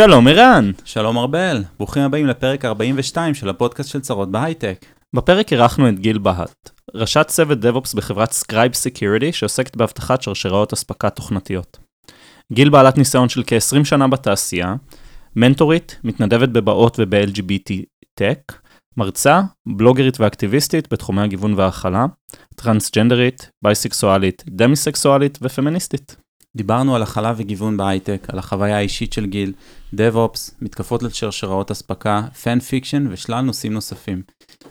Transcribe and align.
שלום 0.00 0.28
ערן. 0.28 0.70
שלום 0.84 1.18
ארבל, 1.18 1.62
ברוכים 1.78 2.02
הבאים 2.02 2.26
לפרק 2.26 2.64
42 2.64 3.34
של 3.34 3.48
הפודקאסט 3.48 3.90
של 3.90 4.00
צרות 4.00 4.30
בהייטק. 4.30 4.84
בפרק 5.16 5.52
אירחנו 5.52 5.88
את 5.88 5.98
גיל 5.98 6.18
בהט, 6.18 6.70
ראשת 6.94 7.26
צוות 7.26 7.58
DevOps 7.58 7.96
בחברת 7.96 8.30
Scribe 8.30 8.74
Security 8.74 9.32
שעוסקת 9.32 9.76
באבטחת 9.76 10.22
שרשראות 10.22 10.72
אספקה 10.72 11.10
תוכנתיות. 11.10 11.78
גיל 12.52 12.68
בעלת 12.68 12.98
ניסיון 12.98 13.28
של 13.28 13.42
כ-20 13.46 13.84
שנה 13.84 14.08
בתעשייה, 14.08 14.74
מנטורית, 15.36 15.98
מתנדבת 16.04 16.48
בבאות 16.48 16.96
וב-LGBT 16.98 17.72
Tech, 18.20 18.54
מרצה, 18.96 19.40
בלוגרית 19.66 20.20
ואקטיביסטית 20.20 20.92
בתחומי 20.92 21.22
הגיוון 21.22 21.54
וההכלה, 21.54 22.06
טרנסג'נדרית, 22.54 23.50
בייסקסואלית, 23.62 24.44
דמיסקסואלית 24.48 25.38
ופמיניסטית. 25.42 26.27
דיברנו 26.58 26.96
על 26.96 27.02
הכלה 27.02 27.32
וגיוון 27.36 27.76
בהייטק, 27.76 28.26
על 28.28 28.38
החוויה 28.38 28.76
האישית 28.76 29.12
של 29.12 29.26
גיל, 29.26 29.52
DevOps, 29.94 30.52
מתקפות 30.62 31.02
לשרשראות 31.02 31.70
אספקה, 31.70 32.22
fan 32.42 32.60
fiction 32.60 33.06
ושלל 33.10 33.40
נושאים 33.40 33.72
נוספים. 33.72 34.22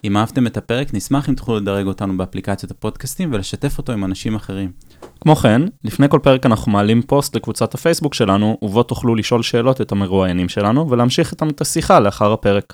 אם 0.04 0.18
אהבתם 0.18 0.48
את 0.48 0.58
הפרק, 0.58 0.94
נשמח 0.94 1.30
אם 1.30 1.36
תוכלו 1.36 1.58
לדרג 1.58 1.88
אותנו 1.88 2.18
באפליקציות 2.18 2.72
הפודקאסטים 2.72 3.34
ולשתף 3.34 3.78
אותו 3.78 3.94
עם 3.94 4.04
אנשים 4.04 4.36
אחרים. 4.36 4.72
כמו 5.22 5.36
כן, 5.36 5.62
לפני 5.84 6.10
כל 6.10 6.20
פרק 6.24 6.46
אנחנו 6.46 6.72
מעלים 6.72 7.02
פוסט 7.02 7.36
לקבוצת 7.36 7.74
הפייסבוק 7.74 8.14
שלנו, 8.14 8.58
ובו 8.62 8.84
תוכלו 8.84 9.16
לשאול 9.16 9.44
שאלות 9.44 9.82
את 9.82 9.92
המרואיינים 9.92 10.50
שלנו, 10.50 10.90
ולהמשיך 10.90 11.32
איתם 11.32 11.50
את 11.50 11.62
השיחה 11.62 12.00
לאחר 12.00 12.34
הפרק. 12.34 12.74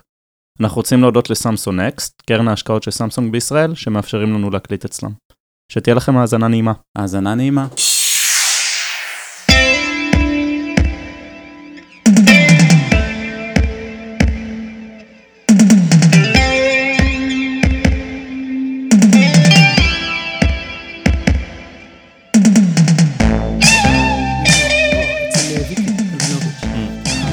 אנחנו 0.61 0.75
רוצים 0.75 1.01
להודות 1.01 1.29
לסמסונג 1.29 1.81
נקסט, 1.81 2.21
קרן 2.25 2.47
ההשקעות 2.47 2.83
של 2.83 2.91
סמסונג 2.91 3.31
בישראל, 3.31 3.75
שמאפשרים 3.75 4.33
לנו 4.33 4.49
להקליט 4.49 4.85
אצלם. 4.85 5.11
שתהיה 5.71 5.95
לכם 5.95 6.17
האזנה 6.17 6.47
נעימה. 6.47 6.73
האזנה 6.97 7.35
נעימה. 7.35 7.67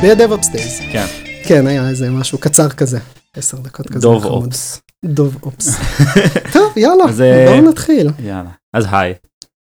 ב-DevOps 0.03 0.47
Days. 0.55 0.93
כן. 0.93 1.07
כן, 1.45 1.67
היה 1.67 1.89
איזה 1.89 2.11
משהו 2.11 2.39
קצר 2.39 2.69
כזה, 2.69 2.99
עשר 3.37 3.57
דקות 3.57 3.87
כזה. 3.89 4.01
דוב. 4.01 4.25
אופס. 4.25 4.83
דוב 5.05 5.37
אופס. 5.43 5.77
טוב, 6.55 6.73
יאללה, 6.77 7.05
אז, 7.05 7.21
אה, 7.21 7.47
בואו 7.49 7.71
נתחיל. 7.71 8.11
יאללה. 8.19 8.51
אז 8.75 8.87
היי. 8.91 9.15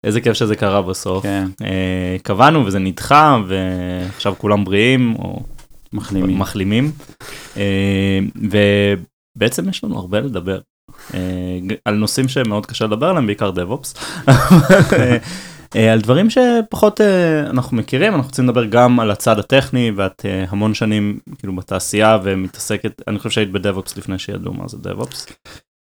איזה 0.03 0.21
כיף 0.21 0.33
שזה 0.33 0.55
קרה 0.55 0.81
בסוף. 0.81 1.23
כן, 1.23 1.47
אה, 1.61 2.17
קבענו 2.23 2.65
וזה 2.65 2.80
נדחה, 2.80 3.38
ועכשיו 3.47 4.33
כולם 4.38 4.63
בריאים, 4.65 5.15
או 5.15 5.39
מחלימים. 5.93 6.39
מחלימים. 6.39 6.91
אה, 7.58 8.19
ובעצם 9.35 9.69
יש 9.69 9.83
לנו 9.83 9.97
הרבה 9.99 10.19
לדבר. 10.19 10.59
אה, 11.13 11.19
על 11.85 11.95
נושאים 11.95 12.27
שמאוד 12.27 12.65
קשה 12.65 12.85
לדבר 12.85 13.05
עליהם, 13.05 13.27
בעיקר 13.27 13.52
DevOps. 13.52 13.99
אה, 15.78 15.94
על 15.94 16.02
דברים 16.02 16.28
שפחות 16.30 17.02
אה, 17.02 17.39
אנחנו 17.39 17.78
מכירים, 17.78 18.14
אנחנו 18.14 18.28
רוצים 18.30 18.45
לדבר 18.45 18.66
גם 18.66 19.00
על 19.00 19.11
הצד 19.11 19.39
הטכני, 19.39 19.92
ואת 19.95 20.25
אה, 20.25 20.45
המון 20.50 20.73
שנים 20.73 21.20
כאילו 21.38 21.56
בתעשייה 21.56 22.17
ומתעסקת, 22.23 23.02
אני 23.08 23.17
חושב 23.17 23.30
שהיית 23.30 23.52
ב-DevOps 23.52 23.94
לפני 23.98 24.20
שידעו 24.20 24.53
מה 24.53 24.64
זה. 24.67 24.78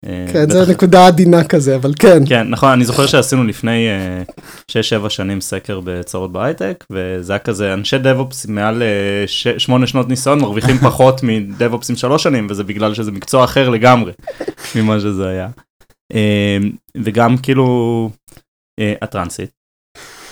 אה, 0.07 0.27
כן, 0.33 0.51
זו 0.51 0.73
נקודה 0.73 1.07
עדינה 1.07 1.45
כזה, 1.45 1.77
אבל 1.77 1.93
כן. 1.99 2.23
כן, 2.29 2.49
נכון, 2.49 2.69
אני 2.69 2.85
זוכר 2.85 3.07
שעשינו 3.07 3.45
לפני 3.45 3.87
6-7 4.71 4.75
שנים 5.09 5.41
סקר 5.41 5.81
בצרות 5.85 6.33
בהייטק, 6.33 6.85
וזה 6.91 7.33
היה 7.33 7.39
כזה, 7.39 7.75
אנשי 7.75 7.97
DevOps 7.97 8.51
מעל 8.51 8.83
8 9.59 9.87
שנות 9.87 10.09
ניסיון 10.09 10.41
מרוויחים 10.41 10.79
פחות 10.89 11.23
מ-DevOps 11.23 11.87
עם 11.91 11.97
3 11.97 12.23
שנים, 12.23 12.47
וזה 12.51 12.65
בגלל 12.65 12.95
שזה 12.95 13.13
מקצוע 13.13 13.45
אחר 13.45 13.69
לגמרי 13.69 14.13
ממה 14.77 15.01
שזה 15.01 15.29
היה. 15.29 15.49
וגם 17.05 17.37
כאילו 17.37 18.11
הטרנסית, 19.03 19.64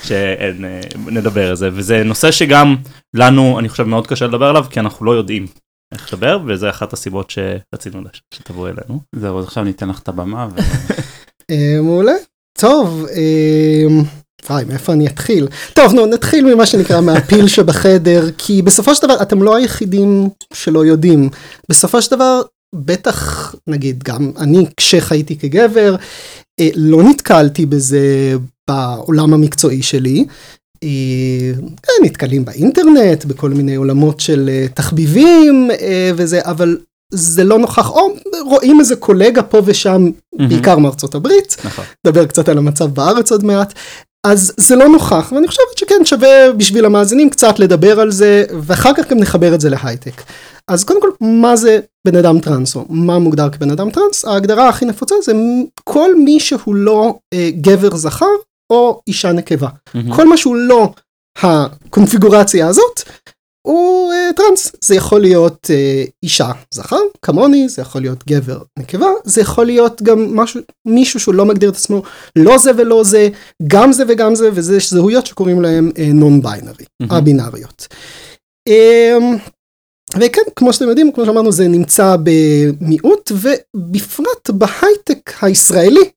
שנדבר 0.05 1.51
על 1.51 1.57
זה, 1.57 1.69
וזה 1.73 2.03
נושא 2.05 2.31
שגם 2.31 2.77
לנו, 3.15 3.59
אני 3.59 3.69
חושב, 3.69 3.83
מאוד 3.83 4.07
קשה 4.07 4.27
לדבר 4.27 4.47
עליו, 4.47 4.65
כי 4.71 4.81
אנחנו 4.81 5.07
לא 5.07 5.11
יודעים 5.11 5.47
איך 5.93 6.13
לדבר, 6.13 6.39
וזה 6.47 6.71
אחת 6.71 6.93
הסיבות 6.93 7.31
שרצינו 7.31 8.03
שתבואי 8.35 8.71
אלינו. 8.71 9.01
זהו, 9.17 9.39
אז 9.39 9.45
עכשיו 9.45 9.65
ניתן 9.65 9.89
לך 9.89 9.99
את 9.99 10.09
הבמה. 10.09 10.49
ו- 10.51 10.61
אה, 11.51 11.81
מעולה. 11.83 12.13
טוב, 12.59 13.07
אה, 13.11 14.03
וואי, 14.51 14.65
מאיפה 14.65 14.93
אני 14.93 15.07
אתחיל? 15.07 15.49
טוב, 15.73 15.95
נו, 15.95 16.07
נתחיל 16.07 16.55
ממה 16.55 16.67
שנקרא 16.67 17.01
מהפיל 17.01 17.49
שבחדר, 17.49 18.31
כי 18.39 18.63
בסופו 18.63 18.95
של 18.95 19.07
דבר 19.07 19.23
אתם 19.23 19.43
לא 19.43 19.57
היחידים 19.57 20.29
שלא 20.53 20.85
יודעים. 20.87 21.29
בסופו 21.69 22.03
של 22.03 22.11
דבר, 22.11 22.43
בטח, 22.75 23.55
נגיד, 23.67 24.03
גם 24.03 24.33
אני, 24.39 24.67
כשחייתי 24.77 25.39
כגבר, 25.39 25.97
לא 26.75 27.03
נתקלתי 27.03 27.67
בזה 27.67 28.35
בעולם 28.69 29.35
המקצועי 29.35 29.83
שלי. 29.83 30.25
אה, 30.83 31.53
כן, 31.83 32.05
נתקלים 32.05 32.45
באינטרנט, 32.45 33.25
בכל 33.25 33.51
מיני 33.51 33.75
עולמות 33.75 34.21
של 34.21 34.51
אה, 34.53 34.67
תחביבים 34.75 35.71
אה, 35.81 36.11
וזה, 36.17 36.41
אבל 36.45 36.79
זה 37.15 37.45
לא 37.45 37.59
נוכח, 37.59 37.91
או 37.91 38.15
רואים 38.45 38.81
איזה 38.81 38.97
קולגה 38.97 39.43
פה 39.43 39.63
ושם, 39.65 40.11
בעיקר 40.49 40.79
מארצות 40.79 41.15
הברית, 41.15 41.57
נכון. 41.65 41.85
נדבר 42.07 42.27
קצת 42.27 42.49
על 42.49 42.59
המצב 42.59 42.85
בארץ 42.85 43.33
עוד 43.33 43.45
מעט. 43.45 43.75
אז 44.27 44.53
זה 44.57 44.77
לא 44.77 44.89
נוכח, 44.89 45.33
ואני 45.35 45.49
חושבת 45.49 45.79
שכן 45.79 46.05
שווה 46.05 46.53
בשביל 46.57 46.85
המאזינים 46.85 47.31
קצת 47.31 47.59
לדבר 47.59 48.01
על 48.01 48.11
זה, 48.11 48.45
ואחר 48.63 48.91
כך 48.97 49.11
גם 49.11 49.19
נחבר 49.19 49.55
את 49.55 49.61
זה 49.61 49.71
להייטק. 49.71 50.23
אז 50.69 50.85
קודם 50.85 51.01
כל, 51.01 51.11
מה 51.21 51.57
זה 51.57 51.81
בן 52.07 52.17
אדם 52.17 52.41
טרנס, 52.41 52.77
או 52.77 52.85
מה 52.89 53.19
מוגדר 53.19 53.51
כבן 53.51 53.71
אדם 53.71 53.91
טרנס? 53.91 54.25
ההגדרה 54.25 54.69
הכי 54.69 54.85
נפוצה 54.85 55.15
זה 55.25 55.33
כל 55.85 56.15
מי 56.15 56.41
שהוא 56.41 56.75
לא 56.75 57.19
אה, 57.35 57.51
גבר 57.61 57.97
זכר 57.97 58.27
או 58.73 59.01
אישה 59.07 59.33
נקבה. 59.33 59.69
מהמם. 59.95 60.15
כל 60.15 60.29
מה 60.29 60.37
שהוא 60.37 60.57
לא 60.57 60.91
הקונפיגורציה 61.43 62.67
הזאת, 62.69 63.03
הוא 63.67 64.13
אה, 64.13 64.31
טרנס. 64.37 64.73
זה 64.81 64.95
יכול 64.95 65.21
להיות 65.21 65.71
אה, 65.71 66.05
אישה 66.23 66.51
זכר, 66.75 67.01
כמוני, 67.23 67.69
זה 67.69 67.83
יכול 67.83 68.01
להיות 68.01 68.25
גבר 68.27 68.59
נקבה, 68.79 69.07
זה 69.25 69.41
יכול 69.41 69.67
להיות 69.67 70.03
גם 70.03 70.37
משהו, 70.37 70.61
מישהו 70.87 71.21
שהוא 71.21 71.35
לא 71.35 71.45
מגדיר 71.45 71.71
את 71.71 71.75
עצמו 71.77 72.03
לא 72.37 72.59
זה 72.59 72.71
ולא 72.77 73.05
זה, 73.05 73.29
גם 73.67 73.93
זה 73.93 74.05
וגם 74.09 74.35
זה, 74.35 74.51
וזה 74.55 74.79
זהויות 74.81 75.27
שקוראים 75.27 75.63
להם 75.63 75.91
נון 76.15 76.43
ביינרי, 76.43 76.85
מהמם. 77.01 77.13
א-בינאריות. 77.13 77.87
אמ, 78.69 79.37
וכן, 80.17 80.43
כמו 80.57 80.73
שאתם 80.73 80.89
יודעים, 80.89 81.13
כמו 81.13 81.25
שאמרנו, 81.25 81.53
זה 81.53 81.69
נמצא 81.69 82.17
במיעוט, 82.23 83.33
ובפרט 83.35 84.51
בהייטק 84.51 85.33
הישראלי, 85.43 86.11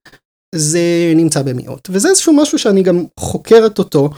זה 0.56 1.14
נמצא 1.16 1.42
במיעוט. 1.42 1.90
וזה 1.92 2.10
איזשהו 2.10 2.34
משהו 2.34 2.60
שאני 2.60 2.84
גם 2.84 3.06
חוקרת 3.20 3.80
אותו. 3.80 4.10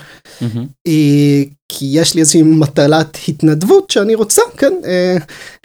אה, 0.87 1.43
כי 1.69 1.85
יש 1.91 2.15
לי 2.15 2.21
איזושהי 2.21 2.43
מטלת 2.43 3.17
התנדבות 3.27 3.91
שאני 3.91 4.15
רוצה, 4.15 4.41
כן, 4.57 4.73
אה, 4.85 5.17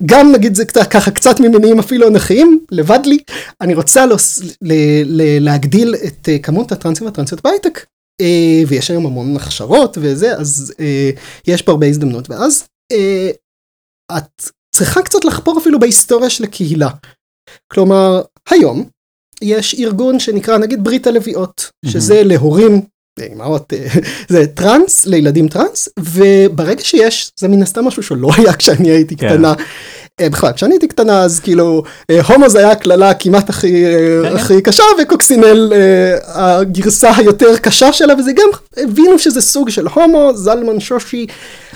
גם 0.06 0.32
נגיד 0.32 0.54
זה 0.54 0.64
קצת, 0.64 0.90
ככה 0.90 1.10
קצת 1.10 1.40
ממניעים 1.40 1.78
אפילו 1.78 2.08
אנכיים, 2.08 2.64
לבד 2.70 3.00
לי, 3.04 3.18
אני 3.60 3.74
רוצה 3.74 4.06
להוס, 4.06 4.42
ל, 4.62 4.72
ל, 5.04 5.44
להגדיל 5.44 5.94
את 6.06 6.28
אה, 6.28 6.38
כמות 6.38 6.72
הטרנסים 6.72 7.06
והטרנסיות 7.06 7.42
בהייטק, 7.42 7.86
ויש 8.66 8.90
היום 8.90 9.06
המון 9.06 9.36
הכשרות 9.36 9.98
וזה, 10.00 10.36
אז 10.36 10.74
יש 11.46 11.62
פה 11.62 11.72
הרבה 11.72 11.86
הזדמנות, 11.86 12.30
ואז 12.30 12.64
אה, 12.92 13.30
את 14.18 14.42
צריכה 14.74 15.02
קצת 15.02 15.24
לחפור 15.24 15.58
אפילו 15.58 15.80
בהיסטוריה 15.80 16.30
של 16.30 16.44
הקהילה. 16.44 16.88
כלומר, 17.72 18.22
היום 18.50 18.84
יש 19.42 19.74
ארגון 19.78 20.20
שנקרא 20.20 20.58
נגיד 20.58 20.84
ברית 20.84 21.06
הלוויות, 21.06 21.70
שזה 21.86 22.22
להורים, 22.24 22.82
אמהות, 23.32 23.72
אה, 23.72 23.86
זה 24.28 24.46
טראנס, 24.46 25.06
לילדים 25.06 25.48
טראנס, 25.48 25.88
וברגע 25.98 26.84
שיש, 26.84 27.32
זה 27.40 27.48
מן 27.48 27.62
הסתם 27.62 27.84
משהו 27.84 28.02
שלא 28.02 28.30
היה 28.36 28.52
כשאני 28.52 28.90
הייתי 28.90 29.16
כן. 29.16 29.28
קטנה. 29.28 29.54
אה, 30.20 30.30
בכלל, 30.30 30.52
כשאני 30.52 30.74
הייתי 30.74 30.88
קטנה 30.88 31.22
אז 31.22 31.40
כאילו, 31.40 31.82
אה, 32.10 32.20
הומו 32.22 32.48
זה 32.48 32.58
היה 32.58 32.70
הקללה 32.70 33.14
כמעט 33.14 33.50
הכי, 33.50 33.84
אה, 33.86 34.20
כן, 34.22 34.36
הכי 34.36 34.62
קשה, 34.62 34.82
וקוקסינל 35.02 35.72
הגרסה 36.26 37.16
היותר 37.16 37.56
קשה 37.56 37.92
שלה, 37.92 38.14
וזה 38.18 38.32
גם, 38.32 38.48
הבינו 38.76 39.18
שזה 39.18 39.40
סוג 39.40 39.70
של 39.70 39.86
הומו, 39.86 40.30
זלמן 40.34 40.80
שושי, 40.80 41.26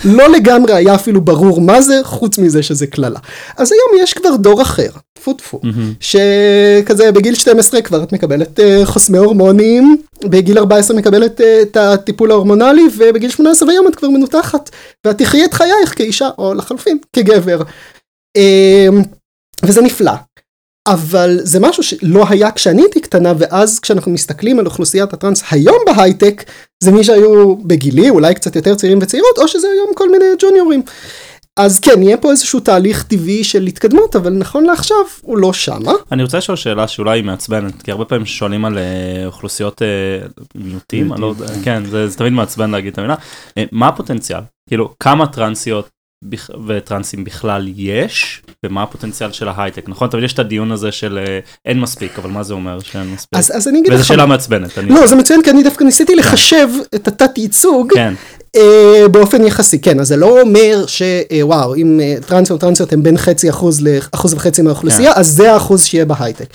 לא 0.05 0.29
לגמרי 0.29 0.75
היה 0.75 0.95
אפילו 0.95 1.21
ברור 1.21 1.61
מה 1.61 1.83
זה, 1.83 2.01
חוץ 2.03 2.39
מזה 2.39 2.63
שזה 2.63 2.87
קללה. 2.87 3.19
אז 3.57 3.73
היום 3.73 4.03
יש 4.03 4.13
כבר 4.13 4.37
דור 4.37 4.63
אחר, 4.63 4.89
טפו 5.13 5.33
טפו. 5.33 5.61
שכזה 6.01 7.13
בגיל 7.13 7.35
12 7.35 7.83
כבר 7.83 8.03
את 8.03 8.13
מקבלת 8.13 8.61
חוסמי 8.85 9.19
הורמונים, 9.19 9.97
בגיל 10.25 10.59
14 10.59 10.97
מקבלת 10.97 11.41
את 11.41 11.77
הטיפול 11.77 12.31
ההורמונלי, 12.31 12.83
ובגיל 12.97 13.31
18 13.31 13.71
היום 13.71 13.89
את 13.89 13.97
כבר 13.97 14.09
מנותחת, 14.09 14.71
ואת 15.05 15.19
תחיי 15.19 15.45
את 15.45 15.55
חייך 15.55 15.97
כאישה, 15.97 16.29
או 16.39 16.55
לחלופין, 16.55 16.99
כגבר. 17.13 17.63
אה, 18.37 18.89
וזה 19.63 19.83
נפלא. 19.83 20.13
אבל 20.89 21.39
זה 21.43 21.61
משהו 21.61 21.83
שלא 21.83 22.25
היה 22.29 22.51
כשאני 22.51 22.83
הייתי 22.83 23.01
קטנה, 23.01 23.33
ואז 23.39 23.81
כשאנחנו 23.81 24.13
מסתכלים 24.13 24.59
על 24.59 24.67
אוכלוסיית 24.67 25.13
הטראנס 25.13 25.43
היום 25.51 25.77
בהייטק, 25.87 26.45
זה 26.83 26.93
מי 26.93 27.05
שהיו 27.05 27.57
בגילי, 27.57 28.11
אולי 28.11 28.35
קצת 28.35 28.57
יותר 28.57 28.75
צעירים 28.75 28.99
וצעירות, 29.03 29.39
או 29.39 29.49
שזה 29.49 29.67
היום 29.69 29.91
כל 29.95 30.11
מיני 30.11 30.25
ג'וניורים. 30.39 30.83
אז 31.57 31.81
כן, 31.81 32.03
יהיה 32.03 32.17
פה 32.17 32.31
איזשהו 32.31 32.61
תהליך 32.61 33.03
טבעי 33.03 33.45
של 33.45 33.67
התקדמות, 33.67 34.17
אבל 34.17 34.33
נכון 34.33 34.65
לעכשיו 34.65 34.97
הוא 35.23 35.39
לא 35.39 35.53
שמה. 35.53 35.93
אני 36.13 36.23
רוצה 36.23 36.39
לשאול 36.39 36.57
שאלה 36.57 36.89
שאולי 36.89 37.19
היא 37.19 37.25
מעצבנת, 37.25 37.83
כי 37.83 37.91
הרבה 37.91 38.05
פעמים 38.05 38.27
שואלים 38.27 38.65
על 38.65 38.79
אה, 38.79 39.27
אוכלוסיות 39.27 39.83
אה, 39.83 40.27
מיעוטים, 40.55 41.13
לא 41.19 41.35
כן, 41.65 41.85
זה 41.85 42.09
זה 42.09 42.19
תמיד 42.19 42.33
מעצבן 42.33 42.71
להגיד 42.71 42.93
את 42.93 42.99
המילה. 42.99 43.15
אה, 43.59 43.65
מה 43.73 43.89
הפוטנציאל? 43.89 44.41
כאילו, 44.69 44.95
כמה 45.01 45.27
טרנסיות 45.27 45.89
וטרנסים 46.67 47.25
בכלל 47.25 47.69
יש, 47.77 48.43
ומה 48.65 48.83
הפוטנציאל 48.83 49.33
של 49.33 49.49
ההייטק? 49.49 49.89
נכון, 49.89 50.09
תמיד 50.09 50.25
יש 50.25 50.33
את 50.33 50.39
הדיון 50.39 50.73
הזה 50.73 50.93
של 50.93 51.19
אה, 51.27 51.39
אין 51.65 51.81
מספיק, 51.81 52.19
אבל 52.19 52.31
מה 52.31 52.43
זה 52.43 52.55
אומר 52.55 52.81
שאין 52.81 53.11
מספיק? 53.11 53.39
אז, 53.39 53.53
אז 53.57 53.69
אני 53.69 53.79
אגיד 53.81 53.93
וזו 53.93 54.01
לך, 54.01 54.07
שאלה 54.09 54.27
מעצבנת. 54.27 54.79
אני- 54.79 54.89
לא, 54.91 55.07
זה 55.07 55.17
מצוין, 55.17 55.43
כי 55.43 55.51
אני 55.51 55.63
דווקא 55.63 55.85
ניסיתי 55.85 56.15
לחשב 56.15 56.69
את 56.95 57.09
התת 57.09 57.39
ייצוג 57.39 57.93
כן, 57.95 58.15
באופן 59.11 59.47
יחסי, 59.47 59.79
כן, 59.79 60.01
אז 60.01 60.09
זה 60.09 60.17
לא 60.17 60.41
אומר 60.41 60.85
שוואו, 60.87 61.75
אם 61.75 62.01
אה, 62.03 62.15
טרנסים 62.27 62.55
או 62.55 62.61
טרנסיות 62.61 62.93
הם 62.93 63.03
בין 63.03 63.17
חצי 63.19 63.51
אחוז 63.51 63.81
לאחוז 63.81 64.35
וחצי 64.35 64.63
מהאוכלוסייה, 64.63 65.15
כן. 65.15 65.21
אז 65.21 65.29
זה 65.29 65.53
האחוז 65.53 65.85
שיהיה 65.85 66.05
בהייטק. 66.05 66.47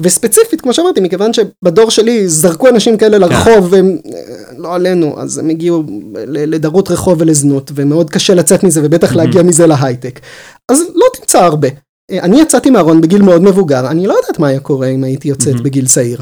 וספציפית, 0.00 0.60
כמו 0.60 0.72
שאמרתי, 0.72 1.00
מכיוון 1.00 1.32
שבדור 1.32 1.90
שלי 1.90 2.28
זרקו 2.28 2.68
אנשים 2.68 2.96
כאלה 2.96 3.18
לרחוב, 3.18 3.68
והם, 3.70 3.96
אה, 4.14 4.20
לא 4.58 4.74
עלינו, 4.74 5.14
אז 5.18 5.38
הם 5.38 5.48
הגיעו 5.48 5.84
לדרות 6.26 6.90
רחוב 6.90 7.20
ולזנות, 7.20 7.70
ומאוד 7.74 8.10
קשה 8.10 8.34
לצאת 8.34 8.64
מזה, 8.64 8.80
ובטח 8.84 9.16
להגיע 9.16 9.42
מזה 9.42 9.66
להייטק. 9.66 10.20
אז 10.68 10.80
לא 10.94 11.06
תמצא 11.20 11.38
הרבה. 11.38 11.68
אה, 12.10 12.18
אני 12.22 12.40
יצאתי 12.40 12.70
מהארון 12.70 13.00
בגיל 13.00 13.22
מאוד 13.22 13.42
מבוגר, 13.42 13.86
אני 13.86 14.06
לא 14.06 14.14
יודעת 14.14 14.38
מה 14.38 14.48
היה 14.48 14.60
קורה 14.60 14.86
אם 14.86 15.04
הייתי 15.04 15.28
יוצאת 15.28 15.52
מהמם. 15.52 15.62
בגיל 15.64 15.86
צעיר. 15.86 16.20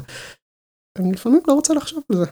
אני 0.98 1.12
לפעמים 1.12 1.40
לא 1.48 1.52
רוצה 1.52 1.74
לחשוב 1.74 2.02
על 2.10 2.16
זה. 2.16 2.24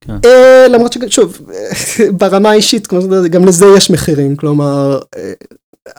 כן. 0.00 0.12
אה, 0.24 0.68
למרות 0.68 0.92
ששוב, 0.92 1.40
ברמה 2.20 2.50
האישית, 2.50 2.88
גם 3.30 3.44
לזה 3.44 3.66
יש 3.76 3.90
מחירים, 3.90 4.36
כלומר, 4.36 5.00
אה, 5.16 5.32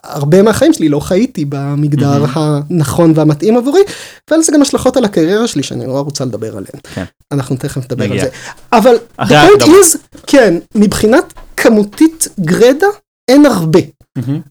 הרבה 0.04 0.42
מהחיים 0.42 0.74
שלי 0.74 0.89
לא 0.89 1.00
חייתי 1.00 1.45
במגדר. 1.50 2.25
הנכון 2.33 3.13
והמתאים 3.15 3.57
עבורי, 3.57 3.81
ועל 4.30 4.42
זה 4.42 4.51
גם 4.51 4.62
השלכות 4.62 4.98
על 4.98 5.06
הקריירה 5.06 5.48
שלי 5.48 5.63
שאני 5.63 5.86
נורא 5.86 6.01
רוצה 6.01 6.25
לדבר 6.25 6.48
עליהן. 6.57 6.80
כן. 6.94 7.04
אנחנו 7.31 7.56
תכף 7.56 7.86
נדבר 7.86 8.12
על. 8.12 8.19
זה. 8.19 8.30
אבל 8.74 8.95
אחרי 9.18 9.38
the 9.38 9.62
point 9.62 9.66
is, 9.66 9.98
כן, 10.27 10.54
מבחינת 10.75 11.33
כמותית 11.57 12.27
גרדה, 12.39 12.88
אין 13.27 13.45
הרבה. 13.45 13.80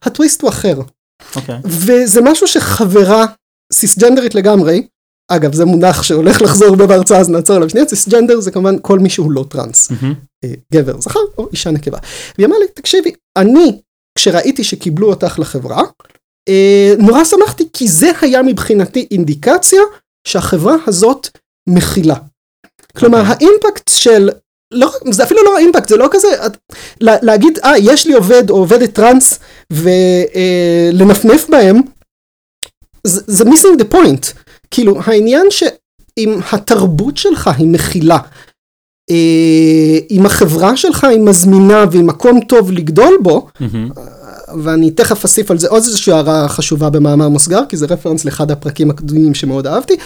הטוויסט 0.03 0.43
הוא 0.43 0.51
אחר. 0.51 0.81
אוקיי. 1.37 1.59
וזה 1.65 2.21
משהו 2.23 2.47
שחברה 2.47 3.25
סיסג'נדרית 3.73 4.35
לגמרי, 4.35 4.83
אגב 5.29 5.55
זה 5.55 5.65
מונח 5.65 6.03
שהולך 6.03 6.43
לחזור 6.43 6.77
בהרצאה 6.77 7.19
אז 7.21 7.29
נעצור 7.29 7.57
עליו 7.57 7.71
שנייה, 7.71 7.89
סיסג'נדר 7.89 8.41
זה 8.41 8.51
כמובן 8.51 8.77
כל 8.83 8.99
מי 8.99 9.11
שהוא 9.11 9.33
לא 9.33 9.45
טראנס, 9.49 9.91
אה, 10.45 10.51
גבר 10.75 11.01
זכר 11.01 11.21
או 11.39 11.49
אישה 11.53 11.71
נקבה. 11.71 11.99
והיא 12.39 12.47
אמרה 12.47 12.59
לי 12.59 12.65
תקשיבי, 12.75 13.13
אני 13.37 13.81
כשראיתי 14.19 14.65
שקיבלו 14.65 15.11
אותך 15.11 15.39
לחברה, 15.39 15.83
אה, 16.49 16.95
נורא 16.99 17.25
שמחתי 17.25 17.69
כי 17.73 17.89
זה 17.89 18.11
היה 18.21 18.43
מבחינתי 18.43 19.07
אינדיקציה 19.11 19.81
שהחברה 20.29 20.77
הזאת 20.87 21.29
מכילה. 21.69 22.17
כלומר 22.97 23.21
אוקיי. 23.21 23.35
האימפקט 23.49 23.91
של 23.95 24.31
לא, 24.75 24.91
זה 25.11 25.23
אפילו 25.25 25.45
לא 25.45 25.57
האימפקט, 25.57 25.89
זה 25.89 25.97
לא 25.97 26.09
כזה, 26.11 26.47
את- 26.47 26.57
לה, 27.01 27.17
להגיד, 27.23 27.59
אה, 27.65 27.79
יש 27.79 28.07
לי 28.07 28.13
עובד 28.15 28.51
או 28.51 28.57
עובדת 28.57 28.93
טראנס 28.95 29.39
ולנפנף 29.73 31.51
בהם, 31.51 31.77
זה, 33.07 33.21
זה 33.27 33.45
missing 33.45 33.81
the 33.83 33.95
point. 33.95 34.42
כאילו, 34.73 35.01
העניין 35.07 35.47
שאם 35.51 36.39
התרבות 36.53 37.17
שלך 37.17 37.51
היא 37.59 37.67
מכילה, 37.67 38.19
אה, 39.11 39.99
אם 40.11 40.27
החברה 40.27 40.77
שלך 40.77 41.05
היא 41.05 41.21
מזמינה 41.21 41.85
והיא 41.91 42.05
מקום 42.05 42.41
טוב 42.41 42.71
לגדול 42.73 43.15
בו, 43.23 43.49
מהמם. 43.61 43.89
ואני 44.63 44.91
תכף 44.91 45.25
אוסיף 45.25 45.51
על 45.51 45.59
זה 45.59 45.69
עוד 45.69 45.83
איזושהי 45.83 46.13
הערה 46.13 46.49
חשובה 46.49 46.91
במאמר 46.91 47.29
מוסגר, 47.29 47.61
כי 47.69 47.77
זה 47.77 47.87
רפרנס 47.87 48.25
לאחד 48.25 48.51
הפרקים 48.51 48.91
הקדומים 48.91 49.35
שמאוד 49.35 49.67
אהבתי, 49.67 49.97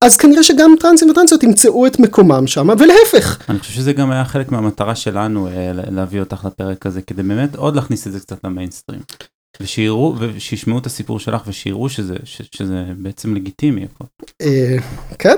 אז 0.00 0.16
כנראה 0.16 0.42
שגם 0.42 0.74
טרנסים 0.80 1.10
וטרנסיות 1.10 1.42
ימצאו 1.42 1.86
את 1.86 2.00
מקומם 2.00 2.46
שם, 2.46 2.68
ולהפך. 2.78 3.38
אני 3.48 3.58
חושב 3.58 3.72
שזה 3.72 3.92
גם 3.92 4.10
היה 4.10 4.24
חלק 4.24 4.52
מהמטרה 4.52 4.94
שלנו 4.94 5.48
אה, 5.48 5.70
להביא 5.72 6.20
אותך 6.20 6.44
לפרק 6.44 6.86
הזה, 6.86 7.02
כדי 7.02 7.22
באמת 7.22 7.56
עוד 7.56 7.76
להכניס 7.76 8.06
את 8.06 8.12
זה 8.12 8.20
קצת 8.20 8.44
למיינסטרים. 8.44 9.00
ושיראו, 9.60 10.14
ושישמעו 10.18 10.78
את 10.78 10.86
הסיפור 10.86 11.20
שלך 11.20 11.42
ושיראו 11.46 11.88
שזה, 11.88 12.14
שזה 12.24 12.84
בעצם 12.98 13.34
לגיטימי. 13.34 13.86
אה, 14.40 14.76
כן, 15.18 15.36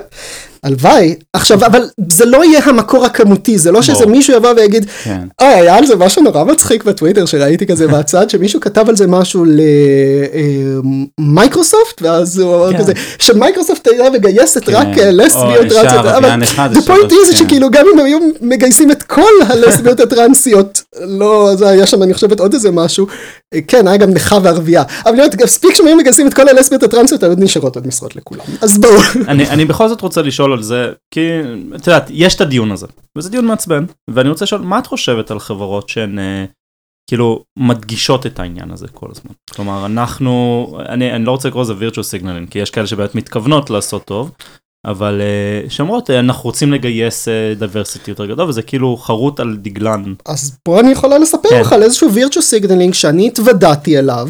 הלוואי. 0.63 1.15
עכשיו, 1.33 1.65
אבל 1.65 1.89
זה 2.09 2.25
לא 2.25 2.45
יהיה 2.45 2.59
המקור 2.65 3.05
הכמותי, 3.05 3.57
זה 3.57 3.71
לא 3.71 3.81
שזה 3.81 3.93
ברור. 3.93 4.09
מישהו 4.09 4.35
יבוא 4.35 4.49
ויגיד, 4.49 4.89
כן. 5.03 5.21
אוי, 5.41 5.49
היה 5.49 5.77
על 5.77 5.85
זה 5.85 5.95
משהו 5.95 6.23
נורא 6.23 6.43
מצחיק 6.43 6.83
בטוויטר 6.83 7.25
שראיתי 7.25 7.67
כזה 7.67 7.87
מהצד, 7.91 8.29
שמישהו 8.29 8.59
כתב 8.59 8.85
על 8.89 8.95
זה 8.95 9.07
משהו 9.07 9.45
למייקרוסופט, 11.19 12.01
ואז 12.01 12.39
הוא 12.39 12.55
אמר 12.55 12.71
כן. 12.71 12.77
כזה, 12.77 12.93
שמייקרוסופט 13.19 13.87
הייתה 13.87 14.09
מגייסת 14.09 14.69
רק 14.69 14.87
כן. 14.95 14.99
אה, 14.99 15.11
לסביות 15.11 15.67
טרנסיות, 15.69 16.05
אבל 16.05 16.43
אחד, 16.43 16.69
the 16.73 16.79
זה. 17.27 17.35
שכאילו 17.35 17.71
גם 17.71 17.85
אם 17.93 17.99
היו 17.99 18.19
מגייסים 18.41 18.91
את 18.91 19.03
כל 19.03 19.31
הלסביות 19.47 19.99
הטרנסיות, 20.09 20.83
לא, 21.01 21.51
זה 21.55 21.69
היה 21.69 21.85
שם 21.85 22.03
אני 22.03 22.13
חושבת 22.13 22.39
עוד 22.39 22.53
איזה 22.53 22.71
משהו, 22.71 23.07
אה, 23.53 23.59
כן, 23.67 23.87
היה 23.87 23.97
גם 23.97 24.09
נכה 24.09 24.37
וערבייה, 24.43 24.83
אבל 25.05 25.15
מספיק 25.43 25.75
שהם 25.75 25.87
היו 25.87 25.95
מגייסים 25.95 26.27
את 26.27 26.33
כל 26.33 26.47
הלסביות 26.47 26.83
הטרנסיות, 26.83 27.23
היו 27.23 27.33
נשארות 27.37 27.75
עוד 27.75 27.87
משרות 27.87 28.15
לכולם, 28.15 28.45
אז 28.61 28.77
בואו. 28.77 29.01
אני 29.27 29.65
בכל 29.65 29.87
זאת 29.87 30.01
רוצה 30.01 30.21
לשאול 30.21 30.48
על 30.53 30.61
זה, 30.61 30.91
כי 31.13 31.29
את 31.75 31.87
יודעת, 31.87 32.07
יש 32.09 32.35
את 32.35 32.41
הדיון 32.41 32.71
הזה, 32.71 32.87
וזה 33.17 33.29
דיון 33.29 33.45
מעצבן, 33.45 33.85
ואני 34.09 34.29
רוצה 34.29 34.45
לשאול, 34.45 34.61
מה 34.61 34.79
את 34.79 34.87
חושבת 34.87 35.31
על 35.31 35.39
חברות 35.39 35.89
שהן 35.89 36.19
אה, 36.19 36.45
כאילו 37.09 37.43
מדגישות 37.59 38.25
את 38.25 38.39
העניין 38.39 38.71
הזה 38.71 38.87
כל 38.87 39.07
הזמן? 39.11 39.31
כלומר, 39.55 39.85
אנחנו, 39.85 40.67
אני, 40.89 41.11
אני 41.13 41.25
לא 41.25 41.31
רוצה 41.31 41.47
לקרוא 41.47 41.61
לזה 41.63 41.73
virtual 41.73 42.23
signaling, 42.23 42.51
כי 42.51 42.59
יש 42.59 42.69
כאלה 42.69 42.87
שבאמת 42.87 43.15
מתכוונות 43.15 43.69
לעשות 43.69 44.05
טוב, 44.05 44.31
אבל 44.85 45.21
אה, 45.21 45.69
שאומרות, 45.69 46.09
אה, 46.09 46.19
אנחנו 46.19 46.43
רוצים 46.43 46.73
לגייס 46.73 47.27
diversity 47.59 48.11
יותר 48.11 48.25
גדול, 48.25 48.49
וזה 48.49 48.61
כאילו 48.61 48.97
חרוט 48.97 49.39
על 49.39 49.57
דגלן. 49.57 50.13
אז 50.25 50.57
פה 50.63 50.79
אני 50.79 50.91
יכולה 50.91 51.17
לספר 51.17 51.49
כן. 51.49 51.61
לך 51.61 51.73
על 51.73 51.83
איזשהו 51.83 52.13
virtual 52.13 52.45
signaling 52.45 52.93
שאני 52.93 53.27
התוודעתי 53.27 53.99
אליו, 53.99 54.27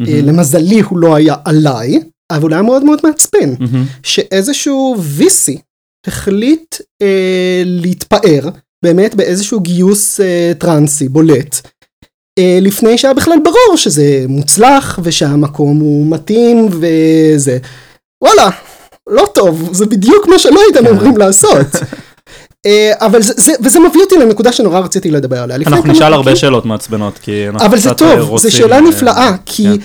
אה, 0.00 0.20
למזלי 0.22 0.80
הוא 0.80 0.98
לא 0.98 1.14
היה 1.14 1.34
עליי, 1.44 2.00
אבל 2.36 2.52
היה 2.52 2.62
מאוד 2.62 2.84
מאוד 2.84 2.98
מעצבן, 3.04 3.54
מהמם, 3.60 3.84
שאיזשהו 4.02 4.96
VC 5.18 5.58
החליט 6.06 6.76
אה, 7.02 7.62
להתפאר 7.64 8.48
באמת 8.84 9.14
באיזשהו 9.14 9.60
גיוס 9.60 10.20
אה, 10.20 10.52
טרנסי 10.58 11.08
בולט, 11.08 11.60
אה, 12.38 12.58
לפני 12.60 12.98
שהיה 12.98 13.14
בכלל 13.14 13.38
ברור 13.44 13.76
שזה 13.76 14.24
מוצלח 14.28 14.98
ושהמקום 15.02 15.78
הוא 15.78 16.06
מתאים 16.10 16.68
וזה. 16.70 17.58
וואלה, 18.24 18.50
לא 19.10 19.28
טוב, 19.34 19.68
זה 19.72 19.86
בדיוק 19.86 20.28
מה 20.28 20.38
שלא 20.38 20.60
הייתם 20.60 20.84
כן. 20.84 20.86
אמורים 20.86 21.16
לעשות. 21.16 21.66
אה, 22.66 22.92
אבל 23.00 23.22
זה, 23.22 23.32
זה, 23.36 23.52
וזה 23.60 23.78
מביא 23.80 24.00
אותי 24.00 24.16
לנקודה 24.16 24.52
שנורא 24.52 24.80
רציתי 24.80 25.10
לדבר 25.10 25.42
עליה. 25.42 25.56
אנחנו 25.56 25.92
נשאל 25.92 26.12
הרבה 26.12 26.36
שאלות 26.36 26.64
מעצבנות, 26.64 27.18
כי 27.18 27.48
אנחנו 27.48 27.66
אבל 27.66 27.78
זה 27.78 27.88
קצת, 27.88 28.02
אה, 28.02 28.16
טוב, 28.16 28.28
רוצים, 28.28 28.50
זו 28.50 28.56
שאלה 28.56 28.76
אה, 28.76 28.80
נפלאה, 28.80 29.32
כי 29.46 29.64
כן. 29.64 29.76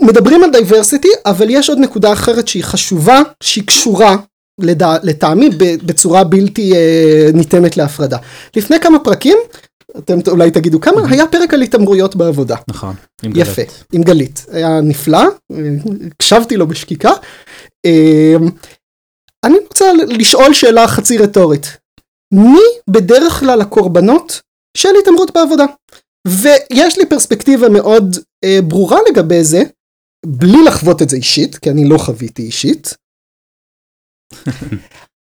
מדברים 0.00 0.44
על 0.44 0.50
דייברסיטי, 0.50 1.08
אבל 1.26 1.46
יש 1.50 1.68
עוד 1.70 1.78
נקודה 1.78 2.12
אחרת 2.12 2.48
שהיא 2.48 2.64
חשובה, 2.64 3.20
שהיא 3.42 3.64
קשורה 3.66 4.16
לדע, 4.60 4.96
לטעמי 5.02 5.50
בצורה 5.58 6.24
בלתי 6.24 6.72
אה, 6.74 7.28
ניתנת 7.34 7.76
להפרדה. 7.76 8.18
לפני 8.56 8.80
כמה 8.80 8.98
פרקים, 8.98 9.38
אתם 9.98 10.18
אולי 10.28 10.50
תגידו 10.50 10.80
כמה, 10.80 11.08
היה 11.10 11.26
פרק 11.26 11.54
על 11.54 11.62
התעמרויות 11.62 12.16
בעבודה. 12.16 12.56
נכון, 12.68 12.94
עם 13.22 13.32
יפה, 13.36 13.62
גלית. 13.62 13.84
עם 13.92 14.02
גלית. 14.02 14.46
היה 14.52 14.80
נפלא, 14.80 15.22
הקשבתי 16.10 16.56
לו 16.56 16.66
בשקיקה. 16.66 17.12
אה, 17.86 18.36
אני 19.44 19.56
רוצה 19.70 19.92
לשאול 20.08 20.54
שאלה 20.54 20.88
חצי 20.88 21.18
רטורית. 21.18 21.76
מי 22.34 22.62
בדרך 22.90 23.40
כלל 23.40 23.60
הקורבנות 23.60 24.40
של 24.76 24.88
התעמרות 25.02 25.30
בעבודה? 25.34 25.64
ויש 26.28 26.98
לי 26.98 27.06
פרספקטיבה 27.06 27.68
מאוד 27.68 28.16
אה, 28.44 28.58
ברורה 28.68 28.98
לגבי 29.08 29.44
זה, 29.44 29.62
בלי 30.26 30.64
לחוות 30.64 31.02
את 31.02 31.08
זה 31.08 31.16
אישית, 31.16 31.56
כי 31.56 31.70
אני 31.70 31.88
לא 31.88 31.98
חוויתי 31.98 32.42
אישית. 32.42 32.94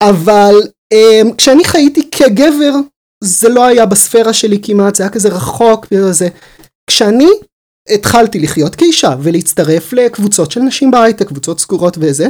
אבל 0.09 0.55
אה, 0.93 1.21
כשאני 1.37 1.65
חייתי 1.65 2.09
כגבר, 2.11 2.73
זה 3.23 3.49
לא 3.49 3.65
היה 3.65 3.85
בספירה 3.85 4.33
שלי 4.33 4.59
כמעט, 4.63 4.95
זה 4.95 5.03
היה 5.03 5.09
כזה 5.09 5.29
רחוק 5.29 5.87
וזה. 5.91 6.27
כשאני 6.89 7.29
התחלתי 7.89 8.39
לחיות 8.39 8.75
כאישה 8.75 9.15
ולהצטרף 9.21 9.93
לקבוצות 9.93 10.51
של 10.51 10.59
נשים 10.59 10.91
בהייטק, 10.91 11.27
קבוצות 11.27 11.59
סגורות 11.59 11.97
וזה, 11.99 12.27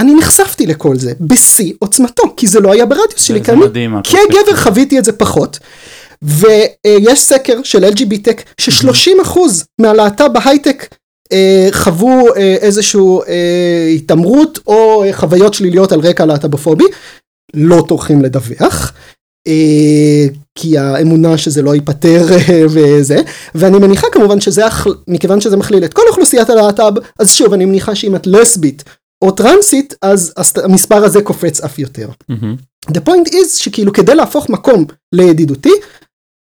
אני 0.00 0.14
נחשפתי 0.14 0.66
לכל 0.66 0.96
זה 0.96 1.12
בשיא 1.20 1.72
עוצמתו, 1.78 2.22
כי 2.36 2.46
זה 2.46 2.60
לא 2.60 2.72
היה 2.72 2.86
ברדיוס 2.86 3.22
שלי, 3.22 3.44
כי 3.44 3.50
אני. 3.52 3.60
כגבר 4.04 4.56
חוויתי 4.56 4.98
את 4.98 5.04
זה 5.04 5.12
פחות. 5.12 5.58
ויש 6.22 7.20
סקר 7.20 7.62
של 7.62 7.84
LGBTech 7.84 8.42
ש-30% 8.60 9.38
מהלהט"ב 9.80 10.32
בהייטק 10.32 10.82
אה, 10.82 10.96
חוו 11.72 12.34
אה, 12.36 12.56
איזשהו 12.60 13.22
אה, 13.22 13.88
התעמרות 13.96 14.58
או 14.66 15.04
אה, 15.04 15.12
חוויות 15.12 15.54
שליליות 15.54 15.92
על 15.92 16.00
רקע 16.00 16.26
להט"בופובי, 16.26 16.84
לא 17.54 17.84
טורחים 17.88 18.22
לדווח. 18.22 18.92
אה, 19.48 20.26
כי 20.54 20.78
האמונה 20.78 21.38
שזה 21.38 21.62
לא 21.62 21.74
ייפתר 21.74 22.26
וזה, 22.74 23.16
ואני 23.54 23.78
מניחה 23.78 24.06
כמובן 24.12 24.40
שזה, 24.40 24.62
מכיוון 25.08 25.40
שזה 25.40 25.56
מכליל 25.56 25.84
את 25.84 25.94
כל 25.94 26.02
אוכלוסיית 26.08 26.50
הלהט"ב, 26.50 26.92
אז 27.18 27.30
שוב, 27.30 27.52
אני 27.52 27.64
מניחה 27.64 27.94
שאם 27.94 28.16
את 28.16 28.26
לסבית 28.26 28.84
או 29.24 29.30
טרנסית, 29.30 29.94
אז 30.02 30.32
המספר 30.64 31.04
הזה 31.04 31.22
קופץ 31.22 31.60
אף 31.60 31.78
יותר. 31.78 32.08
Mm-hmm. 32.08 32.90
The 32.90 33.00
point 33.08 33.28
is 33.28 33.48
שכאילו 33.56 33.92
כדי 33.92 34.14
להפוך 34.14 34.48
מקום 34.48 34.84
לידידותי, 35.12 35.72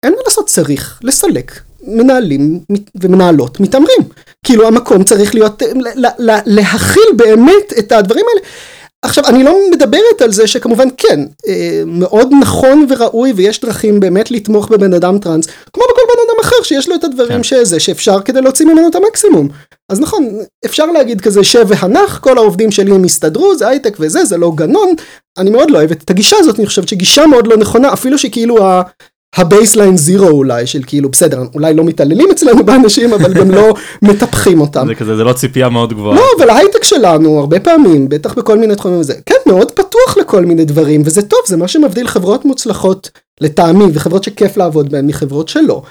אין 0.03 0.13
מה 0.13 0.19
לעשות, 0.25 0.45
צריך 0.45 0.99
לסלק 1.03 1.59
מנהלים 1.81 2.59
ומנהלות 2.95 3.59
מתעמרים. 3.59 4.01
כאילו 4.45 4.67
המקום 4.67 5.03
צריך 5.03 5.35
להיות, 5.35 5.63
להכיל 6.45 7.09
באמת 7.15 7.73
את 7.79 7.91
הדברים 7.91 8.25
האלה. 8.29 8.47
עכשיו 9.01 9.25
אני 9.27 9.43
לא 9.43 9.57
מדברת 9.71 10.21
על 10.21 10.31
זה 10.31 10.47
שכמובן 10.47 10.87
כן 10.97 11.19
אה, 11.47 11.83
מאוד 11.85 12.29
נכון 12.41 12.85
וראוי 12.89 13.33
ויש 13.35 13.61
דרכים 13.61 13.99
באמת 13.99 14.31
לתמוך 14.31 14.69
בבן 14.69 14.93
אדם 14.93 15.19
טראנס 15.19 15.45
כמו 15.45 15.83
בכל 15.83 16.01
בן 16.07 16.19
אדם 16.27 16.39
אחר 16.41 16.55
שיש 16.63 16.89
לו 16.89 16.95
את 16.95 17.03
הדברים 17.03 17.37
כן. 17.37 17.43
שזה 17.43 17.79
שאפשר 17.79 18.21
כדי 18.21 18.41
להוציא 18.41 18.65
ממנו 18.65 18.87
את 18.87 18.95
המקסימום 18.95 19.47
אז 19.91 19.99
נכון 19.99 20.39
אפשר 20.65 20.85
להגיד 20.85 21.21
כזה 21.21 21.43
שב 21.43 21.65
והנח 21.67 22.17
כל 22.17 22.37
העובדים 22.37 22.71
שלי 22.71 22.91
הם 22.91 23.05
יסתדרו 23.05 23.55
זה 23.55 23.67
הייטק 23.67 23.97
וזה 23.99 24.25
זה 24.25 24.37
לא 24.37 24.51
גנון 24.55 24.93
אני 25.37 25.49
מאוד 25.49 25.71
לא 25.71 25.77
אוהבת 25.77 26.03
את 26.03 26.09
הגישה 26.09 26.37
הזאת 26.39 26.59
אני 26.59 26.67
חושבת 26.67 26.87
שגישה 26.87 27.27
מאוד 27.27 27.47
לא 27.47 27.57
נכונה 27.57 27.93
אפילו 27.93 28.17
שכאילו 28.17 28.57
ה 29.35 29.42
baseline 29.42 29.97
zero 29.97 30.27
אולי 30.29 30.67
של 30.67 30.81
כאילו 30.87 31.09
בסדר 31.09 31.43
אולי 31.55 31.73
לא 31.73 31.83
מתעללים 31.83 32.27
אצלנו 32.31 32.65
באנשים 32.65 33.13
אבל 33.13 33.33
גם 33.33 33.51
לא 33.51 33.73
מטפחים 34.01 34.61
אותם. 34.61 34.87
זה 34.87 34.95
כזה 34.95 35.15
זה 35.15 35.23
לא 35.23 35.33
ציפייה 35.33 35.69
מאוד 35.69 35.93
גבוהה. 35.93 36.15
לא 36.15 36.23
אבל 36.37 36.49
ההייטק 36.49 36.83
שלנו 36.83 37.39
הרבה 37.39 37.59
פעמים 37.59 38.09
בטח 38.09 38.33
בכל 38.33 38.57
מיני 38.57 38.75
תחומים 38.75 38.99
וזה 38.99 39.13
כן 39.25 39.35
מאוד 39.45 39.71
פתוח 39.71 40.17
לכל 40.17 40.45
מיני 40.45 40.65
דברים 40.65 41.01
וזה 41.05 41.21
טוב 41.21 41.39
זה 41.45 41.57
מה 41.57 41.67
שמבדיל 41.67 42.07
חברות 42.07 42.45
מוצלחות 42.45 43.09
לטעמי 43.41 43.85
וחברות 43.93 44.23
שכיף 44.23 44.57
לעבוד 44.57 44.91
בהן 44.91 45.07
מחברות 45.07 45.49
שלא. 45.49 45.81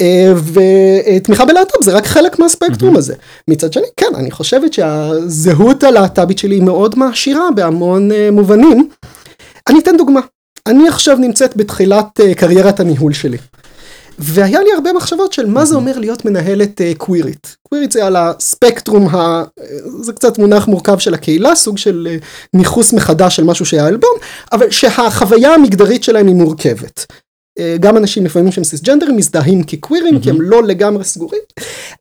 אה, 0.00 0.32
ותמיכה 1.16 1.44
בלהט"ב 1.44 1.84
זה 1.84 1.92
רק 1.96 2.06
חלק 2.06 2.38
מהספקטרום 2.38 2.96
הזה. 2.96 3.14
מצד 3.48 3.72
שני 3.72 3.86
כן 3.96 4.14
אני 4.14 4.30
חושבת 4.30 4.72
שהזהות 4.72 5.84
הלהט"בית 5.84 6.38
שלי 6.38 6.54
היא 6.54 6.62
מאוד 6.62 6.98
מעשירה 6.98 7.48
בהמון 7.54 8.12
אה, 8.12 8.30
מובנים. 8.32 8.88
אני 9.68 9.78
אתן 9.78 9.96
דוגמה. 9.96 10.20
אני 10.68 10.88
עכשיו 10.88 11.16
נמצאת 11.16 11.56
בתחילת 11.56 12.20
uh, 12.20 12.34
קריירת 12.34 12.80
הניהול 12.80 13.12
שלי. 13.12 13.38
והיה 14.18 14.60
לי 14.60 14.72
הרבה 14.74 14.92
מחשבות 14.92 15.32
של 15.32 15.46
מה 15.46 15.64
זה 15.64 15.74
אומר 15.74 15.98
להיות 15.98 16.24
מנהלת 16.24 16.80
קווירית. 16.96 17.56
קווירית 17.68 17.92
זה 17.92 18.06
על 18.06 18.16
הספקטרום, 18.16 19.08
ה... 19.08 19.44
זה 20.02 20.12
קצת 20.12 20.38
מונח 20.38 20.68
מורכב 20.68 20.98
של 20.98 21.14
הקהילה, 21.14 21.54
סוג 21.54 21.78
של 21.78 22.16
ניכוס 22.54 22.92
מחדש 22.92 23.36
של 23.36 23.44
משהו 23.44 23.66
שהיה 23.66 23.86
עלבון, 23.86 24.10
אבל 24.52 24.70
שהחוויה 24.70 25.54
המגדרית 25.54 26.04
שלהם 26.04 26.26
היא 26.26 26.34
מורכבת. 26.34 27.06
גם 27.80 27.96
אנשים 27.96 28.24
לפעמים 28.24 28.52
שהם 28.52 28.64
סיסג'נדרים 28.64 29.16
מזדהים 29.16 29.62
כקווירים, 29.62 30.16
mm-hmm. 30.16 30.22
כי 30.22 30.30
הם 30.30 30.40
לא 30.40 30.62
לגמרי 30.62 31.04
סגורים. 31.04 31.40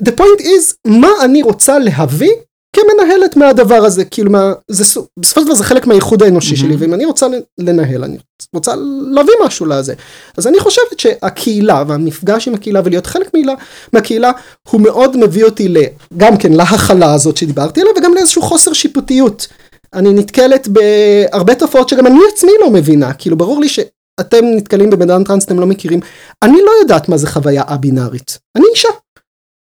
The 0.03 0.11
point 0.11 0.41
is, 0.41 0.75
מה 0.87 1.09
אני 1.23 1.43
רוצה 1.43 1.79
להביא 1.79 2.31
כמנהלת 2.77 3.35
מהדבר 3.35 3.75
הזה, 3.75 4.05
כאילו 4.05 4.31
מה, 4.31 4.53
זה 4.67 4.83
בסופו 5.19 5.41
של 5.41 5.45
דבר 5.45 5.55
זה 5.55 5.63
חלק 5.63 5.87
מהייחוד 5.87 6.23
האנושי 6.23 6.53
mm-hmm. 6.53 6.57
שלי, 6.57 6.75
ואם 6.75 6.93
אני 6.93 7.05
רוצה 7.05 7.27
לנהל, 7.57 8.03
אני 8.03 8.17
רוצה 8.53 8.73
להביא 9.11 9.33
משהו 9.45 9.65
לזה. 9.65 9.93
אז 10.37 10.47
אני 10.47 10.59
חושבת 10.59 10.99
שהקהילה 10.99 11.83
והמפגש 11.87 12.47
עם 12.47 12.53
הקהילה 12.53 12.81
ולהיות 12.83 13.05
חלק 13.05 13.25
מהקהילה, 13.25 13.53
מהקהילה 13.93 14.31
הוא 14.69 14.81
מאוד 14.81 15.17
מביא 15.17 15.43
אותי 15.43 15.73
גם 16.17 16.37
כן 16.37 16.53
להכלה 16.53 17.13
הזאת 17.13 17.37
שדיברתי 17.37 17.81
עליה 17.81 17.93
וגם 17.97 18.13
לאיזשהו 18.13 18.41
חוסר 18.41 18.73
שיפוטיות. 18.73 19.47
אני 19.93 20.13
נתקלת 20.13 20.67
בהרבה 20.67 21.55
תופעות 21.55 21.89
שגם 21.89 22.07
אני 22.07 22.19
עצמי 22.33 22.51
לא 22.61 22.69
מבינה, 22.69 23.13
כאילו 23.13 23.37
ברור 23.37 23.61
לי 23.61 23.69
שאתם 23.69 24.45
נתקלים 24.55 24.89
בבן 24.89 25.09
אדם 25.09 25.23
טרנס 25.23 25.45
אתם 25.45 25.59
לא 25.59 25.65
מכירים, 25.65 25.99
אני 26.43 26.57
לא 26.65 26.71
יודעת 26.81 27.09
מה 27.09 27.17
זה 27.17 27.27
חוויה 27.27 27.63
א-בינארית, 27.67 28.37
אני 28.55 28.65
אישה. 28.75 28.89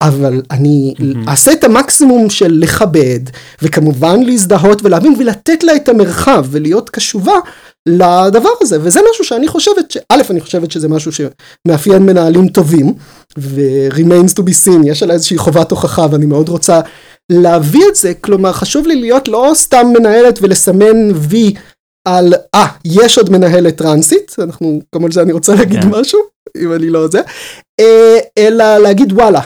אבל 0.01 0.41
אני. 0.51 0.93
אעשה 1.27 1.53
את 1.53 1.63
המקסימום 1.63 2.29
של 2.29 2.57
לכבד 2.59 3.19
וכמובן 3.61 4.23
להזדהות 4.23 4.81
ולהבין 4.83 5.15
ולתת 5.19 5.63
לה 5.63 5.75
את 5.75 5.89
המרחב 5.89 6.45
ולהיות 6.51 6.89
קשובה 6.89 7.33
לדבר 7.87 8.49
הזה 8.61 8.77
וזה 8.81 8.99
משהו 9.11 9.23
שאני 9.23 9.47
חושבת 9.47 9.91
שא' 9.91 10.01
אני 10.29 10.41
חושבת 10.41 10.71
שזה 10.71 10.89
משהו 10.89 11.11
שמאפיין 11.11 12.05
מנהלים 12.05 12.47
טובים 12.47 12.93
ו-remains 13.37 14.39
to 14.39 14.43
be 14.43 14.65
seen 14.65 14.85
יש 14.87 15.03
עליי 15.03 15.13
איזושהי 15.13 15.37
חובת 15.37 15.71
הוכחה 15.71 16.07
ואני 16.11 16.25
מאוד 16.25 16.49
רוצה 16.49 16.81
להביא 17.31 17.83
את 17.89 17.95
זה 17.95 18.13
כלומר 18.13 18.51
חשוב 18.51 18.87
לי 18.87 18.95
להיות 18.95 19.27
לא 19.27 19.51
סתם 19.53 19.93
מנהלת 19.99 20.39
ולסמן 20.41 21.11
וי 21.15 21.53
על 22.07 22.33
אה 22.55 22.67
יש 22.85 23.17
עוד 23.17 23.29
מנהלת 23.29 23.75
טרנסית 23.75 24.35
אנחנו 24.39 24.81
זה 25.09 25.21
אני 25.21 25.31
רוצה 25.31 25.55
להגיד 25.55 25.79
yeah. 25.79 25.83
כן. 25.83 25.89
משהו 25.89 26.19
אם 26.57 26.73
אני 26.73 26.89
לא 26.89 27.07
זה 27.07 27.21
אה, 27.79 28.17
אלא 28.37 28.77
להגיד 28.77 29.13
וואלה 29.13 29.41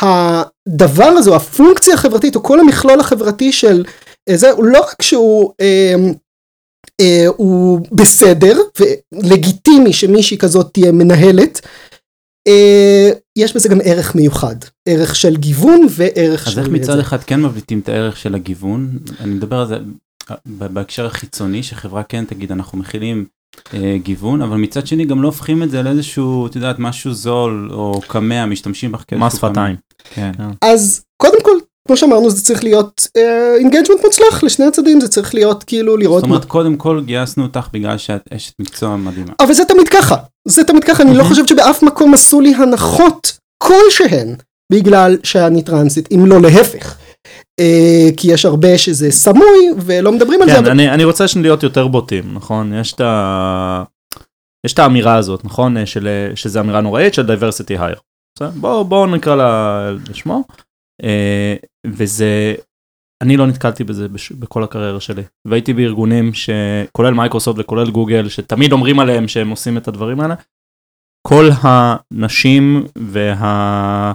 הדבר 0.00 1.04
הזה, 1.04 1.30
או 1.30 1.36
הפונקציה 1.36 1.94
החברתית, 1.94 2.36
או 2.36 2.42
כל 2.42 2.60
המכלול 2.60 3.00
החברתי 3.00 3.52
של 3.52 3.84
אה, 4.28 4.36
זה, 4.36 4.50
הוא 4.50 4.64
לא 4.64 4.80
רק 4.80 5.02
שהוא 5.02 5.52
אה, 5.60 5.94
אה, 7.00 7.24
הוא 7.36 7.80
בסדר 7.92 8.56
ולגיטימי 9.12 9.92
שמישהי 9.92 10.38
כזאת 10.38 10.70
תהיה 10.72 10.92
מנהלת, 10.92 11.60
אה, 12.48 13.10
יש 13.36 13.56
בזה 13.56 13.68
גם 13.68 13.78
ערך 13.84 14.14
מיוחד, 14.14 14.56
ערך 14.88 15.16
של 15.16 15.36
גיוון 15.36 15.86
וערך 15.90 16.46
אז 16.46 16.52
של... 16.52 16.60
אז 16.60 16.66
איך 16.66 16.74
מצד 16.74 16.96
זה. 16.96 17.00
אחד 17.00 17.22
כן 17.22 17.42
מבליטים 17.42 17.80
את 17.80 17.88
הערך 17.88 18.16
של 18.16 18.34
הגיוון? 18.34 18.98
אני 19.20 19.34
מדבר 19.34 19.56
על 19.56 19.66
זה 19.66 19.76
אה, 20.30 20.36
בהקשר 20.46 21.06
החיצוני, 21.06 21.62
שחברה 21.62 22.02
כן 22.02 22.24
תגיד 22.24 22.52
אנחנו 22.52 22.78
מכילים 22.78 23.26
גיוון, 23.96 24.42
אבל 24.42 24.56
מצד 24.56 24.86
שני 24.86 25.04
גם 25.04 25.22
לא 25.22 25.28
הופכים 25.28 25.62
את 25.62 25.70
זה 25.70 25.82
לאיזשהו, 25.82 26.46
את 26.46 26.56
יודעת, 26.56 26.78
משהו 26.78 27.12
זול 27.12 27.68
או 27.72 28.00
קמע, 28.06 28.46
משתמשים 28.46 28.92
בך 28.92 29.04
כאיזשהו... 29.08 29.26
מס 29.26 29.36
שפתיים. 29.36 29.76
כן. 30.14 30.32
אז 30.62 31.04
קודם 31.16 31.42
כל, 31.42 31.56
כמו 31.88 31.96
שאמרנו, 31.96 32.30
זה 32.30 32.44
צריך 32.44 32.64
להיות 32.64 33.08
engagement 33.58 34.00
uh, 34.00 34.02
מוצלח 34.04 34.44
לשני 34.44 34.66
הצדדים, 34.66 35.00
זה 35.00 35.08
צריך 35.08 35.34
להיות 35.34 35.64
כאילו 35.64 35.96
לראות... 35.96 36.20
זאת 36.20 36.28
אומרת, 36.28 36.44
מה... 36.44 36.50
קודם 36.50 36.76
כל 36.76 37.02
גייסנו 37.04 37.42
אותך 37.42 37.68
בגלל 37.72 37.98
שאת 37.98 38.22
אשת 38.30 38.52
מקצוע 38.58 38.96
מדהימה. 38.96 39.32
אבל 39.40 39.52
זה 39.52 39.64
תמיד 39.64 39.88
ככה, 39.88 40.16
זה 40.48 40.64
תמיד 40.64 40.84
ככה, 40.84 41.02
אני 41.02 41.14
לא 41.14 41.24
חושבת 41.24 41.48
שבאף 41.48 41.82
מקום 41.82 42.14
עשו 42.14 42.40
לי 42.40 42.54
הנחות 42.54 43.38
כלשהן 43.58 44.34
בגלל 44.72 45.16
שאני 45.22 45.62
טרנסית, 45.62 46.08
אם 46.12 46.26
לא 46.26 46.40
להפך. 46.40 46.96
Uh, 47.60 48.16
כי 48.16 48.32
יש 48.32 48.44
הרבה 48.44 48.78
שזה 48.78 49.10
סמוי 49.10 49.68
ולא 49.86 50.12
מדברים 50.12 50.42
על 50.42 50.48
כן, 50.48 50.54
זה. 50.54 50.60
כן, 50.64 50.70
אני, 50.70 50.84
אבל... 50.86 50.94
אני 50.94 51.04
רוצה 51.04 51.24
להיות 51.36 51.62
יותר 51.62 51.88
בוטים, 51.88 52.34
נכון? 52.34 52.74
יש 52.74 52.92
את, 52.92 53.00
ה... 53.00 53.84
יש 54.66 54.72
את 54.72 54.78
האמירה 54.78 55.16
הזאת, 55.16 55.44
נכון? 55.44 55.86
של, 55.86 56.30
שזה 56.34 56.60
אמירה 56.60 56.80
נוראית 56.80 57.14
של 57.14 57.26
diversity 57.26 57.78
hire. 57.78 58.00
בואו 58.60 58.84
בוא 58.84 59.06
נקרא 59.06 59.36
לה 59.36 59.90
לשמו. 60.08 60.44
וזה, 61.86 62.54
אני 63.22 63.36
לא 63.36 63.46
נתקלתי 63.46 63.84
בזה 63.84 64.08
בש, 64.08 64.32
בכל 64.32 64.64
הקריירה 64.64 65.00
שלי. 65.00 65.22
והייתי 65.48 65.72
בארגונים 65.72 66.30
שכולל 66.34 67.14
מייקרוסופט 67.14 67.58
וכולל 67.60 67.90
גוגל, 67.90 68.28
שתמיד 68.28 68.72
אומרים 68.72 69.00
עליהם 69.00 69.28
שהם 69.28 69.50
עושים 69.50 69.76
את 69.76 69.88
הדברים 69.88 70.20
האלה. 70.20 70.34
כל 71.26 71.48
הנשים 71.62 72.86
וה... 72.98 74.12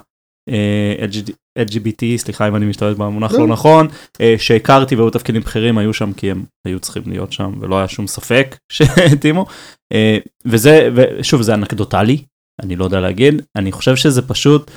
LGBT, 1.57 2.17
סליחה 2.17 2.47
אם 2.47 2.55
אני 2.55 2.65
משתמש 2.65 2.95
במונח 2.95 3.33
לא 3.33 3.47
נכון, 3.47 3.87
אה, 4.21 4.35
שהכרתי 4.37 4.95
והיו 4.95 5.09
תפקידים 5.09 5.41
בכירים 5.41 5.77
היו 5.77 5.93
שם 5.93 6.13
כי 6.13 6.31
הם 6.31 6.45
היו 6.65 6.79
צריכים 6.79 7.03
להיות 7.05 7.31
שם 7.31 7.51
ולא 7.59 7.77
היה 7.77 7.87
שום 7.87 8.07
ספק 8.07 8.57
שהתאימו. 8.71 9.45
אה, 9.93 10.17
וזה, 10.45 10.89
ושוב 10.95 11.41
זה 11.41 11.53
אנקדוטלי, 11.53 12.21
אני 12.63 12.75
לא 12.75 12.85
יודע 12.85 12.99
להגיד, 12.99 13.41
אני 13.55 13.71
חושב 13.71 13.95
שזה 13.95 14.21
פשוט, 14.21 14.71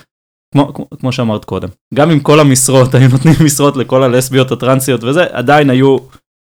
כמו, 0.54 0.75
כמו, 0.75 0.90
כמו 0.90 1.12
שאמרת 1.12 1.44
קודם, 1.44 1.68
גם 1.94 2.10
אם 2.10 2.20
כל 2.20 2.40
המשרות 2.40 2.94
היו 2.94 3.08
נותנים 3.08 3.34
משרות 3.44 3.76
לכל 3.76 4.02
הלסביות 4.02 4.52
הטרנסיות 4.52 5.04
וזה, 5.04 5.25
עדיין 5.32 5.70
היו 5.70 5.96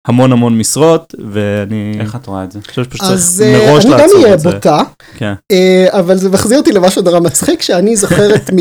המון 0.08 0.32
המון 0.32 0.58
משרות 0.58 1.16
ואני 1.32 1.98
איך 2.00 2.16
את 2.16 2.28
רואה 2.28 2.44
את 2.44 2.52
זה? 2.52 2.60
חושב 2.62 2.84
שפשוט 2.84 3.02
צריך 3.02 3.42
אה, 3.42 3.72
מראש 3.72 3.86
לעצור 3.86 4.06
את 4.06 4.10
זה. 4.10 4.16
אני 4.16 4.24
גם 4.24 4.25
אהיה 4.25 4.38
בוטה, 4.38 4.84
כן. 5.18 5.34
אבל 5.90 6.18
זה 6.18 6.30
מחזיר 6.30 6.58
אותי 6.58 6.72
למשהו 6.72 7.02
נורא 7.02 7.20
מצחיק 7.20 7.62
שאני 7.62 7.96
זוכרת 7.96 8.50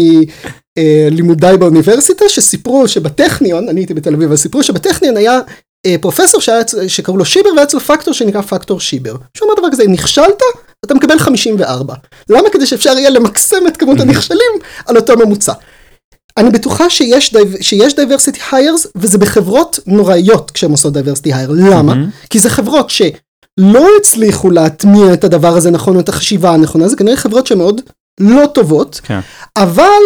מלימודיי 0.79 1.57
באוניברסיטה 1.57 2.25
שסיפרו 2.29 2.89
שבטכניון, 2.89 3.69
אני 3.69 3.81
הייתי 3.81 3.95
בתל 3.95 4.15
אביב, 4.15 4.29
אבל 4.29 4.37
סיפרו 4.37 4.63
שבטכניון 4.63 5.17
היה 5.17 5.39
אה, 5.87 5.97
פרופסור 6.01 6.41
שקראו 6.89 7.17
לו 7.17 7.25
שיבר 7.25 7.49
והיה 7.49 7.63
אצלו 7.63 7.81
פקטור 7.81 8.15
שנקרא 8.15 8.41
פקטור 8.41 8.81
שיבר. 8.81 9.17
שהוא 9.37 9.49
אומר 9.49 9.61
דבר 9.61 9.71
כזה, 9.73 9.85
נכשלת, 9.89 10.43
אתה 10.85 10.95
מקבל 10.95 11.19
54. 11.19 11.95
למה? 12.29 12.51
כדי 12.53 12.67
שאפשר 12.67 12.91
יהיה 12.91 13.11
למקסם 13.11 13.67
את 13.69 13.77
כמות 13.77 14.01
הנכשלים 14.01 14.53
על 14.87 14.97
אותו 14.97 15.17
ממוצע. 15.17 15.53
אני 16.37 16.51
בטוחה 16.51 16.91
שיש, 16.91 17.35
שיש 17.61 17.93
diversity 17.93 18.53
hires 18.53 18.89
וזה 18.97 19.19
בחברות 19.19 19.79
נוראיות 19.87 20.51
כשהן 20.51 20.71
עושות 20.71 20.97
diversity 20.97 21.29
hire. 21.29 21.53
למה? 21.53 21.93
Mm-hmm. 21.93 22.27
כי 22.31 22.39
זה 22.39 22.51
חברות 22.51 22.91
שלא 22.91 23.89
הצליחו 24.01 24.51
להטמיע 24.51 25.13
את 25.13 25.25
הדבר 25.25 25.57
הזה 25.57 25.71
נכון, 25.71 25.99
את 25.99 26.09
החשיבה 26.09 26.51
הנכונה, 26.51 26.89
זה 26.89 26.97
כנראה 26.97 27.17
חברות 27.17 27.47
שמאוד 27.47 27.81
לא 28.21 28.47
טובות, 28.47 29.01
כן. 29.05 29.21
אבל 29.57 30.03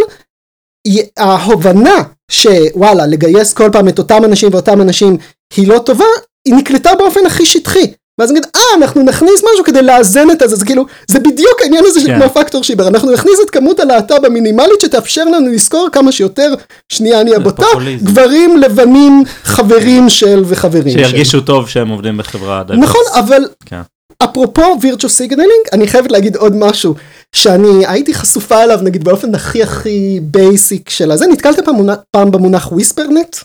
ההובנה 1.17 2.03
שוואלה 2.31 3.07
לגייס 3.07 3.53
כל 3.53 3.71
פעם 3.73 3.89
את 3.89 3.99
אותם 3.99 4.25
אנשים 4.25 4.49
ואותם 4.53 4.81
אנשים 4.81 5.17
היא 5.57 5.69
לא 5.69 5.79
טובה, 5.79 6.05
היא 6.45 6.55
נקלטה 6.55 6.95
באופן 6.95 7.27
הכי 7.27 7.47
שטחי. 7.47 7.93
ואז 8.21 8.31
נגיד, 8.31 8.47
אה, 8.57 8.61
אנחנו 8.77 9.03
נכניס 9.03 9.43
משהו 9.53 9.65
כדי 9.65 9.83
לאזן 9.83 10.31
את 10.31 10.43
זה, 10.47 10.57
זה 10.57 10.65
כאילו, 10.65 10.87
זה 11.07 11.21
בדיוק 11.21 11.63
העניין 11.63 11.85
הזה 11.87 12.01
של 12.01 12.07
כן. 12.07 12.21
כמו 12.21 12.29
פקטור 12.29 12.63
שיבר, 12.63 12.89
אנחנו 12.89 13.13
נכניס 13.13 13.35
את 13.45 13.51
כמות 13.51 13.81
הלהט"ב 13.81 14.25
המינימלית 14.25 14.81
שתאפשר 14.81 15.25
לנו 15.25 15.53
לזכור 15.53 15.89
כמה 15.93 16.13
שיותר, 16.13 16.55
שנייה 16.89 17.21
אני 17.21 17.35
הבוטה. 17.35 17.67
גברים 18.03 18.57
לבנים 18.57 19.25
חברים 19.45 20.09
של 20.09 20.43
וחברים 20.47 20.91
של. 20.91 20.99
שירגישו 20.99 21.41
טוב 21.41 21.69
שהם 21.69 21.89
עובדים 21.89 22.17
בחברה. 22.17 22.63
נכון. 22.69 23.01
אבל 23.15 23.43
כן. 23.67 23.81
אפרופו 24.19 24.63
virtual 24.81 25.13
signaling, 25.13 25.67
אני 25.73 25.87
חייבת 25.87 26.13
להגיד 26.13 26.37
עוד 26.37 26.57
משהו, 26.57 26.95
שאני 27.33 27.87
הייתי 27.87 28.15
חשופה 28.15 28.63
אליו 28.63 28.79
נגיד 28.83 29.05
באופן 29.05 29.35
הכי 29.35 29.63
הכי 29.63 30.21
basic 30.23 30.91
של 30.91 31.11
הזה, 31.11 31.27
נתקלת 31.27 31.65
פעם, 31.65 31.77
פעם 32.11 32.31
במונח 32.31 32.73
whispernet? 32.73 33.37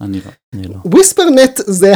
אני 0.00 0.20
לא. 0.24 0.30
אני 0.54 0.68
לא. 0.68 0.74
whispernet 0.84 1.60
זה 1.66 1.92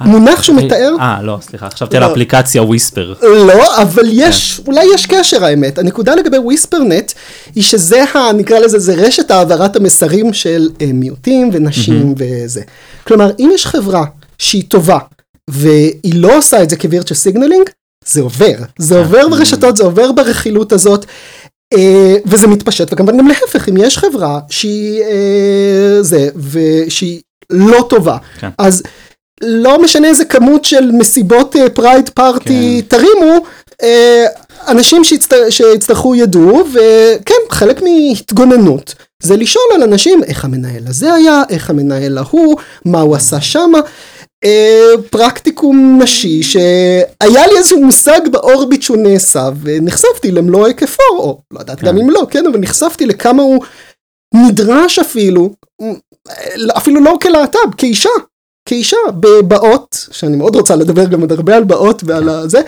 המונח 0.00 0.42
שמתאר, 0.42 0.94
אה, 1.00 1.22
לא, 1.22 1.38
סליחה, 1.40 1.70
חשבתי 1.70 1.96
על 1.96 2.02
לא. 2.02 2.08
האפליקציה 2.08 2.62
Whisper. 2.62 3.14
לא, 3.22 3.82
אבל 3.82 4.04
יש, 4.12 4.60
אולי 4.66 4.84
יש 4.94 5.06
קשר 5.06 5.44
האמת. 5.44 5.78
הנקודה 5.78 6.14
לגבי 6.14 6.38
whispernet 6.38 7.12
היא 7.54 7.62
שזה, 7.62 8.04
ה, 8.04 8.32
נקרא 8.32 8.58
לזה, 8.58 8.78
זה 8.78 8.94
רשת 8.94 9.30
העברת 9.30 9.76
המסרים 9.76 10.32
של 10.32 10.68
אה, 10.80 10.90
מיעוטים 10.94 11.50
ונשים 11.52 12.14
וזה. 12.16 12.62
כלומר, 13.06 13.30
אם 13.38 13.50
יש 13.54 13.66
חברה 13.66 14.04
שהיא 14.38 14.64
טובה 14.68 14.98
והיא 15.50 16.14
לא 16.14 16.36
עושה 16.38 16.62
את 16.62 16.70
זה 16.70 16.76
כ 16.76 16.85
virtual 16.85 17.18
signaling, 17.18 17.70
זה 18.04 18.20
עובר. 18.20 18.54
זה 18.78 18.98
עובר 18.98 19.28
ברשתות, 19.28 19.76
זה 19.76 19.82
עובר 19.82 20.12
ברכילות 20.12 20.72
הזאת. 20.72 21.06
אה, 21.74 22.16
וזה 22.26 22.46
מתפשט, 22.46 22.92
וכמובן 22.92 23.18
גם 23.18 23.28
להפך, 23.28 23.68
אם 23.68 23.76
יש 23.76 23.98
חברה 23.98 24.40
שהיא 24.50 25.02
אה, 25.02 26.02
זה, 26.02 26.28
ושהיא 26.36 27.20
לא 27.50 27.86
טובה, 27.88 28.16
כן. 28.40 28.48
אז 28.58 28.82
לא 29.42 29.82
משנה 29.82 30.08
איזה 30.08 30.24
כמות 30.24 30.64
של 30.64 30.90
מסיבות 30.90 31.56
pride 31.74 32.08
party 32.08 32.82
תרימו, 32.88 33.44
אה, 33.82 34.26
אנשים 34.68 35.04
שיצט... 35.04 35.34
שיצטרכו 35.50 36.14
ידעו, 36.14 36.64
וכן, 36.72 37.34
חלק 37.50 37.82
מהתגוננות 37.82 38.94
זה 39.22 39.36
לשאול 39.36 39.64
על 39.74 39.82
אנשים 39.82 40.24
איך 40.24 40.44
המנהל 40.44 40.82
הזה 40.86 41.14
היה, 41.14 41.42
איך 41.50 41.70
המנהל 41.70 42.18
ההוא, 42.18 42.56
מה 42.84 43.00
הוא 43.00 43.16
עשה 43.16 43.40
שמה. 43.40 43.78
אה, 44.44 45.02
פרקטיקום 45.10 45.98
נשי 46.02 46.42
שהיה 46.42 47.46
לי 47.46 47.58
איזשהו 47.58 47.84
מושג 47.84 48.20
באורביט 48.32 48.82
שהוא 48.82 48.96
נעשה 48.96 49.50
ונחשפתי 49.62 50.30
למלוא 50.30 50.66
היקפו 50.66 51.02
או 51.18 51.40
לא 51.50 51.60
יודעת 51.60 51.80
כן. 51.80 51.86
גם 51.86 51.98
אם 51.98 52.10
לא 52.10 52.26
כן 52.30 52.46
אבל 52.46 52.58
נחשפתי 52.58 53.06
לכמה 53.06 53.42
הוא 53.42 53.64
נדרש 54.34 54.98
אפילו 54.98 55.50
אפילו 56.76 57.00
לא 57.00 57.16
כלהט"ב 57.22 57.74
כאישה 57.76 58.10
כאישה 58.68 58.96
בבאות 59.20 60.06
שאני 60.10 60.36
מאוד 60.36 60.56
רוצה 60.56 60.76
לדבר 60.76 61.04
גם 61.04 61.20
עוד 61.20 61.32
הרבה 61.32 61.56
על 61.56 61.64
באות 61.64 62.02
ועל 62.04 62.28
הזה 62.28 62.60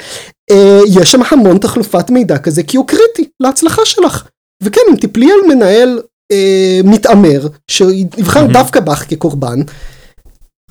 אה, 0.50 0.81
יש 0.87 1.12
שם 1.12 1.21
המון 1.28 1.59
תחלופת 1.59 2.11
מידע 2.11 2.38
כזה 2.38 2.62
כי 2.62 2.76
הוא 2.76 2.87
קריטי 2.87 3.28
להצלחה 3.40 3.83
שלך 3.85 4.28
וכן 4.62 4.81
אם 4.90 4.97
תפלי 4.97 5.33
על 5.33 5.54
מנהל 5.54 6.02
אה, 6.33 6.81
מתעמר 6.85 7.49
שיבחר. 7.71 8.47
דווקא 8.47 8.81
בך 8.81 9.04
כקורבן 9.09 9.59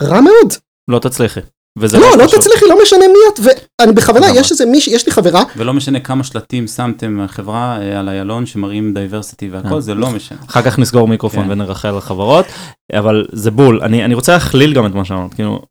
רע 0.02 0.22
מאוד 0.22 0.54
לא 0.88 1.00
תצליחי. 1.00 1.40
וזה 1.80 2.00
לא, 2.00 2.18
לא 2.18 2.28
חשוב. 2.28 2.40
תצליחי, 2.40 2.66
לא 2.66 2.82
משנה 2.84 3.00
מי 3.08 3.20
את, 3.34 3.40
ואני 3.80 3.92
בכוונה, 3.92 4.26
לגמרי. 4.26 4.40
יש 4.40 4.52
איזה 4.52 4.66
מישהי, 4.66 4.94
יש 4.94 5.06
לי 5.06 5.12
חברה, 5.12 5.44
ולא 5.58 5.74
משנה 5.74 6.00
כמה 6.00 6.24
שלטים 6.24 6.68
שמתם 6.68 7.12
מהחברה 7.12 7.78
אה, 7.82 8.00
על 8.00 8.10
איילון 8.10 8.46
שמראים 8.46 8.94
diversity 8.94 9.50
והכל, 9.50 9.70
כן. 9.70 9.80
זה 9.80 9.94
לא 9.94 10.10
משנה. 10.10 10.38
אחר 10.50 10.62
כך 10.62 10.80
נסגור 10.80 11.08
מיקרופון 11.08 11.46
כן. 11.46 11.52
ונרחל 11.52 11.88
על 11.88 12.02
חברות, 12.02 12.46
אבל 12.94 13.26
זה 13.32 13.52
בול. 13.52 13.82
אני, 13.84 14.06
אני 14.06 14.14
רוצה 14.14 14.34
להכליל 14.34 14.74
גם 14.74 14.86
את 14.86 14.92
מה 14.94 15.06
שאמרת, 15.06 15.34
כאילו, 15.34 15.62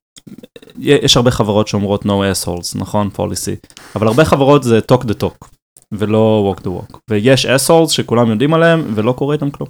יש 0.79 1.17
הרבה 1.17 1.31
חברות 1.31 1.69
שאומרות 1.69 2.07
no 2.07 2.09
assholes, 2.09 2.79
נכון? 2.79 3.11
policy, 3.17 3.69
אבל 3.97 4.07
הרבה 4.07 4.25
חברות 4.25 4.63
זה 4.63 4.81
talk 4.93 5.03
the 5.03 5.23
talk, 5.23 5.49
ולא 5.93 6.55
walk 6.55 6.61
the 6.61 6.69
walk, 6.69 6.99
ויש 7.11 7.47
assholes 7.47 7.89
שכולם 7.89 8.31
יודעים 8.31 8.55
עליהם 8.55 8.93
ולא 8.95 9.13
קורה 9.13 9.35
איתם 9.35 9.51
כלום. 9.51 9.69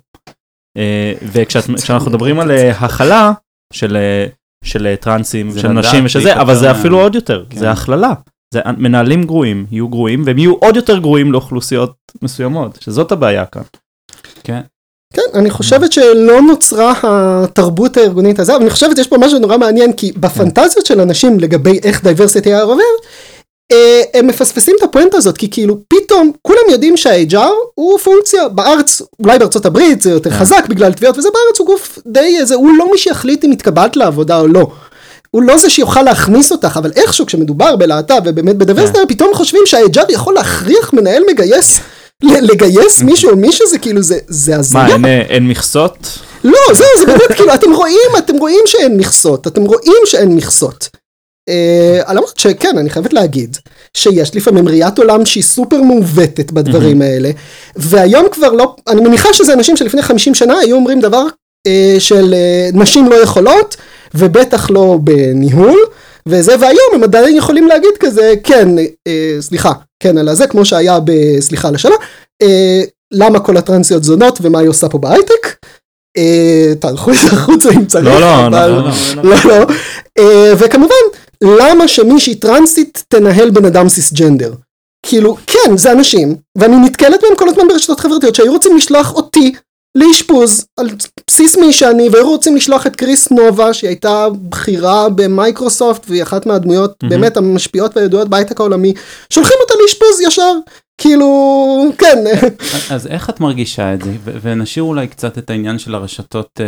אה, 0.76 1.12
וכשאנחנו 1.22 2.10
מדברים 2.10 2.40
על 2.40 2.50
אה, 2.50 2.70
הכלה 2.70 3.32
של, 3.72 3.96
אה, 3.96 4.26
של 4.62 4.86
אה, 4.86 4.96
טרנסים, 4.96 5.50
זה 5.50 5.60
של 5.60 5.68
נשים 5.68 6.04
ושזה, 6.04 6.24
להיפטר 6.24 6.42
אבל 6.42 6.54
זה 6.54 6.70
אפילו 6.70 7.00
עוד 7.00 7.14
יותר, 7.14 7.44
כן. 7.50 7.58
זה 7.58 7.70
הכללה. 7.70 8.12
זה 8.54 8.60
מנהלים 8.78 9.24
גרועים, 9.24 9.66
יהיו 9.70 9.88
גרועים, 9.88 10.22
והם 10.26 10.38
יהיו 10.38 10.54
עוד 10.54 10.76
יותר 10.76 10.98
גרועים 10.98 11.32
לאוכלוסיות 11.32 11.92
מסוימות, 12.22 12.78
שזאת 12.80 13.12
הבעיה 13.12 13.46
כאן. 13.46 13.62
כן. 14.44 14.60
כן, 15.12 15.22
אני 15.34 15.50
חושבת 15.50 15.92
שלא 15.92 16.42
נוצרה 16.42 16.94
התרבות 17.02 17.96
הארגונית 17.96 18.38
הזו, 18.38 18.52
אבל 18.52 18.62
אני 18.62 18.70
חושבת 18.70 18.96
שיש 18.96 19.08
פה 19.08 19.16
משהו 19.18 19.38
נורא 19.38 19.56
מעניין, 19.56 19.92
כי 19.92 20.12
בפנטזיות 20.16 20.86
של 20.86 21.00
אנשים 21.00 21.40
לגבי 21.40 21.80
איך 21.82 22.04
diversity 22.04 22.48
היה 22.48 22.62
עובר, 22.62 22.74
אה, 22.74 22.78
הם 24.14 24.26
מפספסים 24.26 24.76
את 24.78 24.82
הפואנטה 24.82 25.16
הזאת, 25.16 25.36
כי 25.38 25.50
כאילו 25.50 25.76
פתאום 25.88 26.32
כולם 26.42 26.62
יודעים 26.70 26.96
שה-HR 26.96 27.50
הוא 27.74 27.98
פונקציה, 27.98 28.48
בארץ, 28.48 29.02
אולי 29.20 29.38
בארצות 29.38 29.66
הברית 29.66 30.02
זה 30.02 30.10
יותר 30.10 30.30
כן. 30.30 30.36
חזק 30.36 30.64
בגלל 30.68 30.92
תביעות 30.92 31.18
וזה, 31.18 31.28
בארץ 31.28 31.58
הוא 31.58 31.66
גוף 31.66 31.98
די 32.06 32.36
איזה, 32.40 32.54
הוא 32.54 32.70
לא 32.78 32.92
מי 32.92 32.98
שיחליט 32.98 33.44
אם 33.44 33.50
התקבלת 33.50 33.96
לעבודה 33.96 34.40
או 34.40 34.46
לא. 34.46 34.66
הוא 35.30 35.42
לא 35.42 35.58
זה 35.58 35.70
שיוכל 35.70 36.02
להכניס 36.02 36.52
אותך, 36.52 36.76
אבל 36.76 36.90
איכשהו 36.96 37.26
כשמדובר 37.26 37.76
בלהט"ב 37.76 38.20
ובאמת 38.24 38.56
בדייברסיטי, 38.56 38.98
כן. 38.98 39.04
פתאום 39.08 39.34
חושבים 39.34 39.62
שה-HR 39.66 40.12
יכול 40.12 40.34
להכריח 40.34 40.92
מנהל 40.92 41.22
מגייס, 41.30 41.80
לגייס 42.22 43.02
מישהו 43.08 43.30
או 43.30 43.36
מישהו, 43.36 43.66
זה 43.68 43.78
כאילו, 43.78 44.02
זה, 44.02 44.18
זה 44.28 44.56
הזיה. 44.56 44.80
מה, 44.80 44.92
אין, 44.92 45.04
אה, 45.04 45.22
אין 45.28 45.48
מכסות? 45.48 46.18
לא, 46.44 46.58
זהו, 46.72 46.86
זה 46.98 47.06
באמת 47.06 47.32
כאילו, 47.36 47.54
אתם 47.54 47.72
רואים, 47.72 48.10
אתם 48.18 48.36
רואים 48.36 48.64
שאין 48.66 48.96
מכסות, 48.96 49.46
אתם 49.46 49.62
רואים 49.62 50.02
שאין 50.04 50.36
מכסות. 50.36 50.88
אה, 51.48 52.12
למרות 52.14 52.38
שכן, 52.38 52.78
אני 52.78 52.90
חייבת 52.90 53.12
להגיד, 53.12 53.56
שיש 53.96 54.36
לפעמים 54.36 54.68
ראיית 54.68 54.98
עולם 54.98 55.26
שהיא 55.26 55.42
סופר 55.44 55.82
מעוותת 55.82 56.50
בדברים 56.52 57.02
האלה, 57.02 57.30
והיום 57.76 58.26
כבר 58.32 58.52
לא, 58.52 58.76
אני 58.88 59.00
מניחה 59.00 59.28
שזה 59.32 59.52
אנשים 59.52 59.76
שלפני 59.76 60.02
50 60.02 60.34
שנה 60.34 60.58
היו 60.58 60.76
אומרים 60.76 61.00
דבר 61.00 61.24
אה, 61.66 61.96
של 61.98 62.34
אה, 62.34 62.68
נשים 62.72 63.10
לא 63.10 63.14
יכולות, 63.22 63.76
ובטח 64.14 64.70
לא 64.70 64.98
בניהול, 65.04 65.78
וזה, 66.26 66.54
והיום 66.60 66.88
הם 66.94 67.02
עדיין 67.02 67.36
יכולים 67.36 67.66
להגיד 67.68 67.90
כזה, 68.00 68.34
כן, 68.44 68.68
אה, 69.06 69.36
סליחה, 69.40 69.72
כן 70.02 70.18
על 70.18 70.28
הזה, 70.28 70.46
כמו 70.46 70.64
שהיה 70.64 70.98
בסליחה 71.04 71.68
על 71.68 71.74
השאלה, 71.74 71.94
אה, 72.42 72.82
למה 73.12 73.40
כל 73.40 73.56
הטרנסיות 73.56 74.04
זונות 74.04 74.38
ומה 74.42 74.58
היא 74.58 74.68
עושה 74.68 74.88
פה 74.88 74.98
בהייטק. 74.98 75.56
אה, 76.16 76.72
תערכו 76.80 77.10
את 77.10 77.16
זה 77.16 77.36
החוצה 77.36 77.70
אם 77.70 77.84
צריך, 77.86 78.04
לא, 78.04 78.20
לא, 78.20 78.46
אבל- 78.46 78.70
לא, 78.70 78.82
לא, 79.22 79.34
לא, 79.44 79.58
לא. 79.58 79.66
אה, 80.18 80.52
וכמובן, 80.58 80.94
למה 81.42 81.88
שמישהי 81.88 82.34
טרנסית 82.34 83.04
תנהל 83.08 83.50
בן 83.50 83.64
אדם 83.64 83.88
סיסג'נדר? 83.88 84.52
כאילו, 85.06 85.36
כן, 85.46 85.76
זה 85.76 85.92
אנשים, 85.92 86.36
ואני 86.58 86.76
נתקלת 86.76 87.20
בהם 87.22 87.36
כל 87.36 87.48
הזמן 87.48 87.68
ברשתות 87.68 88.00
חברתיות 88.00 88.34
שהיו 88.34 88.52
רוצים 88.52 88.76
לשלוח 88.76 89.14
אותי 89.14 89.52
לאשפוז 89.94 90.66
על 90.80 90.90
בסיס 91.26 91.56
מי 91.56 91.72
שאני, 91.72 92.08
והיו 92.08 92.30
רוצים 92.30 92.56
לשלוח 92.56 92.86
את 92.86 92.96
קריס 92.96 93.30
נובה, 93.30 93.74
שהיא 93.74 93.88
הייתה 93.88 94.26
בכירה 94.48 95.08
במייקרוסופט, 95.08 96.02
והיא 96.08 96.22
אחת 96.22 96.46
מהדמויות 96.46 97.02
מהמם. 97.02 97.10
באמת 97.10 97.36
המשפיעות 97.36 97.96
והידועות 97.96 98.28
בהייטק 98.28 98.60
העולמי, 98.60 98.94
שולחים 99.32 99.56
אותה 99.60 99.74
לאשפוז 99.82 100.20
ישר, 100.20 100.52
כאילו, 101.02 101.28
כן, 101.98 102.18
אז 102.90 103.06
איך 103.06 103.30
את 103.30 103.40
מרגישה 103.40 103.94
את 103.94 104.02
זה? 104.02 104.12
ונשאיר 104.42 104.82
אולי 104.84 105.08
קצת 105.08 105.38
את 105.38 105.50
העניין 105.50 105.78
של 105.78 105.94
הרשתות 105.94 106.60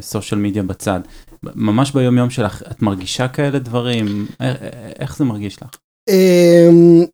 סושיאל 0.00 0.40
מדיה 0.40 0.62
בצד. 0.62 1.00
ממש 1.42 1.90
ביום 1.92 2.18
יום 2.18 2.30
שלך, 2.30 2.62
את 2.70 2.82
מרגישה 2.82 3.28
כאלה 3.28 3.58
דברים? 3.58 4.26
א- 4.38 4.44
א- 4.44 4.52
איך 5.00 5.16
זה 5.16 5.24
מרגיש 5.24 5.62
לך? 5.62 5.68
אמ, 6.10 7.04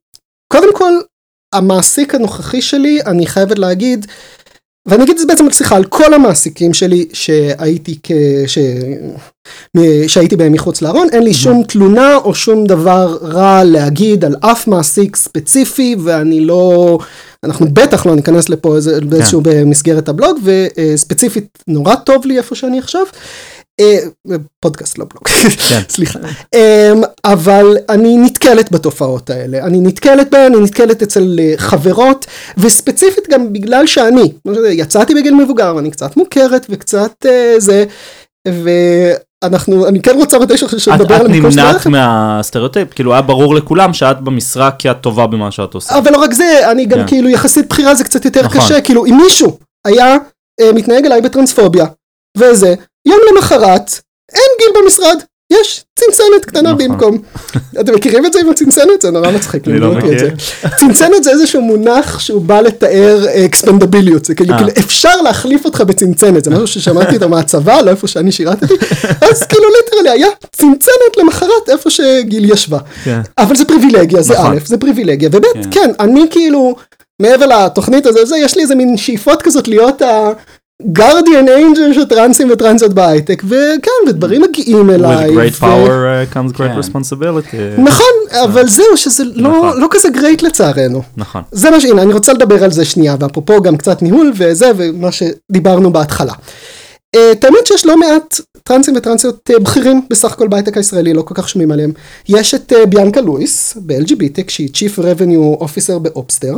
קודם 0.53 0.77
כל, 0.77 0.93
המעסיק 1.55 2.15
הנוכחי 2.15 2.63
שלי, 2.63 2.99
אני 3.07 3.27
חייבת 3.27 3.59
להגיד, 3.59 4.07
ואני 4.91 5.05
אגיד 5.05 5.15
את 5.15 5.19
זה 5.19 5.27
בעצם, 5.27 5.51
סליחה, 5.51 5.77
על 5.77 5.85
כל 5.85 6.15
המעסיקים 6.15 6.75
שלי 6.75 7.07
שהייתי, 7.13 7.99
כ... 8.03 8.13
ש... 8.47 8.59
שהייתי 10.07 10.37
בהם 10.37 10.53
מחוץ 10.53 10.83
לארון, 10.83 11.09
אין 11.13 11.23
לי 11.23 11.35
שום 11.35 11.63
תלונה 11.63 12.17
או 12.17 12.35
שום 12.35 12.67
דבר 12.67 13.19
רע 13.23 13.65
להגיד 13.65 14.25
על 14.25 14.37
אף 14.41 14.67
מעסיק 14.67 15.17
ספציפי, 15.17 15.97
ואני 16.05 16.41
לא, 16.41 16.99
אנחנו 17.45 17.67
בטח 17.73 18.07
לא 18.07 18.15
ניכנס 18.15 18.49
לפה 18.49 18.77
איזה, 18.77 19.01
באיזשהו 19.01 19.41
במסגרת 19.45 20.09
הבלוג, 20.09 20.39
וספציפית 20.45 21.59
נורא 21.69 21.95
טוב 21.95 22.27
לי 22.27 22.39
איפה 22.39 22.55
שאני 22.55 22.79
עכשיו. 22.79 23.03
אה, 23.81 24.37
פודקאסט 24.61 24.99
לא 24.99 25.05
בלוג, 25.05 25.29
כן. 25.69 25.81
סליחה. 25.89 26.19
אמ, 26.55 27.03
אבל 27.25 27.77
אני 27.89 28.17
נתקלת 28.17 28.73
בתופעות 28.73 29.31
האלה, 29.31 29.59
אני 29.59 29.81
נתקלת 29.81 30.31
בהן, 30.31 30.55
אני 30.55 30.65
נתקלת 30.65 31.03
אצל 31.03 31.39
אה, 31.39 31.55
חברות, 31.57 32.27
וספציפית 32.59 33.29
גם 33.31 33.53
בגלל 33.53 33.87
שאני, 33.87 34.33
יצאתי 34.71 35.15
בגיל 35.15 35.35
מבוגר, 35.35 35.79
אני 35.79 35.91
קצת 35.91 36.17
מוכרת 36.17 36.67
וקצת 36.71 37.13
אה, 37.27 37.55
זה, 37.59 37.85
ואנחנו, 38.49 39.89
אני 39.89 40.03
כן 40.03 40.17
רוצה 40.17 40.39
מתישהו 40.39 40.67
את, 40.67 40.81
שנדבר 40.81 41.17
את 41.17 41.21
על 41.21 41.27
המקום 41.27 41.51
נמנעת 41.51 41.75
שלך. 41.75 41.87
מהסטריאוטיפ, 41.87 42.95
כאילו 42.95 43.13
היה 43.13 43.23
ברור 43.23 43.55
לכולם 43.55 43.93
שאת 43.93 44.21
במשרה 44.21 44.71
כי 44.71 44.91
את 44.91 44.97
טובה 45.01 45.27
במה 45.27 45.51
שאת 45.51 45.75
עושה. 45.75 45.99
אבל 45.99 46.13
לא 46.13 46.19
רק 46.19 46.33
זה, 46.33 46.71
אני 46.71 46.87
גם 46.87 46.99
כן. 46.99 47.07
כאילו 47.07 47.29
יחסית 47.29 47.69
בחירה 47.69 47.95
זה 47.95 48.05
קצת 48.05 48.25
יותר 48.25 48.43
נכון. 48.43 48.61
קשה, 48.61 48.81
כאילו 48.81 49.07
אם 49.07 49.17
מישהו 49.17 49.59
היה 49.87 50.17
אה, 50.61 50.73
מתנהג 50.75 51.07
אליי 51.07 51.21
בטרנספוביה, 51.21 51.87
וזה, 52.39 52.75
יום 53.09 53.21
למחרת, 53.31 53.91
אין 54.35 54.51
גיל 54.59 54.83
במשרד, 54.83 55.23
יש 55.53 55.85
צנצנת 55.99 56.45
קטנה 56.45 56.73
נכון. 56.73 56.89
במקום. 56.89 57.19
אתם 57.81 57.95
מכירים 57.95 58.27
את 58.27 58.33
זה 58.33 58.41
עם 58.41 58.51
הצנצנת? 58.51 59.01
זה 59.01 59.11
נורא 59.11 59.31
מצחיק. 59.31 59.69
אני 59.69 59.79
לא 59.79 59.93
מכיר. 59.93 60.19
זה. 60.19 60.31
צנצנת 60.79 61.25
זה 61.25 61.31
איזשהו 61.31 61.63
מונח 61.63 62.19
שהוא 62.19 62.43
בא 62.43 62.61
לתאר 62.61 63.27
אקספנדביליות, 63.47 64.25
זה 64.25 64.35
כאילו 64.35 64.53
אה. 64.53 64.59
כאילו 64.59 64.71
אפשר 64.79 65.23
להחליף 65.23 65.65
אותך 65.65 65.81
בצנצנת, 65.81 66.45
זה 66.45 66.51
משהו 66.51 66.67
ששמעתי 66.67 67.15
אותו 67.15 67.29
מהצבא, 67.29 67.81
לא 67.81 67.91
איפה 67.91 68.07
שאני 68.07 68.33
שירתתי, 68.33 68.75
אז 69.31 69.43
כאילו 69.43 69.65
ליטרלי 69.77 70.11
היה 70.11 70.29
צנצנת 70.53 71.17
למחרת 71.19 71.69
איפה 71.69 71.91
שגיל 71.91 72.53
ישבה. 72.53 72.79
כן. 73.05 73.21
אבל 73.39 73.57
זה 73.57 73.65
פריבילגיה, 73.65 74.23
זה 74.23 74.35
נכון. 74.35 74.53
א', 74.53 74.59
זה 74.65 74.79
פריבילגיה, 74.79 75.29
וב', 75.33 75.45
כן. 75.53 75.61
כן, 75.71 75.91
אני 76.01 76.27
כאילו, 76.31 76.75
מעבר 77.23 77.47
לתוכנית 77.47 78.07
הזו, 78.07 78.27
זה, 78.27 78.37
יש 78.39 78.57
לי 78.57 78.63
איזה 78.63 78.75
מין 78.75 78.97
שאיפות 78.97 79.43
כזאת 79.43 79.69
להיות. 79.69 80.03
guardian 80.85 81.49
angel 81.49 81.93
של 81.93 82.05
טרנסים 82.05 82.51
וטרנסיות 82.51 82.95
בהייטק, 82.95 83.43
וכן, 83.47 84.09
ודברים 84.09 84.43
מגיעים 84.43 84.91
אליי. 84.91 85.29
With 85.29 85.33
great 85.33 85.63
ו- 85.63 85.67
power 85.67 85.89
uh, 85.89 86.35
comes 86.35 86.57
great 86.57 86.59
כן. 86.59 86.79
responsibility. 86.79 87.81
נכון, 87.81 88.41
אבל 88.45 88.69
זהו, 88.69 88.97
שזה 88.97 89.25
לא, 89.35 89.49
נכון. 89.49 89.81
לא 89.81 89.87
כזה 89.91 90.09
great 90.09 90.43
לצערנו. 90.43 91.03
נכון. 91.17 91.43
זה 91.53 91.71
מה 91.71 91.81
שהנה, 91.81 92.03
אני 92.03 92.13
רוצה 92.13 92.33
לדבר 92.33 92.65
על 92.65 92.71
זה 92.71 92.85
שנייה, 92.85 93.17
ואפרופו 93.21 93.63
גם 93.63 93.77
קצת 93.77 94.03
ניהול 94.03 94.33
וזה, 94.37 94.71
ומה 94.77 95.09
שדיברנו 95.13 95.93
בהתחלה. 95.93 96.33
אה, 97.15 97.33
את 97.33 97.45
האמת 97.45 97.67
שיש 97.67 97.87
לא 97.87 97.97
מעט 97.97 98.41
טרנסים 98.63 98.97
וטרנסיות 98.97 99.51
אה, 99.55 99.59
בכירים 99.59 100.03
בסך 100.11 100.33
הכל 100.33 100.49
בהייטק 100.49 100.77
הישראלי, 100.77 101.13
לא 101.13 101.23
כל 101.23 101.35
כך 101.35 101.49
שומעים 101.49 101.71
עליהם. 101.71 101.93
יש 102.29 102.55
את 102.55 102.73
אה, 102.73 102.87
ביאנקה 102.87 103.21
לואיס 103.21 103.77
ב-LGBTech, 103.77 104.49
שהיא 104.49 104.69
Chief 104.75 104.99
Revenue 104.99 105.63
Officer 105.63 105.99
באופסטר. 105.99 106.55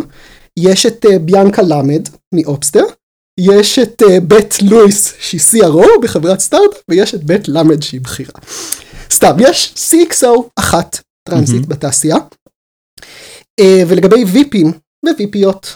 יש 0.57 0.87
את 0.87 1.07
אה, 1.11 1.19
ביאנקה 1.19 1.63
למד 1.63 2.09
מאופסטר. 2.35 2.85
יש 3.41 3.79
את 3.79 4.03
אה, 4.03 4.21
בית 4.21 4.63
לואיס 4.63 5.15
שהיא 5.21 5.41
CRO 5.41 6.01
בחברת 6.03 6.41
סטארט, 6.41 6.83
ויש 6.89 7.15
את 7.15 7.25
בית 7.25 7.49
למד 7.49 7.83
שהיא 7.83 8.01
בכירה. 8.01 8.41
סתם, 9.13 9.37
יש 9.41 9.75
CXO 9.77 10.49
אחת 10.59 11.01
טרנסית. 11.29 11.67
בתעשייה. 11.67 12.17
אה, 13.61 13.83
ולגבי 13.89 14.25
VPים 14.25 14.69
ו-VPיות, 15.07 15.67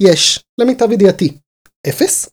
יש, 0.00 0.44
למיטב 0.60 0.92
ידיעתי, 0.92 1.36
אפס. 1.88 2.28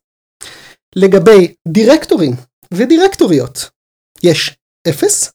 לגבי 0.96 1.54
דירקטורים 1.68 2.36
ודירקטוריות, 2.74 3.70
יש 4.24 4.58
אפס. 4.90 5.32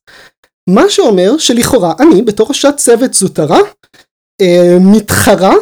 מה 0.71 0.83
שאומר 0.89 1.39
שלכאורה 1.39 1.95
אני, 2.01 2.23
בתור 2.23 2.49
ראשת 2.49 2.75
צוות 2.77 3.15
זוטרה, 3.15 3.59
אה, 4.41 4.77
מתחרה 4.81 5.55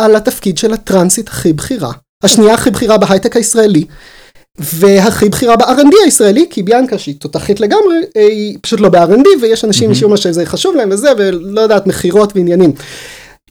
על 0.00 0.16
התפקיד 0.16 0.58
של 0.58 0.72
הטרנסית 0.72 1.28
הכי 1.28 1.52
בכירה. 1.52 1.92
השנייה 2.22 2.54
הכי 2.54 2.70
בכירה 2.70 2.98
בהייטק 2.98 3.36
הישראלי, 3.36 3.84
והכי 4.58 5.28
בכירה 5.28 5.56
ב-R&D 5.56 5.94
הישראלי, 6.04 6.46
כי 6.50 6.62
ביאנקה 6.62 6.98
שהיא 6.98 7.14
תותחית 7.18 7.60
לגמרי, 7.60 7.94
אה, 8.16 8.22
היא 8.22 8.58
פשוט 8.62 8.80
לא 8.80 8.88
ב-R&D, 8.88 9.26
ויש 9.42 9.64
אנשים. 9.64 9.90
משום 9.90 10.10
מה 10.10 10.16
שזה 10.16 10.46
חשוב 10.46 10.76
להם 10.76 10.88
וזה, 10.92 11.08
ולא 11.18 11.60
יודעת, 11.60 11.86
מכירות 11.86 12.32
ועניינים. 12.36 12.72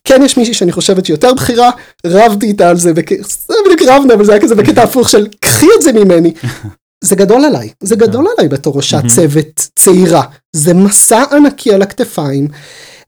כן 0.03 0.21
יש 0.25 0.37
מישהי 0.37 0.53
שאני 0.53 0.71
חושבת 0.71 1.05
שהיא 1.05 1.13
יותר 1.13 1.33
בכירה, 1.33 1.69
רבתי 2.05 2.45
איתה 2.45 2.69
על 2.69 2.77
זה, 2.77 2.93
בק- 2.93 3.21
זה 3.47 3.53
בדיוק 3.65 3.81
רבנו, 3.89 4.13
אבל 4.13 4.25
זה 4.25 4.31
היה 4.31 4.41
כזה 4.41 4.55
בקטע 4.55 4.83
הפוך 4.83 5.09
של 5.09 5.27
קחי 5.39 5.67
את 5.77 5.81
זה 5.81 5.91
ממני. 5.93 6.33
זה 7.03 7.15
גדול 7.15 7.45
עליי, 7.45 7.69
זה 7.83 7.95
גדול 7.95 8.25
עליי 8.37 8.49
בתור 8.49 8.75
ראשת. 8.77 9.01
צוות 9.15 9.67
צעירה, 9.75 10.21
זה 10.55 10.73
מסע 10.73 11.23
ענקי 11.31 11.73
על 11.73 11.81
הכתפיים, 11.81 12.47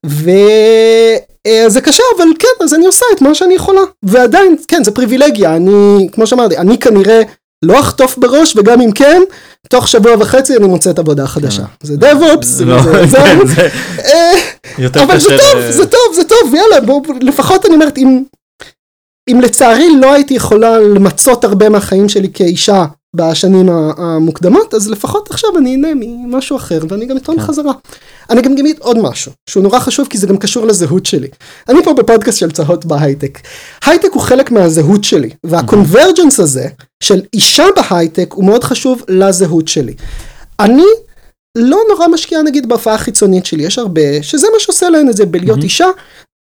וזה 0.06 1.82
קשה, 1.82 2.04
אבל 2.18 2.28
כן, 2.40 2.64
אז 2.64 2.74
אני 2.74 2.86
עושה 2.86 3.06
את 3.16 3.22
מה 3.22 3.36
שאני 3.36 3.54
יכולה, 3.54 3.82
ועדיין, 4.04 4.56
כן, 4.68 4.84
זה 4.84 4.92
פריבילגיה, 4.92 5.56
אני, 5.56 6.08
כמו 6.12 6.28
שאמרתי, 6.28 6.58
אני 6.58 6.78
כנראה 6.78 7.22
לא 7.66 7.80
אחטוף 7.80 8.18
בראש, 8.18 8.56
וגם 8.56 8.82
אם 8.82 8.92
כן, 8.92 9.22
תוך 9.70 9.88
שבוע 9.88 10.16
וחצי 10.20 10.58
אני 10.58 10.68
מוצאת 10.68 11.00
עבודה 11.00 11.28
חדשה. 11.28 11.64
זה 11.84 11.96
DevOps, 12.00 12.64
לא, 12.66 12.82
כן, 13.14 13.48
זה 13.48 13.70
אה, 14.00 14.32
אבל 15.04 15.20
זה. 15.20 15.28
טוב, 15.30 15.62
זה 15.70 15.86
טוב, 15.86 16.16
זה 16.16 16.24
טוב, 16.24 16.56
יאללה, 16.56 16.94
לפחות 17.22 17.66
אני 17.66 17.74
אומרת, 17.74 17.98
אם, 17.98 18.24
אם 19.30 19.42
לצערי 19.42 19.88
לא 20.02 20.14
הייתי 20.14 20.34
יכולה 20.34 20.80
למצות 20.80 21.44
הרבה 21.44 21.70
מהחיים 21.70 22.10
שלי 22.10 22.30
כאישה 22.34 22.86
בשנים 23.16 23.70
המוקדמות, 23.70 24.74
אז 24.74 24.90
לפחות 24.90 25.32
עכשיו 25.32 25.58
אני 25.58 25.72
אהנה 25.72 25.88
ממשהו 25.96 26.58
אחר, 26.58 26.80
ואני 26.90 27.06
גם 27.06 27.18
אטעון 27.18 27.38
כן. 27.38 27.44
חזרה. 27.44 27.74
אני 28.30 28.42
גם 28.42 28.52
אגיד 28.52 28.78
עוד 28.80 28.98
משהו, 28.98 29.32
שהוא 29.50 29.64
נורא 29.64 29.80
חשוב, 29.80 30.08
כי 30.10 30.18
זה 30.18 30.28
גם 30.28 30.38
קשור 30.38 30.66
לזהות 30.66 31.06
שלי. 31.06 31.28
אני 31.70 31.84
פה 31.84 31.94
בפודקאסט 31.94 32.38
של 32.38 32.52
צהות 32.52 32.86
בהייטק. 32.86 33.40
הייטק 33.86 34.10
הוא 34.14 34.22
חלק 34.22 34.52
מהזהות 34.52 35.04
שלי, 35.04 35.30
והקונברג'נס 35.44 36.40
הזה, 36.40 36.68
של 37.04 37.22
אישה 37.34 37.66
בהייטק, 37.76 38.34
הוא 38.34 38.46
מאוד 38.46 38.64
חשוב 38.64 39.04
לזהות 39.08 39.68
שלי. 39.68 39.94
אני 40.60 40.86
לא 41.58 41.78
נורא 41.90 42.08
משקיעה 42.08 42.42
נגיד 42.42 42.70
בהופעה 42.70 42.94
החיצונית 42.96 43.46
שלי, 43.46 43.64
יש 43.64 43.80
הרבה, 43.80 44.24
שזה 44.24 44.48
מה 44.54 44.60
שעושה 44.60 44.90
להן 44.90 45.10
את 45.10 45.18
זה 45.18 45.26
בלהיות. 45.26 45.64
אישה, 45.64 45.88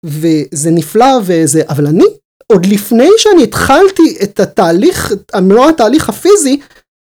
וזה 0.04 0.70
נפלא 0.70 1.18
וזה, 1.24 1.62
אבל 1.68 1.86
אני, 1.86 2.04
עוד 2.52 2.66
לפני 2.66 3.08
שאני 3.16 3.42
התחלתי 3.42 4.16
את 4.22 4.40
התהליך, 4.40 5.12
מלוא 5.42 5.68
התהליך 5.68 6.08
הפיזי, 6.08 6.60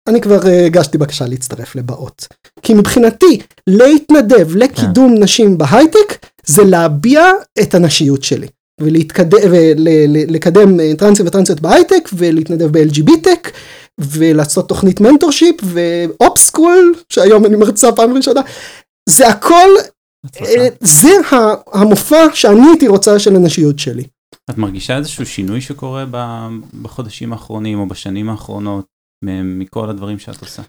אני 0.10 0.22
כבר 0.22 0.48
אה, 0.48 0.66
הגשתי 0.66 0.98
בקשה 0.98 1.26
להצטרף 1.26 1.76
לבאות. 1.76 2.28
כי 2.62 2.74
מבחינתי, 2.74 3.40
להתנדב 3.68 4.56
לקידום 4.56 5.16
נשים 5.20 5.58
בהייטק, 5.58 6.26
זה 6.46 6.64
להביע 6.64 7.32
את 7.62 7.76
הנשיות 7.76 8.24
שלי. 8.24 8.48
ולקדם 8.82 10.80
טרנסים 10.98 11.28
וטרנסיות 11.28 11.62
בהייטק, 11.62 12.10
ולהתנדב 12.14 12.78
ב-LGBTech, 12.78 13.50
ולעשות 14.00 14.70
תוכנית 14.70 15.02
mentorship, 15.02 15.56
ו 15.64 15.75
OpsSchool, 15.75 16.94
שהיום 17.10 17.46
אני 17.46 17.56
מרצה 17.56 17.92
פעם 17.92 18.14
ראשונה. 18.14 18.42
זה 19.10 19.28
הכל, 19.28 19.70
אה, 20.42 20.68
זה 20.82 21.10
המופע 21.74 22.26
שאני 22.34 22.68
הייתי 22.68 22.88
רוצה 22.88 23.20
של 23.20 23.36
הנשיות 23.36 23.80
שלי. 23.80 24.04
את 24.50 24.58
מרגישה 24.58 24.98
איזשהו 24.98 25.26
שינוי 25.26 25.62
שקורה 25.62 26.06
בחודשים 26.82 27.34
האחרונים 27.34 27.80
או 27.80 27.88
בשנים 27.88 28.30
האחרונות 28.30 28.86
מכל 29.44 29.90
הדברים 29.90 30.20
שאת 30.20 30.42
עושה? 30.42 30.62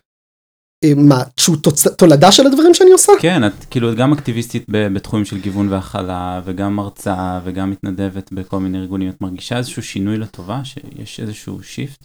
מה, 0.97 1.23
שהוא 1.37 1.57
תוצ... 1.57 1.89
תולדה 1.89 2.33
של 2.33 2.47
הדברים 2.47 2.75
שאני 2.75 2.91
עושה? 2.93 3.13
כן, 3.21 3.47
את 3.47 3.65
כאילו 3.71 3.97
גם 3.97 4.13
אקטיביסטית 4.13 4.65
בתחומים 4.69 5.25
של 5.25 5.41
גיוון 5.41 5.69
והכלה, 5.69 6.41
וגם 6.45 6.77
מרצה, 6.77 7.41
וגם 7.45 7.71
מתנדבת 7.71 8.33
בכל 8.33 8.61
מיני 8.61 8.79
ארגונים. 8.79 9.09
את 9.09 9.21
מרגישה 9.21 9.59
איזשהו 9.59 9.83
שינוי 9.83 10.17
לטובה, 10.17 10.61
שיש 10.65 11.21
איזשהו 11.21 11.63
שיפט? 11.63 12.05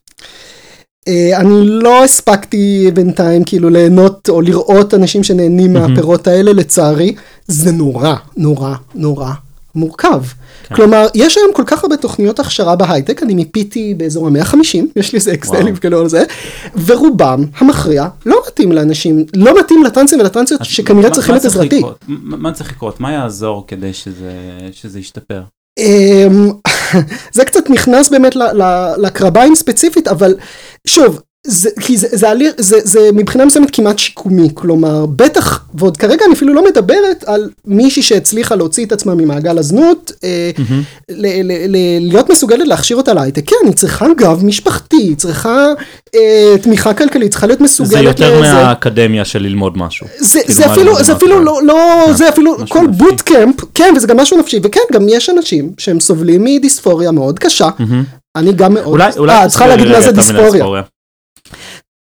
אה, 1.08 1.40
אני 1.40 1.66
לא 1.66 2.04
הספקתי 2.04 2.92
בינתיים 2.94 3.44
כאילו 3.44 3.70
ליהנות 3.70 4.30
או 4.30 4.42
לראות 4.42 4.94
אנשים 4.94 5.24
שנהנים. 5.24 5.74
מהפירות 5.74 6.28
האלה, 6.28 6.54
לצערי. 6.54 7.16
זה 7.48 7.72
נורא, 7.72 8.16
נורא, 8.38 8.76
נורא 8.96 9.32
מורכב. 9.76 10.22
כן. 10.64 10.76
כלומר, 10.76 11.08
יש 11.16 11.38
היום 11.38 11.52
כל 11.54 11.64
כך 11.66 11.84
הרבה 11.84 11.98
תוכניות 11.98 12.40
הכשרה 12.40 12.76
בהייטק, 12.76 13.24
אני 13.24 13.34
מיפיתי 13.34 13.94
באזור 13.94 14.28
ה-150, 14.28 14.78
יש 14.96 15.14
לי 15.14 15.18
איזה 15.20 15.34
אקסלים. 15.34 15.76
כאלו 15.76 16.00
על 16.00 16.10
זה, 16.10 16.24
ורובם 16.86 17.46
המכריע 17.58 18.08
לא 18.26 18.42
מתאים 18.48 18.72
לאנשים, 18.72 19.26
לא 19.36 19.60
מתאים 19.60 19.84
לטרנסים 19.84 20.20
ולטרנסיות 20.20 20.66
שכנראה 20.66 21.12
צריכים 21.12 21.36
את 21.36 21.46
עזרתי. 21.46 21.82
מה 22.08 22.52
צריך 22.52 22.72
לקרות? 22.72 23.00
מה 23.00 23.14
יעזור 23.14 23.64
כדי 23.68 23.94
שזה 23.94 24.32
שזה 24.72 25.00
ישתפר? 25.00 25.42
אמ, 25.80 26.52
זה 27.36 27.46
קצת 27.46 27.70
נכנס 27.70 28.10
באמת 28.10 28.36
לקרביים 28.98 29.56
ספציפית, 29.56 30.08
אבל 30.08 30.36
שוב, 30.88 31.22
זה, 31.48 31.70
כי 31.82 31.98
זה, 31.98 32.08
זה, 32.12 32.30
הליך- 32.30 32.54
זה, 32.58 32.78
זה 32.84 33.10
מבחינה 33.14 33.46
מסוימת 33.46 33.70
כמעט 33.76 34.00
שיקומי, 34.00 34.50
כלומר, 34.54 35.06
בטח, 35.06 35.66
ועוד 35.74 35.98
כרגע 35.98 36.26
אני 36.26 36.34
אפילו 36.34 36.54
לא 36.54 36.66
מדברת 36.66 37.24
על 37.28 37.50
מישהי 37.66 38.02
שהצליחה 38.02 38.56
להוציא 38.56 38.86
את 38.86 38.92
עצמה 38.92 39.16
ממעגל 39.16 39.58
הזנות, 39.58 40.12
אה, 40.24 40.52
מהמם. 40.58 40.82
ל- 41.12 41.42
ל- 41.44 41.76
ל- 41.76 42.10
להיות 42.12 42.30
מסוגלת 42.30 42.68
להכשיר 42.68 42.98
אותה 42.98 43.14
להייטק, 43.14 43.44
כן, 43.50 43.56
היא 43.66 43.74
צריכה 43.74 44.06
גב 44.18 44.46
משפחתי, 44.46 44.96
היא 44.96 45.16
צריכה 45.16 45.68
אה, 46.16 46.56
תמיכה 46.62 46.94
כלכלית, 46.94 47.32
צריכה 47.32 47.48
להיות 47.48 47.62
מסוגלת 47.62 47.92
זה 47.92 48.00
יותר 48.00 48.40
לזה. 48.42 48.54
מהאקדמיה 48.54 49.26
של 49.26 49.40
ללמוד 49.42 49.78
משהו. 49.78 50.08
זה, 50.18 50.40
כאילו, 50.40 50.54
זה 50.56 50.66
אפילו, 50.72 51.04
זה 51.04 51.14
אפילו 51.14 51.44
לא, 51.44 51.64
לא, 51.64 52.04
כן, 52.08 52.14
זה 52.14 52.30
אפילו, 52.30 52.56
כל 52.70 52.88
נפשי. 52.88 52.98
בוטקאמפ, 53.04 53.56
כן, 53.74 53.94
וזה 53.98 54.08
גם 54.08 54.18
משהו 54.18 54.38
נפשי, 54.38 54.60
וכן, 54.64 54.80
גם 54.94 55.10
יש 55.10 55.30
אנשים 55.30 55.72
שהם 55.78 56.00
סובלים 56.00 56.44
מדיספוריה 56.44 57.12
מאוד 57.12 57.40
קשה, 57.40 57.70
מהמם. 57.80 58.04
אני 58.36 58.54
גם 58.54 58.74
מאוד, 58.74 58.86
אולי, 58.86 59.12
אולי 59.18 59.34
אה, 59.36 59.48
צריכה 59.50 59.68
להגיד 59.68 59.88
מה 59.88 60.02
זה 60.02 60.08
המילה 60.10 60.22
דיספוריה. 60.22 60.64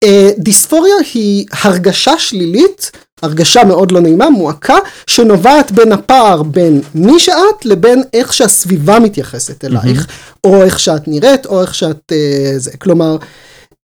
אה, 0.05 0.31
דיספוריה 0.39 0.95
היא 1.15 1.47
הרגשה 1.63 2.19
שלילית, 2.19 2.91
הרגשה 3.23 3.65
מאוד 3.65 3.93
לא 3.93 4.01
נעימה, 4.01 4.31
מועקה, 4.31 4.77
שנובעת 5.07 5.73
בין 5.73 5.93
הפער 5.93 6.43
בין 6.43 6.81
מי 6.95 7.21
שאת 7.21 7.65
לבין 7.65 8.03
איך 8.13 8.33
שהסביבה 8.33 8.99
מתייחסת 8.99 9.65
אלייך, 9.65 10.07
או 10.45 10.63
איך 10.63 10.81
שאת 10.81 11.09
נראית, 11.09 11.47
או 11.47 11.63
איך 11.63 11.75
שאת 11.75 12.13
אה, 12.13 12.53
זה. 12.57 12.71
כלומר, 12.79 13.17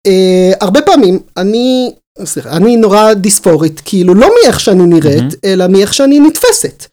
אה, 0.08 0.52
הרבה 0.62 0.82
פעמים 0.82 1.20
אני, 1.38 1.92
סליחה, 2.26 2.50
אני 2.50 2.78
נורא 2.78 3.14
דיספורית, 3.14 3.82
כאילו 3.86 4.14
לא 4.14 4.30
מאיך 4.44 4.60
שאני 4.60 4.84
נראית, 4.84 5.18
מהמם. 5.18 5.30
אלא 5.46 5.68
מאיך 5.68 5.94
שאני 5.94 6.20
נתפסת. 6.20 6.86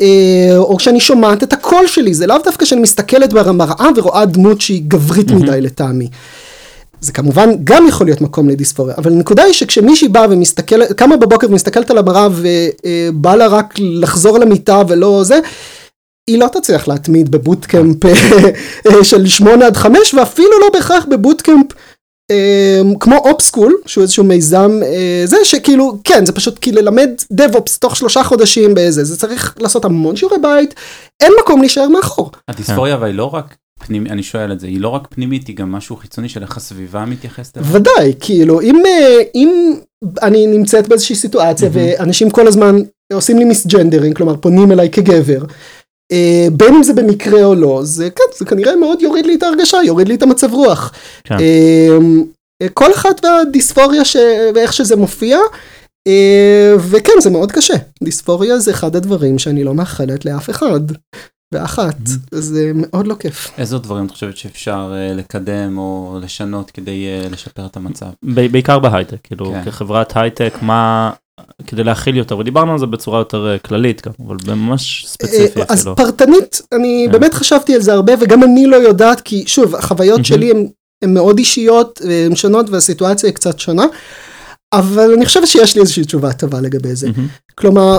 אה, 0.00 0.56
או 0.56 0.76
כשאני 0.76 1.00
שומעת 1.00 1.42
את 1.42 1.52
הקול 1.52 1.86
שלי, 1.86 2.14
זה 2.14 2.26
לאו 2.26 2.36
דווקא 2.44 2.64
שאני 2.64 2.80
מסתכלת 2.80 3.32
במראה 3.32 3.86
ורואה 3.96 4.24
דמות 4.24 4.60
שהיא 4.60 4.82
גברית 4.88 5.30
מהמם. 5.30 5.42
מדי 5.42 5.60
לטעמי. 5.60 6.08
זה 7.00 7.12
כמובן 7.12 7.50
גם 7.64 7.86
יכול 7.88 8.06
להיות 8.06 8.20
מקום 8.20 8.48
לדיספוריה, 8.48 8.94
אבל 8.98 9.12
הנקודה 9.12 9.42
היא 9.42 9.52
שכשמישהי 9.52 10.08
באה 10.08 10.26
ומסתכלת, 10.30 10.92
קמה 10.92 11.16
בבוקר 11.16 11.46
ומסתכלת 11.50 11.90
על 11.90 11.98
המראה 11.98 12.28
ובא 12.32 13.34
לה 13.34 13.46
רק 13.46 13.74
לחזור 13.78 14.38
למיטה 14.38 14.82
ולא 14.88 15.20
זה, 15.24 15.40
היא 16.30 16.38
לא 16.38 16.48
תצליח 16.52 16.88
להתמיד 16.88 17.30
בבוטקאמפ 17.30 17.96
של 19.02 19.26
8 19.26 19.66
עד 19.66 19.76
5 19.76 20.14
ואפילו 20.14 20.60
לא 20.60 20.70
בהכרח 20.72 21.04
בבוטקאמפ 21.10 21.66
כמו 23.00 23.16
אופסקול 23.16 23.76
שהוא 23.86 24.02
איזשהו 24.02 24.24
מיזם 24.24 24.80
זה 25.24 25.36
שכאילו 25.44 25.98
כן 26.04 26.26
זה 26.26 26.32
פשוט 26.32 26.58
כאילו 26.60 26.82
ללמד 26.82 27.10
דב-אופס 27.32 27.78
תוך 27.78 27.96
שלושה 27.96 28.24
חודשים 28.24 28.74
באיזה 28.74 29.04
זה 29.04 29.18
צריך 29.18 29.54
לעשות 29.58 29.84
המון 29.84 30.16
שיעורי 30.16 30.38
בית 30.42 30.74
אין 31.20 31.32
מקום 31.40 31.60
להישאר 31.60 31.88
מאחור. 31.88 32.30
הדיספוריה 32.48 32.94
אבל 32.94 33.06
היא 33.06 33.14
לא 33.14 33.34
רק 33.34 33.56
פנימי, 33.78 34.10
אני 34.10 34.22
שואל 34.22 34.52
את 34.52 34.60
זה, 34.60 34.66
היא 34.66 34.80
לא 34.80 34.88
רק 34.88 35.08
פנימית, 35.10 35.46
היא 35.46 35.56
גם 35.56 35.72
משהו 35.72 35.96
חיצוני 35.96 36.28
של 36.28 36.42
איך 36.42 36.56
הסביבה 36.56 37.04
מתייחסת 37.04 37.58
אליה? 37.58 37.68
ודאי, 37.72 38.14
כאילו, 38.20 38.60
אם, 38.60 38.82
אם 39.34 39.74
אני 40.22 40.46
נמצאת 40.46 40.88
באיזושהי 40.88 41.16
סיטואציה 41.16 41.68
mm-hmm. 41.68 41.98
ואנשים 41.98 42.30
כל 42.30 42.46
הזמן 42.46 42.76
עושים 43.12 43.38
לי 43.38 43.44
מיסג'נדרינג, 43.44 44.16
כלומר 44.16 44.36
פונים 44.36 44.72
אליי 44.72 44.90
כגבר, 44.90 45.44
בין 46.52 46.74
אם 46.74 46.82
זה 46.82 46.92
במקרה 46.92 47.44
או 47.44 47.54
לא, 47.54 47.80
זה 47.84 48.10
כן, 48.10 48.38
זה 48.38 48.44
כנראה 48.44 48.76
מאוד 48.76 49.02
יוריד 49.02 49.26
לי 49.26 49.34
את 49.34 49.42
ההרגשה, 49.42 49.78
יוריד 49.84 50.08
לי 50.08 50.14
את 50.14 50.22
המצב 50.22 50.52
רוח. 50.52 50.92
כן. 51.24 51.36
כל 52.74 52.92
אחד 52.92 53.12
והדיספוריה 53.22 54.04
ש... 54.04 54.16
ואיך 54.54 54.72
שזה 54.72 54.96
מופיע, 54.96 55.38
וכן, 56.90 57.12
זה 57.20 57.30
מאוד 57.30 57.52
קשה. 57.52 57.74
דיספוריה 58.02 58.58
זה 58.58 58.70
אחד 58.70 58.96
הדברים 58.96 59.38
שאני 59.38 59.64
לא 59.64 59.74
מאחלת 59.74 60.24
לאף 60.24 60.50
אחד. 60.50 60.80
ואחת, 61.54 61.96
זה 62.30 62.72
מאוד 62.74 63.06
לא 63.06 63.14
כיף. 63.14 63.50
איזה 63.58 63.78
דברים 63.78 64.06
את 64.06 64.10
חושבת 64.10 64.36
שאפשר 64.36 64.92
לקדם 65.14 65.78
או 65.78 66.18
לשנות 66.22 66.70
כדי 66.70 67.06
לשפר 67.30 67.66
את 67.66 67.76
המצב? 67.76 68.06
בעיקר 68.22 68.78
בהייטק, 68.78 69.16
כאילו 69.22 69.54
כחברת 69.64 70.16
הייטק, 70.16 70.54
מה, 70.62 71.10
כדי 71.66 71.84
להכיל 71.84 72.16
יותר, 72.16 72.38
ודיברנו 72.38 72.72
על 72.72 72.78
זה 72.78 72.86
בצורה 72.86 73.18
יותר 73.18 73.56
כללית 73.64 74.06
גם, 74.06 74.12
אבל 74.26 74.36
ממש 74.46 75.06
ספציפי 75.08 75.60
אז 75.68 75.88
פרטנית, 75.96 76.62
אני 76.72 77.08
באמת 77.12 77.34
חשבתי 77.34 77.74
על 77.74 77.80
זה 77.80 77.92
הרבה, 77.92 78.12
וגם 78.20 78.42
אני 78.42 78.66
לא 78.66 78.76
יודעת, 78.76 79.20
כי 79.20 79.44
שוב, 79.46 79.74
החוויות 79.74 80.24
שלי 80.24 80.50
הן 81.02 81.14
מאוד 81.14 81.38
אישיות, 81.38 82.00
הן 82.26 82.36
שונות, 82.36 82.70
והסיטואציה 82.70 83.28
היא 83.28 83.34
קצת 83.34 83.58
שונה, 83.58 83.84
אבל 84.72 85.12
אני 85.16 85.26
חושבת 85.26 85.46
שיש 85.46 85.74
לי 85.74 85.80
איזושהי 85.80 86.04
תשובה 86.04 86.32
טובה 86.32 86.60
לגבי 86.60 86.94
זה. 86.94 87.08
כלומר, 87.54 87.98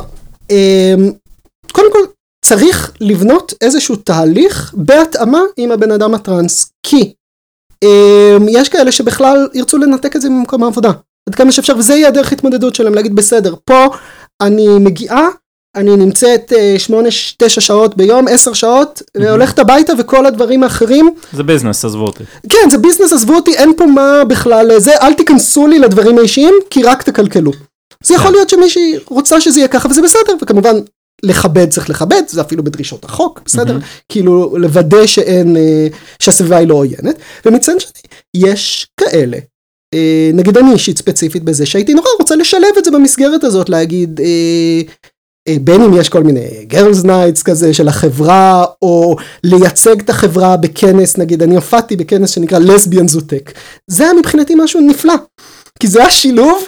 קודם 1.72 1.94
כל, 1.94 2.00
צריך 2.50 2.92
לבנות 3.02 3.54
איזשהו 3.62 3.96
תהליך 3.96 4.74
בהתאמה 4.78 5.42
עם 5.58 5.72
הבן 5.72 5.92
אדם 5.92 6.14
הטראנס, 6.14 6.72
כי 6.84 7.14
um, 7.86 8.44
יש 8.50 8.70
כאלה 8.70 8.92
שבכלל 8.92 9.48
ירצו 9.54 9.78
לנתק 9.78 10.16
את 10.16 10.22
זה 10.22 10.30
ממקום 10.30 10.64
העבודה, 10.64 10.92
עד 11.30 11.36
כמה 11.36 11.52
שאפשר, 11.52 11.78
וזה 11.78 11.96
יהיה 11.96 12.08
הדרך 12.08 12.32
התמודדות 12.32 12.76
שלהם, 12.76 12.94
להגיד 12.94 13.16
בסדר, 13.16 13.56
פה 13.66 13.88
אני 14.42 14.68
מגיעה, 14.80 15.28
אני 15.76 15.96
נמצאת 15.96 16.54
8-9 16.88 16.94
uh, 17.46 17.50
שעות 17.50 17.98
ביום, 17.98 18.28
10 18.28 18.54
שעות, 18.54 19.02
mm-hmm. 19.02 19.22
והולכת 19.22 19.60
הביתה 19.60 19.94
וכל 19.98 20.26
הדברים 20.26 20.64
האחרים. 20.64 21.14
זה 21.34 21.44
ביזנס, 21.44 21.86
עזבו 21.86 22.06
אותי. 22.06 22.24
כן, 22.50 22.70
זה 22.70 22.78
ביזנס, 22.78 23.14
עזבו 23.14 23.36
אותי, 23.36 23.58
אין 23.58 23.74
פה 23.78 23.86
מה 23.86 24.24
בכלל, 24.28 24.80
זה, 24.80 24.92
אל 25.02 25.14
תיכנסו 25.14 25.68
לי 25.68 25.80
לדברים 25.80 26.18
האישיים, 26.18 26.54
כי 26.70 26.84
רק 26.84 27.04
תקלקלו. 27.04 27.52
זה 28.04 28.14
יכול 28.14 28.28
כן. 28.28 28.34
להיות 28.34 28.50
שמישהי 28.50 28.96
רוצה 29.08 29.42
שזה 29.42 29.60
יהיה 29.60 29.68
ככה 29.68 29.90
וזה 29.90 30.02
בסדר, 30.02 30.34
וכמובן 30.42 30.76
לכבד 31.24 31.70
צריך 31.70 31.90
לכבד, 31.90 32.22
זה 32.28 32.42
אפילו 32.42 32.64
בדרישות 32.64 33.06
החוק, 33.06 33.42
בסדר? 33.46 33.78
Mm-hmm. 33.78 34.04
כאילו 34.10 34.58
לוודא 34.58 35.06
שאין, 35.06 35.58
אה, 35.58 35.88
שהסביבה 36.20 36.58
היא 36.58 36.68
לא 36.68 36.74
עוינת. 36.74 37.16
ומצד 37.46 37.80
שני, 37.80 37.92
יש 38.34 38.88
כאלה, 39.00 39.38
אה, 39.94 40.32
נגיד 40.34 40.58
אני 40.58 40.74
אישית 40.74 40.98
ספציפית 40.98 41.44
בזה, 41.44 41.66
שהייתי 41.66 41.94
נורא 41.94 42.08
רוצה 42.20 42.36
לשלב 42.36 42.78
את 42.78 42.86
זה 42.86 42.92
במסגרת 42.92 43.44
הזאת, 43.44 43.70
להגיד, 43.70 44.22
אה, 44.22 44.82
בין 45.62 45.82
אם 45.82 45.94
יש 45.94 46.10
כל 46.10 46.24
מיני 46.24 46.66
girls 46.68 47.04
nights 47.04 47.44
כזה 47.44 47.74
של 47.74 47.88
החברה, 47.88 48.66
או 48.82 49.16
לייצג 49.44 50.00
את 50.00 50.10
החברה 50.10 50.58
בכנס, 50.58 51.18
נגיד 51.18 51.44
אני 51.44 51.56
הופעתי 51.56 51.96
בכנס 51.96 52.30
שנקרא 52.30 52.60
Lesbians 52.60 53.08
Who 53.08 53.24
Tech. 53.24 53.52
זה 53.88 54.04
היה 54.04 54.14
מבחינתי 54.14 54.56
משהו 54.56 54.82
נפלא, 54.82 55.14
כי 55.80 55.88
זה 55.88 56.00
היה 56.00 56.10
שילוב 56.10 56.68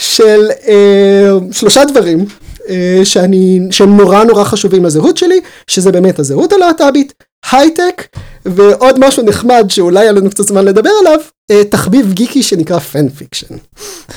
של 0.00 0.40
אה, 0.68 1.30
שלושה 1.52 1.84
דברים. 1.84 2.26
אה, 2.68 3.00
שאני, 3.04 3.60
שהם 3.70 3.96
נורא 3.96 4.24
נורא 4.24 4.44
חשובים 4.44 4.84
לזהות 4.84 5.16
שלי, 5.16 5.40
שזה 5.66 5.92
באמת 5.92 6.18
הזהות 6.18 6.52
הלהט"בית, 6.52 7.12
הייטק, 7.52 8.06
ועוד 8.46 9.06
משהו 9.06 9.22
נחמד 9.22 9.66
שאולי 9.68 10.00
היה 10.00 10.12
לנו 10.12 10.30
קצת 10.30 10.44
זמן 10.44 10.64
לדבר 10.64 10.90
עליו, 11.00 11.18
אה, 11.50 11.64
תחביב 11.64 12.12
גיקי 12.12 12.42
שנקרא 12.42 12.78
fan 12.78 13.08
fiction. 13.08 13.54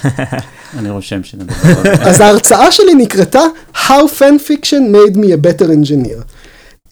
אני 0.79 0.89
רושם 0.89 1.23
שנדבר 1.23 1.53
עליו. 1.79 2.07
אז 2.07 2.21
ההרצאה 2.21 2.71
שלי 2.71 2.95
נקראתה 2.95 3.41
How 3.75 4.05
Fan 4.19 4.49
Fiction 4.49 4.95
made 4.95 5.15
me 5.15 5.25
a 5.25 5.47
better 5.47 5.67
engineer. 5.67 6.23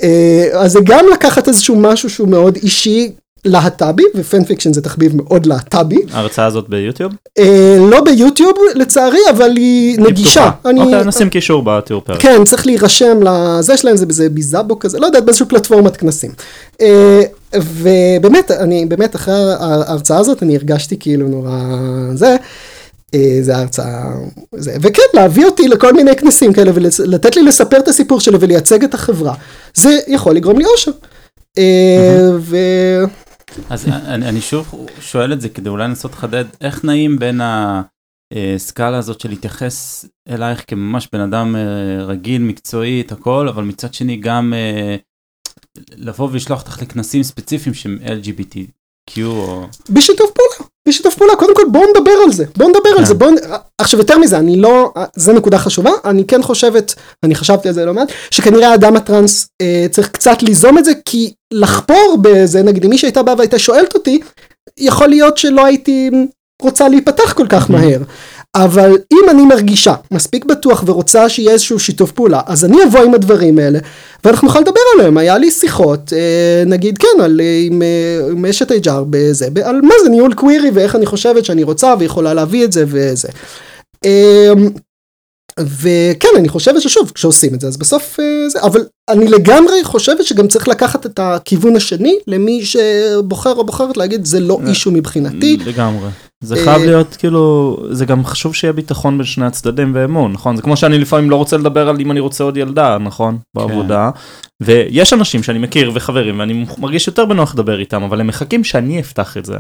אה, 0.04 0.48
אז 0.54 0.72
זה 0.72 0.80
גם 0.84 1.06
לקחת 1.14 1.48
איזשהו 1.48 1.76
משהו 1.76 2.10
שהוא 2.10 2.28
מאוד 2.28 2.56
אישי, 2.56 3.12
להט"בי 3.46 4.04
ו 4.16 4.23
fan 4.23 4.44
fiction 4.44 4.74
זה 4.74 4.82
תחביב 4.82 5.16
מאוד 5.16 5.46
להט"בי. 5.46 6.00
ההרצאה 6.12 6.46
הזאת 6.46 6.70
ביוטיוב? 6.70 7.14
אה, 7.40 7.78
לא 7.80 8.02
ביוטיוב 8.02 8.58
לצערי 8.76 9.20
אבל 9.30 9.58
היא 9.58 10.00
נגישה. 10.00 10.52
אני, 10.66 10.82
אוקיי 10.82 11.04
נשים 11.06 11.30
קישור 11.30 11.64
בתיאור 11.64 12.02
פרק. 12.02 12.22
כן 12.22 12.44
צריך 12.46 12.66
להירשם 12.66 13.18
לזה 13.24 13.78
שלהם 13.78 13.98
זה 13.98 14.06
בזה 14.06 14.30
ביזאבו 14.30 14.80
כזה 14.80 15.00
לא 15.00 15.06
יודעת 15.06 15.26
באיזושהי 15.26 15.46
פלטפורמת 15.48 15.98
כנסים. 15.98 16.32
אה, 16.82 17.22
ובאמת 17.56 18.52
אני 18.52 18.86
באמת 18.86 19.16
אחרי 19.16 19.54
ההרצאה 19.60 20.18
הזאת 20.18 20.44
אני 20.44 20.56
הרגשתי 20.56 20.96
כאילו 21.00 21.28
נורא 21.28 21.52
זה. 22.14 22.36
אה, 23.14 23.38
זה 23.42 23.58
הרצאה, 23.58 24.12
זה, 24.56 24.76
וכן 24.82 25.02
להביא 25.14 25.46
אותי 25.46 25.68
לכל 25.68 25.94
מיני 25.94 26.16
כנסים 26.16 26.54
כאלה 26.54 26.72
ולתת 26.74 27.36
לי 27.36 27.44
לספר 27.44 27.78
את 27.78 27.88
הסיפור 27.88 28.20
שלי 28.20 28.38
ולייצג 28.40 28.84
את 28.84 28.94
החברה, 28.94 29.34
זה 29.74 30.00
יכול 30.08 30.36
לגרום 30.36 30.58
לי 30.60 30.66
אושר. 30.66 30.92
אה, 31.58 32.30
ו... 32.40 32.58
אז 33.70 33.88
אני, 33.88 34.30
אני 34.30 34.42
שוב 34.42 34.88
שואל 35.00 35.34
את 35.34 35.42
זה 35.42 35.50
כדי 35.50 35.70
אולי 35.70 35.84
לנסות 35.84 36.12
לחדד, 36.12 36.46
איך 36.62 36.86
נעים 36.86 37.20
בין 37.20 37.42
הסקאלה 37.44 38.98
הזאת 38.98 39.20
של 39.20 39.30
להתייחס 39.30 40.06
אלייך 40.30 40.64
כממש 40.68 41.08
בן 41.12 41.20
אדם 41.20 41.56
אה, 41.56 42.04
רגיל, 42.04 42.42
מקצועי, 42.42 43.02
את 43.02 43.12
הכל, 43.12 43.48
אבל 43.48 43.64
מצד 43.64 43.94
שני 43.94 44.18
גם 44.18 44.54
אה, 44.54 44.96
לבוא 45.96 46.30
ולשלוח 46.32 46.62
אותך 46.62 46.82
לכנסים 46.82 47.24
ספציפיים 47.24 47.74
שהם 47.74 47.98
LGBTQ 48.04 49.22
או... 49.26 49.68
בשיתוף 49.90 50.32
פעולה, 50.32 50.43
בשיתוף 50.88 51.16
פעולה, 51.16 51.36
קודם 51.36 51.56
כל 51.56 51.64
בואו 51.72 51.84
נדבר 51.90 52.12
על 52.26 52.32
זה, 52.32 52.46
בואו 52.58 52.70
נדבר 52.70 52.90
על 52.98 53.06
זה, 53.06 53.14
כן. 53.14 53.20
בואו, 53.20 53.32
עכשיו 53.78 54.00
יותר 54.00 54.18
מזה, 54.18 54.38
אני 54.38 54.56
לא, 54.56 54.94
זה 55.16 55.34
נקודה 55.34 55.58
חשובה, 55.58 55.92
אני 56.06 56.26
כן 56.26 56.42
חושבת, 56.44 56.94
אני 57.24 57.36
חשבתי 57.36 57.68
על 57.68 57.74
זה 57.74 57.86
לא 57.86 57.94
מעט, 57.94 58.12
שכנראה 58.32 58.70
האדם 58.72 58.96
הטראנס 58.96 59.48
אה, 59.62 59.86
צריך 59.92 60.10
קצת 60.10 60.44
ליזום 60.44 60.78
את 60.78 60.86
זה, 60.86 60.92
כי 61.06 61.34
לחפור 61.54 62.18
בזה, 62.22 62.64
נגיד 62.64 62.84
אם 62.84 62.90
מישהי 62.90 63.08
הייתה 63.08 63.24
באה 63.24 63.36
והייתה 63.38 63.60
שואלת 63.60 63.94
אותי, 63.94 64.20
יכול 64.78 65.08
להיות 65.08 65.38
שלא 65.38 65.66
הייתי 65.66 66.10
רוצה 66.62 66.90
להיפתח 66.90 67.34
כל 67.34 67.48
כך 67.48 67.70
מהר. 67.70 68.00
אבל 68.56 68.98
אם 69.14 69.30
אני 69.30 69.46
מרגישה 69.46 69.94
מספיק 70.12 70.46
בטוח 70.46 70.84
ורוצה 70.86 71.30
שיהיה 71.30 71.52
איזשהו 71.52 71.80
שיתוף 71.80 72.12
פעולה, 72.12 72.42
אז 72.46 72.66
אני 72.66 72.84
אבוא 72.84 73.00
עם 73.00 73.14
הדברים 73.14 73.60
האלה, 73.60 73.80
ואנחנו 74.24 74.48
נוכל 74.48 74.60
לדבר 74.60 74.80
עליהם. 74.96 75.18
היה 75.18 75.38
לי 75.38 75.52
שיחות, 75.52 76.14
אה, 76.14 76.64
נגיד 76.66 76.98
כן, 76.98 77.22
על, 77.24 77.42
אה, 77.44 77.62
עם, 77.66 77.82
אה, 77.82 78.28
עם 78.32 78.46
אשת 78.46 78.72
HR 78.72 79.04
בזה, 79.10 79.48
על 79.64 79.82
מה 79.82 79.94
זה 80.04 80.10
ניהול 80.10 80.34
קווירי 80.34 80.70
ואיך 80.70 80.96
אני 80.96 81.06
חושבת 81.06 81.46
שאני 81.46 81.64
רוצה 81.64 81.94
ויכולה 82.00 82.34
להביא 82.34 82.66
את 82.66 82.72
זה 82.72 82.86
וזה. 82.88 83.28
וכן 85.60 86.28
אני 86.38 86.50
חושבת 86.50 86.82
ששוב 86.82 87.12
כשעושים 87.16 87.54
את 87.54 87.62
זה 87.62 87.68
אז 87.68 87.78
בסוף 87.78 88.20
זה 88.48 88.62
אבל 88.62 88.82
אני 89.10 89.28
לגמרי 89.28 89.84
חושבת 89.84 90.26
שגם 90.26 90.48
צריך 90.48 90.68
לקחת 90.68 91.06
את 91.06 91.20
הכיוון 91.20 91.76
השני 91.76 92.16
למי 92.28 92.66
שבוחר 92.66 93.56
או 93.56 93.66
בוחרת 93.66 93.98
להגיד 93.98 94.26
זה 94.26 94.40
לא 94.40 94.60
אישו 94.68 94.92
מבחינתי. 94.92 95.58
לגמרי. 95.66 96.10
זה 96.44 96.56
חייב 96.64 96.82
להיות 96.82 97.16
כאילו 97.20 97.78
זה 97.92 98.06
גם 98.06 98.26
חשוב 98.26 98.56
שיהיה 98.56 98.74
ביטחון 98.74 99.18
בין 99.18 99.26
שני 99.26 99.46
הצדדים 99.46 99.92
ואמון 99.96 100.32
נכון? 100.32 100.56
זה 100.56 100.62
כמו 100.62 100.78
שאני 100.78 100.98
לפעמים 100.98 101.30
לא 101.30 101.36
רוצה 101.36 101.58
לדבר 101.58 101.90
על 101.90 102.00
אם 102.00 102.12
אני 102.12 102.20
רוצה 102.20 102.44
עוד 102.44 102.58
ילדה 102.58 102.98
נכון? 102.98 103.38
בעבודה. 103.56 104.10
ויש 104.62 105.14
אנשים 105.14 105.44
שאני 105.44 105.60
מכיר 105.60 105.92
וחברים 105.94 106.40
ואני 106.40 106.66
מרגיש 106.78 107.08
יותר 107.08 107.26
בנוח 107.26 107.54
לדבר 107.54 107.80
איתם 107.80 108.04
אבל 108.04 108.20
הם 108.20 108.28
מחכים 108.28 108.64
שאני 108.64 109.00
אפתח 109.00 109.38
את 109.38 109.46
זה. 109.46 109.54
אה, 109.56 109.60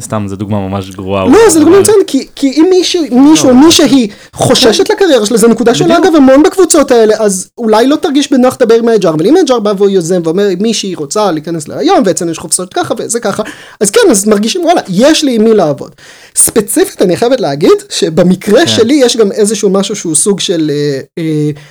סתם 0.00 0.24
זה 0.28 0.36
דוגמה 0.36 0.68
ממש 0.68 0.90
גרועה. 0.90 1.24
לא 1.24 1.38
זה 1.50 1.60
דוגמה 1.60 1.80
מצוינת 1.80 2.06
כי 2.34 2.52
אם 2.52 2.66
מישהו 2.70 3.50
או 3.50 3.54
מישהי 3.54 4.08
חוששת 4.32 4.90
לקריירה 4.90 5.26
שלה 5.26 5.38
זה 5.38 5.48
נקודה 5.48 5.74
שעולה 5.74 5.98
אגב 5.98 6.14
המון 6.16 6.42
בקבוצות 6.42 6.90
האלה 6.90 7.14
אז 7.18 7.48
אולי 7.58 7.86
לא 7.86 7.96
תרגיש 7.96 8.32
בנוח 8.32 8.56
לדבר 8.60 8.74
עם 8.74 8.88
ה 8.88 8.95
HR 8.95 9.10
אבל 9.10 9.26
אם 9.26 9.36
ה 9.36 9.43
HR 9.43 9.58
בא 9.58 9.72
והוא 9.76 9.88
יוזם 9.88 10.20
ואומר 10.24 10.48
מישהי 10.60 10.94
רוצה 10.94 11.32
להיכנס 11.32 11.68
להיריון 11.68 12.02
ואצלנו 12.04 12.30
יש 12.30 12.38
חופשות 12.38 12.74
ככה 12.74 12.94
וזה 12.98 13.20
ככה 13.20 13.42
אז 13.80 13.90
כן 13.90 14.00
אז 14.10 14.28
מרגישים 14.28 14.64
וואלה 14.64 14.80
יש 14.88 15.24
לי 15.24 15.34
עם 15.34 15.44
מי 15.44 15.54
לעבוד. 15.54 15.94
ספציפית 16.36 17.02
אני 17.02 17.16
חייבת 17.16 17.40
להגיד 17.40 17.70
שבמקרה 17.90 18.60
כן. 18.60 18.66
שלי 18.66 18.94
יש 18.94 19.16
גם 19.16 19.32
איזשהו 19.32 19.70
משהו 19.70 19.96
שהוא 19.96 20.14
סוג 20.14 20.40
של 20.40 20.70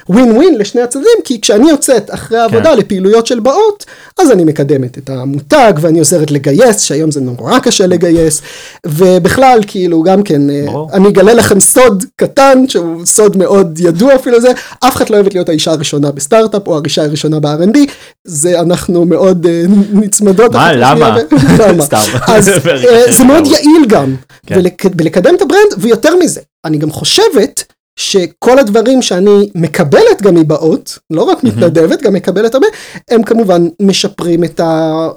ווין 0.10 0.32
uh, 0.32 0.34
ווין 0.36 0.56
uh, 0.56 0.58
לשני 0.58 0.82
הצדדים 0.82 1.18
כי 1.24 1.42
כשאני 1.42 1.70
יוצאת 1.70 2.14
אחרי 2.14 2.38
העבודה 2.38 2.72
כן. 2.72 2.78
לפעילויות 2.78 3.28
של 3.28 3.40
באות 3.40 3.86
אז 4.20 4.32
אני 4.32 4.44
מקדמת 4.44 4.98
את 4.98 5.10
המותג 5.10 5.74
ואני 5.82 6.00
עוזרת 6.00 6.32
לגייס 6.32 6.82
שהיום 6.82 7.12
זה 7.12 7.22
נורא 7.22 7.60
קשה 7.60 7.88
לגייס, 8.04 8.42
ובכלל, 8.88 9.60
כאילו, 9.68 10.04
גם 10.04 10.24
כן, 10.24 10.50
אה, 10.50 10.64
ברור. 10.66 10.90
אני 10.94 11.08
אגלה 11.10 11.34
לכם 11.34 11.60
סוד 11.60 12.04
קטן, 12.16 12.64
שהוא 12.68 13.06
סוד 13.06 13.38
מאוד 13.38 13.80
ידוע 13.80 14.16
אפילו 14.16 14.42
זה, 14.42 14.52
אף 14.80 14.96
אחד 14.96 15.10
לא 15.10 15.16
אוהבת 15.16 15.34
להיות 15.34 15.50
האישה 15.50 15.72
הראשונה 15.72 16.12
בסטארט-אפ, 16.12 16.68
או 16.68 16.78
האישה 16.80 17.04
הראשונה 17.04 17.40
ב-R&D, 17.40 17.78
זה 18.24 18.60
אנחנו 18.60 19.06
מאוד 19.06 19.46
אה, 19.46 19.64
נצמדות. 19.94 20.54
מה, 20.54 20.74
למה? 20.74 21.18
סתם. 21.82 21.98
אז 22.28 22.50
אה, 22.90 23.12
זה 23.12 23.24
מאוד 23.24 23.48
יעיל 23.48 23.86
גם, 23.88 24.16
כן. 24.46 24.56
ולק- 24.60 24.86
ולקדם 24.98 25.36
את 25.36 25.42
ה 25.42 25.46
brand, 25.46 25.74
ויותר 25.78 26.16
מזה, 26.16 26.42
אני 26.66 26.78
גם 26.78 26.92
חושבת 26.92 27.64
שכל 27.96 28.60
הדברים 28.60 29.02
שאני 29.02 29.50
מקבלת 29.56 30.22
גם 30.22 30.36
מבאות, 30.36 30.98
לא 31.10 31.24
רק 31.24 31.44
מתנדבת, 31.44 32.02
גם 32.02 32.14
מקבלת 32.14 32.54
הרבה, 32.54 32.68
הם 33.12 33.24
כמובן 33.24 33.68
משפרים 33.82 34.44
את 34.44 34.62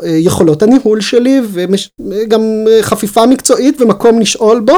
היכולות 0.03 0.63
הניהול 0.63 1.01
שלי, 1.01 1.41
וגם 2.11 2.43
חפיפה 2.83 3.27
מקצועית 3.27 3.81
ומקום 3.81 4.21
לשאול 4.21 4.61
בו. 4.61 4.75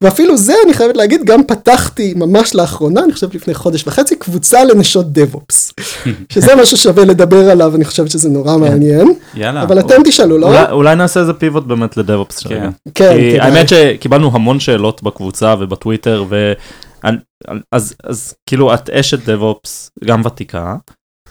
ואפילו 0.00 0.36
זה 0.36 0.54
אני 0.64 0.74
חייבת 0.74 0.96
להגיד, 0.96 1.24
גם 1.24 1.44
פתחתי 1.44 2.14
ממש 2.16 2.54
לאחרונה, 2.54 3.04
אני 3.04 3.12
חושב 3.12 3.28
לפני 3.34 3.54
חודש 3.54 3.86
וחצי, 3.86 4.16
קבוצה 4.16 4.64
לנשות 4.64 5.12
דב-אופס. 5.12 5.72
שזה 6.32 6.56
משהו 6.56 6.76
שווה 6.76 7.04
לדבר 7.04 7.50
עליו, 7.50 7.74
אני 7.76 7.84
חושבת 7.84 8.10
שזה 8.10 8.28
נורא 8.28 8.56
מעניין. 8.56 9.12
יאללה. 9.34 9.62
אבל 9.62 9.78
אתם 9.78 10.02
תשאלו, 10.04 10.38
לא? 10.38 10.70
אולי- 10.70 10.96
נעשה 10.96 11.20
איזה 11.20 11.32
פיבוט 11.32 11.64
באמת 11.64 11.96
לדב-אופס 11.96 12.38
כן. 12.46 12.68
כן. 12.94 13.16
האמת 13.40 13.68
שקיבלנו 13.68 14.30
המון 14.34 14.60
שאלות 14.60 15.02
בקבוצה 15.02 15.54
ובטוויטר, 15.60 16.24
ו... 16.28 16.52
אז, 17.72 17.94
אז 18.04 18.34
כאילו 18.46 18.74
את 18.74 18.90
אשת 18.90 19.28
דב-אופס, 19.28 19.90
גם 20.04 20.22
ותיקה, 20.24 20.76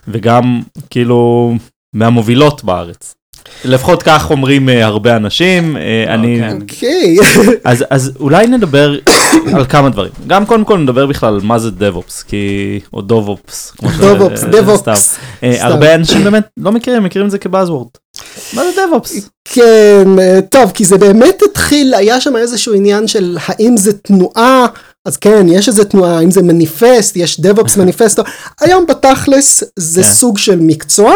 וגם 0.08 0.62
כאילו 0.90 1.54
מהמובילות 1.96 2.64
בארץ. 2.64 3.16
לפחות 3.66 4.04
כך 4.04 4.32
אומרים 4.32 4.70
אה, 4.70 4.86
הרבה 4.86 5.16
אנשים, 5.16 5.78
אה, 5.78 6.14
אני... 6.14 6.40
כן. 6.40 6.62
אוקיי. 6.62 7.18
אז, 7.72 7.86
אז 7.90 8.12
אולי 8.20 8.48
נדבר 8.48 9.00
על 9.54 9.66
כמה 9.66 9.90
דברים. 9.90 10.12
גם 10.28 10.46
קודם 10.46 10.66
כל 10.66 10.78
נדבר 10.78 11.06
בכלל 11.06 11.34
על 11.34 11.40
מה 11.44 11.60
זה 11.60 11.70
DevOps, 11.70 12.24
כי... 12.28 12.80
או. 12.94 13.02
סתם. 14.78 14.92
אה, 15.44 15.54
סתם. 15.58 15.66
הרבה 15.66 15.96
אנשים 15.96 16.24
באמת 16.24 16.44
לא 16.58 16.72
מכירים, 16.72 17.04
מכירים 17.04 17.26
את 17.26 17.32
זה 17.32 17.38
כבאזוורד. 17.38 17.88
מה 18.54 18.62
זה 18.64 18.82
DevOps? 18.82 19.10
כן, 19.46 20.20
אה, 20.20 20.40
טוב, 20.50 20.72
כי 20.72 20.86
זה 20.86 20.98
באמת 20.98 21.42
התחיל, 21.52 21.94
היה 21.94 22.22
שם 22.22 22.36
איזשהו 22.36 22.74
עניין 22.74 23.08
של 23.08 23.38
האם 23.46 23.78
זה 23.78 23.94
תנועה, 23.94 24.66
אז 25.08 25.18
כן, 25.18 25.46
יש 25.50 25.68
איזה 25.68 25.86
תנועה, 25.86 26.18
האם 26.18 26.32
זה 26.32 26.42
מניפסט, 26.42 27.16
יש 27.16 27.40
DevOps 27.40 27.80
מניפסטו, 27.80 28.24
היום 28.62 28.86
בתכלס 28.86 29.64
זה 29.76 30.04
כן. 30.04 30.14
סוג 30.14 30.38
של 30.38 30.60
מקצוע. 30.60 31.14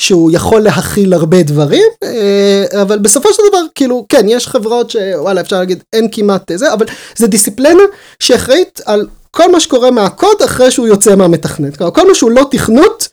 שהוא 0.00 0.30
יכול 0.32 0.60
להכיל 0.60 1.12
הרבה 1.12 1.42
דברים, 1.42 1.82
אה, 2.02 2.82
אבל 2.82 2.98
בסופו 2.98 3.32
של 3.32 3.42
דבר, 3.48 3.60
כאילו, 3.74 4.06
כן, 4.08 4.28
יש 4.28 4.48
חברות 4.48 4.90
שוואלה, 4.90 5.40
אפשר 5.40 5.58
להגיד, 5.58 5.82
אין 5.92 6.08
כמעט 6.12 6.50
זה, 6.54 6.72
אבל 6.72 6.86
זה 7.16 7.26
דיסציפלינה 7.26 7.82
שאחראית 8.20 8.80
על 8.84 9.06
כל 9.30 9.52
מה 9.52 9.60
שקורה 9.60 9.90
מהקוד 9.90 10.42
אחרי 10.44 10.70
שהוא 10.70 10.86
יוצא 10.86 11.16
מהמתכנת. 11.16 11.82
כל 11.94 12.08
מה 12.08 12.14
שהוא 12.14 12.30
לא 12.30 12.46
תכנות. 12.50 13.07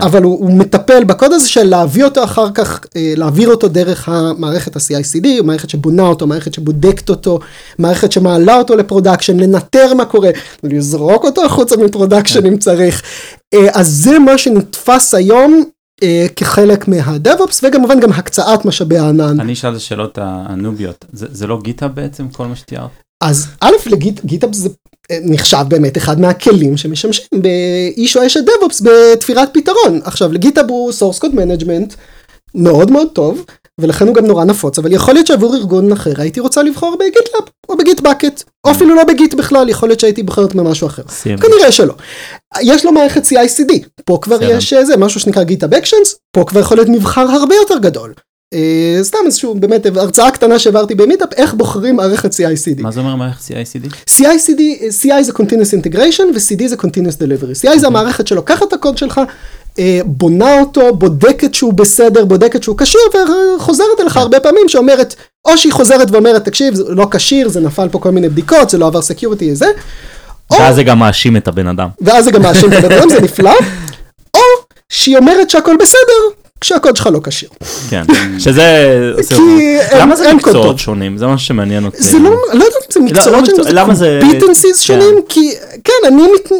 אבל 0.00 0.22
הוא, 0.22 0.38
הוא 0.38 0.58
מטפל 0.58 1.04
בקוד 1.04 1.32
הזה 1.32 1.48
של 1.48 1.64
להביא 1.64 2.04
אותו 2.04 2.24
אחר 2.24 2.50
כך, 2.54 2.80
אה, 2.96 3.14
להעביר 3.16 3.48
אותו 3.48 3.68
דרך 3.68 4.08
המערכת 4.08 4.76
ה-CI/CD, 4.76 5.42
מערכת 5.42 5.70
שבונה 5.70 6.02
אותו, 6.02 6.26
מערכת 6.26 6.54
שבודקת 6.54 7.08
אותו, 7.08 7.38
מערכת 7.78 8.12
שמעלה 8.12 8.58
אותו 8.58 8.76
ל 8.76 8.81
production, 8.81 9.40
לנטר 9.40 9.94
מה 9.94 10.04
קורה, 10.04 10.30
לזרוק 10.62 11.24
אותו 11.24 11.44
החוצה 11.44 11.76
מ 11.76 11.82
production 11.82 12.46
אם 12.46 12.58
צריך. 12.58 13.02
אה, 13.54 13.68
אז 13.72 13.88
זה 13.88 14.18
מה 14.18 14.38
שנתפס 14.38 15.14
היום 15.14 15.64
אה, 16.02 16.26
כחלק 16.36 16.88
מה-DevOps, 16.88 17.60
וכמובן 17.62 18.00
גם 18.00 18.12
הקצאת 18.12 18.64
משאבי 18.64 18.98
הענן. 18.98 19.40
אני 19.40 19.52
אשאל 19.52 19.70
את 19.70 19.76
השאלות 19.76 20.18
הנוביות. 20.22 21.04
זה 21.12 21.26
זה 21.30 21.46
לא 21.46 21.58
GitHub 21.62 21.88
בעצם, 21.88 22.28
כל 22.28 22.46
מה 22.46 22.56
שתיארת? 22.56 22.90
אז 23.24 23.46
א' 23.60 23.72
ל 23.86 23.96
GitHub 23.96 24.54
זה 24.54 24.68
אה, 24.68 24.74
נחשב 25.22 25.64
באמת 25.68 25.96
אחד 25.96 26.20
מהכלים 26.20 26.76
שמשמשים 26.76 27.24
באיש 27.34 28.16
או 28.16 28.26
אשת 28.26 28.40
DevOps 28.40 28.82
בתפירת 28.82 29.48
פתרון. 29.54 30.00
עכשיו 30.04 30.32
GitHub 30.32 30.64
הוא 30.68 30.92
source 30.92 31.18
code 31.18 31.32
management 31.34 31.94
מאוד 32.54 32.90
מאוד 32.90 33.08
טוב 33.12 33.44
ולכן 33.80 34.06
הוא 34.06 34.14
גם 34.14 34.26
נורא 34.26 34.44
נפוץ 34.44 34.78
אבל 34.78 34.92
יכול 34.92 35.14
להיות 35.14 35.26
שעבור 35.26 35.56
ארגון 35.56 35.92
אחר 35.92 36.12
הייתי 36.16 36.40
רוצה 36.40 36.62
לבחור 36.62 36.96
ב 37.00 37.06
GitLab 37.06 37.42
או 37.68 37.76
ב 37.76 38.00
Bitbucket 38.00 38.42
או 38.66 38.70
אפילו 38.70 38.94
לא 38.94 39.04
ב 39.04 39.12
Git 39.12 39.34
בכלל 39.34 39.68
יכול 39.68 39.88
להיות 39.88 40.00
שהייתי 40.00 40.22
בוחרת 40.22 40.54
במשהו 40.54 40.86
אחר. 40.86 41.02
סיים. 41.08 41.38
כנראה 41.38 41.72
שלא. 41.72 41.94
יש 42.62 42.84
לו 42.84 42.92
מערכת 42.92 43.22
CI/CD 43.24 43.72
פה 44.04 44.18
כבר. 44.22 44.42
יש 44.42 44.72
אה, 44.72 44.84
זה 44.84 44.96
משהו 44.96 45.20
שנקרא 45.20 45.42
GitHub 45.42 45.74
Actions 45.74 46.16
פה 46.32 46.44
כבר 46.44 46.60
יכול 46.60 46.76
להיות 46.76 46.88
מבחר 46.88 47.20
הרבה 47.20 47.54
יותר 47.54 47.78
גדול. 47.78 48.12
אה, 48.54 48.98
סתם 49.02 49.18
איזשהו 49.26 49.54
באמת 49.54 49.86
הרצאה 49.86 50.30
קטנה 50.30 50.58
שהעברתי 50.58 50.94
ב 50.94 50.99
meetup 50.99 51.32
איך 51.32 51.54
בוחרים 51.54 51.96
מערכת 51.96 52.32
CI/CD. 52.34 52.82
מה 52.82 52.90
זה 52.90 53.00
אומר 53.00 53.16
מערכת 53.16 53.40
CI/CD? 53.40 54.10
CI/CD, 54.10 54.60
CI 55.02 55.22
זה 55.22 55.32
Continuous 55.32 55.82
Integration 55.82 56.24
ו-CD 56.34 56.66
זה 56.66 56.76
Continuous 56.76 57.16
Delivery. 57.18 57.66
CI 57.66 57.78
זה 57.78 57.86
המערכת 57.86 58.26
שלוקחת 58.26 58.68
את 58.68 58.72
הקוד 58.72 58.98
שלך, 58.98 59.20
אה, 59.78 60.00
בונה 60.04 60.60
אותו, 60.60 60.94
בודקת 60.94 61.54
שהוא 61.54 61.72
בסדר, 61.72 62.24
בודקת 62.24 62.62
שהוא 62.62 62.78
כשיר, 62.78 63.00
וחוזרת 63.58 64.00
אליך 64.00 64.16
הרבה 64.16 64.40
פעמים 64.40 64.68
שאומרת, 64.68 65.14
או 65.44 65.58
שהיא 65.58 65.72
חוזרת 65.72 66.10
ואומרת, 66.10 66.44
תקשיב, 66.44 66.74
זה 66.74 66.84
לא 66.88 67.06
כשיר, 67.10 67.48
זה 67.48 67.60
נפל 67.60 67.88
פה 67.88 67.98
כל 67.98 68.10
מיני 68.10 68.28
בדיקות, 68.28 68.70
זה 68.70 68.78
לא 68.78 68.86
עבר 68.86 69.02
security, 69.02 69.54
זה, 69.54 69.66
או, 70.50 70.56
ואז 70.56 70.74
זה 70.74 70.82
גם 70.82 70.98
מאשים 70.98 71.36
את 71.36 71.48
הבן 71.48 71.66
אדם. 71.66 71.88
ואז 72.00 72.24
זה 72.24 72.30
גם 72.30 72.42
מאשים 72.42 72.72
את 72.72 72.84
הבן 72.84 72.92
אדם, 72.92 73.08
זה 73.08 73.20
נפלא, 73.20 73.54
או 74.34 74.40
שהיא 74.88 75.16
אומרת 75.16 75.50
שהכל 75.50 75.76
בסדר, 75.80 76.45
כשהקוד 76.60 76.96
שלך 76.96 77.06
לא 77.12 77.20
כשיר. 77.24 77.48
כן. 77.90 78.02
שזה... 78.38 78.98
כי 79.28 79.76
למה 79.98 80.16
זה 80.16 80.34
מקצועות. 80.34 80.78
שונים? 80.78 81.18
זה 81.18 81.26
מה 81.26 81.38
שמעניין 81.38 81.84
אותי. 81.84 82.02
זה 82.02 82.18
לא, 82.18 82.30
לא 82.30 82.64
יודעת 82.64 82.96
אם 82.96 83.08
זה 83.24 83.30
לא 83.30 83.40
מקצועות 83.42 83.56
שונים, 83.56 83.74
למה 83.74 83.94
זה- 83.94 84.20
competencies 84.22 84.62
כן. 84.62 84.74
שונים, 84.80 85.14
כי 85.28 85.52
כן, 85.84 85.92
אני 86.06 86.22
מת, 86.22 86.52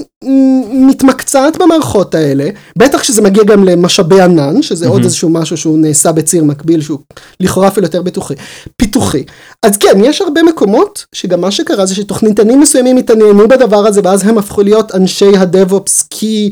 מתמקצעת 0.72 1.56
במערכות 1.56 2.14
האלה, 2.14 2.48
בטח 2.78 3.02
שזה 3.02 3.22
מגיע 3.22 3.44
גם 3.44 3.64
למשאבי 3.64 4.20
ענן, 4.20 4.62
שזה 4.62 4.88
עוד 4.88 5.02
איזשהו 5.04 5.28
משהו 5.28 5.56
שהוא 5.56 5.78
נעשה 5.78 6.12
בציר 6.12 6.44
מקביל, 6.44 6.82
שהוא 6.82 6.98
לכאורה 7.40 7.68
אפילו 7.68 7.86
יותר 7.86 8.02
ביטוחי, 8.02 8.34
פיתוחי. 8.76 9.24
אז 9.62 9.76
כן, 9.76 10.04
יש 10.04 10.20
הרבה 10.22 10.42
מקומות, 10.42 11.04
שגם 11.12 11.40
מה 11.40 11.50
שקרה 11.50 11.86
זה 11.86 11.94
שתוכניתנים 11.94 12.60
מסוימים 12.60 12.96
התעניינו 12.96 13.48
בדבר 13.48 13.86
הזה, 13.86 14.00
ואז 14.04 14.26
הם 14.28 14.38
הפכו 14.38 14.62
להיות 14.62 14.94
אנשי 14.94 15.36
הדב-אופס, 15.36 16.06
כי 16.10 16.50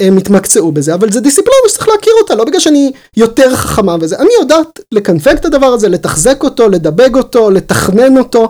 הם 0.00 0.16
התמקצעו 0.16 0.72
בזה, 0.72 0.94
אבל 0.94 1.12
זה 1.12 1.20
דיסציפלינה 1.20 1.68
שצריך 1.68 1.88
להכיר 1.88 2.12
אותה, 2.22 2.34
לא 2.34 2.44
בגלל 2.44 2.60
שאני 2.60 2.92
יותר 3.16 3.56
חכמה 3.56 3.96
וזה, 4.00 4.16
אני 4.16 4.30
יודעת 4.40 4.80
לקנפג 4.92 5.34
את 5.34 5.44
הדבר 5.44 5.66
הזה, 5.66 5.88
לתחזק 5.88 6.42
אותו, 6.42 6.68
לדבג 6.68 7.16
אותו, 7.16 7.50
לתכנן 7.50 8.18
אותו, 8.18 8.48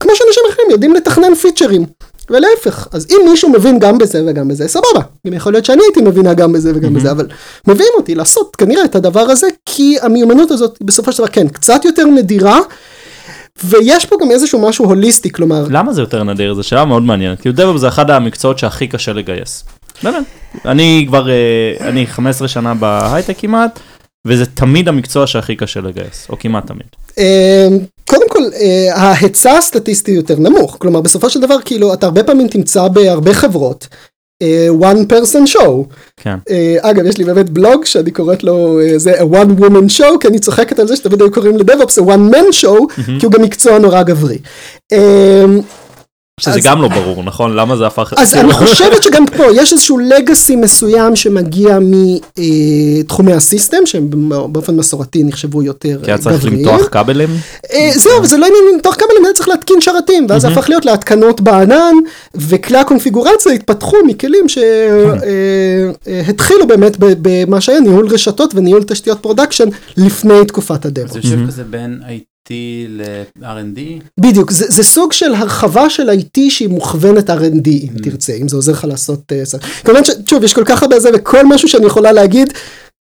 כמו 0.00 0.10
שאנשים 0.14 0.42
אחרים 0.50 0.70
יודעים 0.70 0.94
לתכנן 0.94 1.34
פיצ'רים, 1.34 1.86
ולהפך, 2.30 2.88
אז 2.92 3.06
אם 3.10 3.30
מישהו 3.30 3.48
מבין 3.48 3.78
גם 3.78 3.98
בזה 3.98 4.22
וגם 4.26 4.48
בזה, 4.48 4.68
סבבה, 4.68 5.00
גם 5.26 5.32
יכול 5.32 5.52
להיות 5.52 5.64
שאני 5.64 5.82
הייתי 5.82 6.00
מבינה 6.00 6.34
גם 6.34 6.52
בזה 6.52 6.72
וגם 6.74 6.94
בזה, 6.94 7.10
אבל 7.10 7.26
מביאים 7.68 7.92
אותי 7.96 8.14
לעשות 8.14 8.56
כנראה 8.56 8.84
את 8.84 8.94
הדבר 8.94 9.20
הזה, 9.20 9.46
כי 9.66 9.96
המיומנות 10.02 10.50
הזאת 10.50 10.78
בסופו 10.82 11.12
של 11.12 11.18
דבר 11.18 11.32
כן, 11.32 11.48
קצת 11.48 11.84
יותר 11.84 12.04
נדירה, 12.04 12.60
ויש 13.64 14.06
פה 14.06 14.16
גם 14.20 14.30
איזשהו 14.30 14.68
משהו 14.68 14.84
הוליסטי, 14.84 15.30
כלומר, 15.30 15.66
למה 15.70 15.92
זה 15.92 16.02
יותר 16.02 16.22
נדיר? 16.24 16.54
זו 16.54 16.62
שאלה 16.62 16.84
מאוד 16.84 17.02
מעניינת. 17.02 17.40
כי 17.40 17.48
DevOps 17.48 17.78
זה 17.78 17.88
אחד 17.88 18.10
המקצועות 18.10 18.58
שהכי 18.58 18.86
קשה 18.86 19.12
לגייס. 19.12 19.64
באמת. 20.02 20.24
אני 20.64 21.04
כבר, 21.08 21.30
אה, 21.30 21.88
אני 21.88 22.06
15 22.06 22.48
שנה 22.48 22.74
בהייטק 22.74 23.34
כמעט, 23.38 23.80
וזה 24.26 24.46
תמיד 24.46 24.88
המקצוע 24.88 25.26
שהכי 25.26 25.56
קשה 25.56 25.80
לגייס, 25.80 26.26
או 26.30 26.38
כמעט 26.38 26.66
תמיד. 26.66 26.86
אה, 27.18 27.68
קודם 28.04 28.28
כל 28.28 28.42
אה, 28.60 28.96
ההיצע 28.96 29.52
הסטטיסטי 29.52 30.10
יותר 30.10 30.38
נמוך 30.38 30.76
כלומר 30.80 31.00
בסופו 31.00 31.30
של 31.30 31.40
דבר 31.40 31.56
כאילו 31.64 31.94
אתה 31.94 32.06
הרבה 32.06 32.22
פעמים 32.22 32.48
תמצא 32.48 32.88
בהרבה 32.88 33.34
חברות 33.34 33.88
one 34.80 35.12
person 35.12 35.54
show 35.54 35.94
כן. 36.16 36.36
אה, 36.50 36.76
אגב 36.80 37.06
יש 37.06 37.18
לי 37.18 37.24
באמת 37.24 37.50
בלוג 37.50 37.84
שאני 37.84 38.10
קוראת 38.10 38.44
לו 38.44 38.80
זה 38.96 39.20
a 39.20 39.22
one 39.22 39.60
woman 39.60 39.98
show 39.98 40.18
כי 40.20 40.28
אני 40.28 40.38
צוחקת 40.38 40.78
על 40.78 40.88
זה 40.88 40.96
שתמיד 40.96 41.20
היו 41.20 41.30
קוראים 41.30 41.56
לדב-אופס 41.56 41.98
a 41.98 42.02
one 42.02 42.34
man 42.34 42.62
show 42.62 43.02
כי 43.20 43.26
הוא 43.26 43.32
גם 43.32 43.42
מקצוע 43.42 43.78
נורא 43.78 44.02
גברי. 44.02 44.38
אה, 46.46 46.52
שזה 46.52 46.58
אז- 46.60 46.66
גם 46.66 46.82
לא 46.82 46.88
ברור, 46.88 47.22
נכון? 47.22 47.54
למה 47.56 47.76
זה 47.76 47.86
הפך... 47.86 48.12
אז 48.16 48.34
אני 48.34 48.52
חושבת 48.62 49.02
שגם 49.02 49.24
פה 49.36 49.44
יש 49.54 49.72
איזשהו 49.72 49.98
legacy 49.98 50.56
מסוים 50.56 51.16
שמגיע 51.16 51.78
מתחומי 52.98 53.32
ה 53.32 53.38
system 53.38 53.76
שהם 53.84 54.08
באופן 54.52 54.76
מסורתי 54.76 55.24
נחשבו 55.24 55.62
יותר 55.62 55.98
כי 56.04 56.10
היה 56.10 56.18
צריך 56.18 56.36
גבריים. 56.44 56.58
למתוח 56.68 56.88
כבלים? 56.90 57.28
אה, 57.72 57.90
זהו, 57.94 58.18
אבל 58.18 58.26
זה 58.26 58.36
לא 58.36 58.46
עניין 58.46 58.74
למתוח 58.74 58.94
כבלים, 58.94 59.24
היה 59.24 59.34
צריך 59.34 59.48
להתקין 59.48 59.80
שרתים, 59.80 60.26
ואז 60.28 60.42
זה 60.42 60.48
הפך 60.48 60.68
להיות 60.68 60.84
להתקנות 60.84 61.40
בענן, 61.40 61.94
וכלי 62.34 62.78
הקונפיגורציה 62.78 63.52
התפתחו 63.52 63.96
מכלים 64.06 64.46
שהתחילו 66.08 66.66
באמת 66.66 66.96
ב- 66.98 67.14
במה 67.22 67.60
שהיה 67.60 67.80
ניהול 67.80 68.08
רשתות 68.08 68.54
וניהול 68.54 68.82
תשתיות 68.82 69.18
production 69.20 69.68
לפני 69.96 70.44
תקופת 70.48 70.84
הדמו. 70.84 71.08
זה 71.08 71.18
יושב 71.18 71.46
כזה 71.46 71.64
בין 71.64 72.00
IT 72.48 72.52
ל-R&D? 72.88 73.80
בדיוק, 74.20 74.50
זה, 74.50 74.66
זה 74.68 74.82
סוג 74.82 75.12
של 75.12 75.34
הרחבה 75.34 75.90
של 75.90 76.10
IT 76.10 76.40
שהיא 76.48 76.68
מוכוונת 76.68 77.30
R&D 77.30 77.68
אם 77.68 78.02
תרצה, 78.02 78.32
אם 78.32 78.48
זה 78.48 78.56
עוזר 78.56 78.72
לך 78.72 78.84
לעשות... 78.84 79.32
אה. 79.32 79.58
כמובן 79.84 80.04
ששוב, 80.04 80.44
יש 80.44 80.54
כל 80.54 80.64
כך 80.64 80.82
הרבה 80.82 81.00
זה 81.00 81.10
וכל 81.14 81.46
משהו 81.46 81.68
שאני 81.68 81.86
יכולה 81.86 82.12
להגיד. 82.12 82.52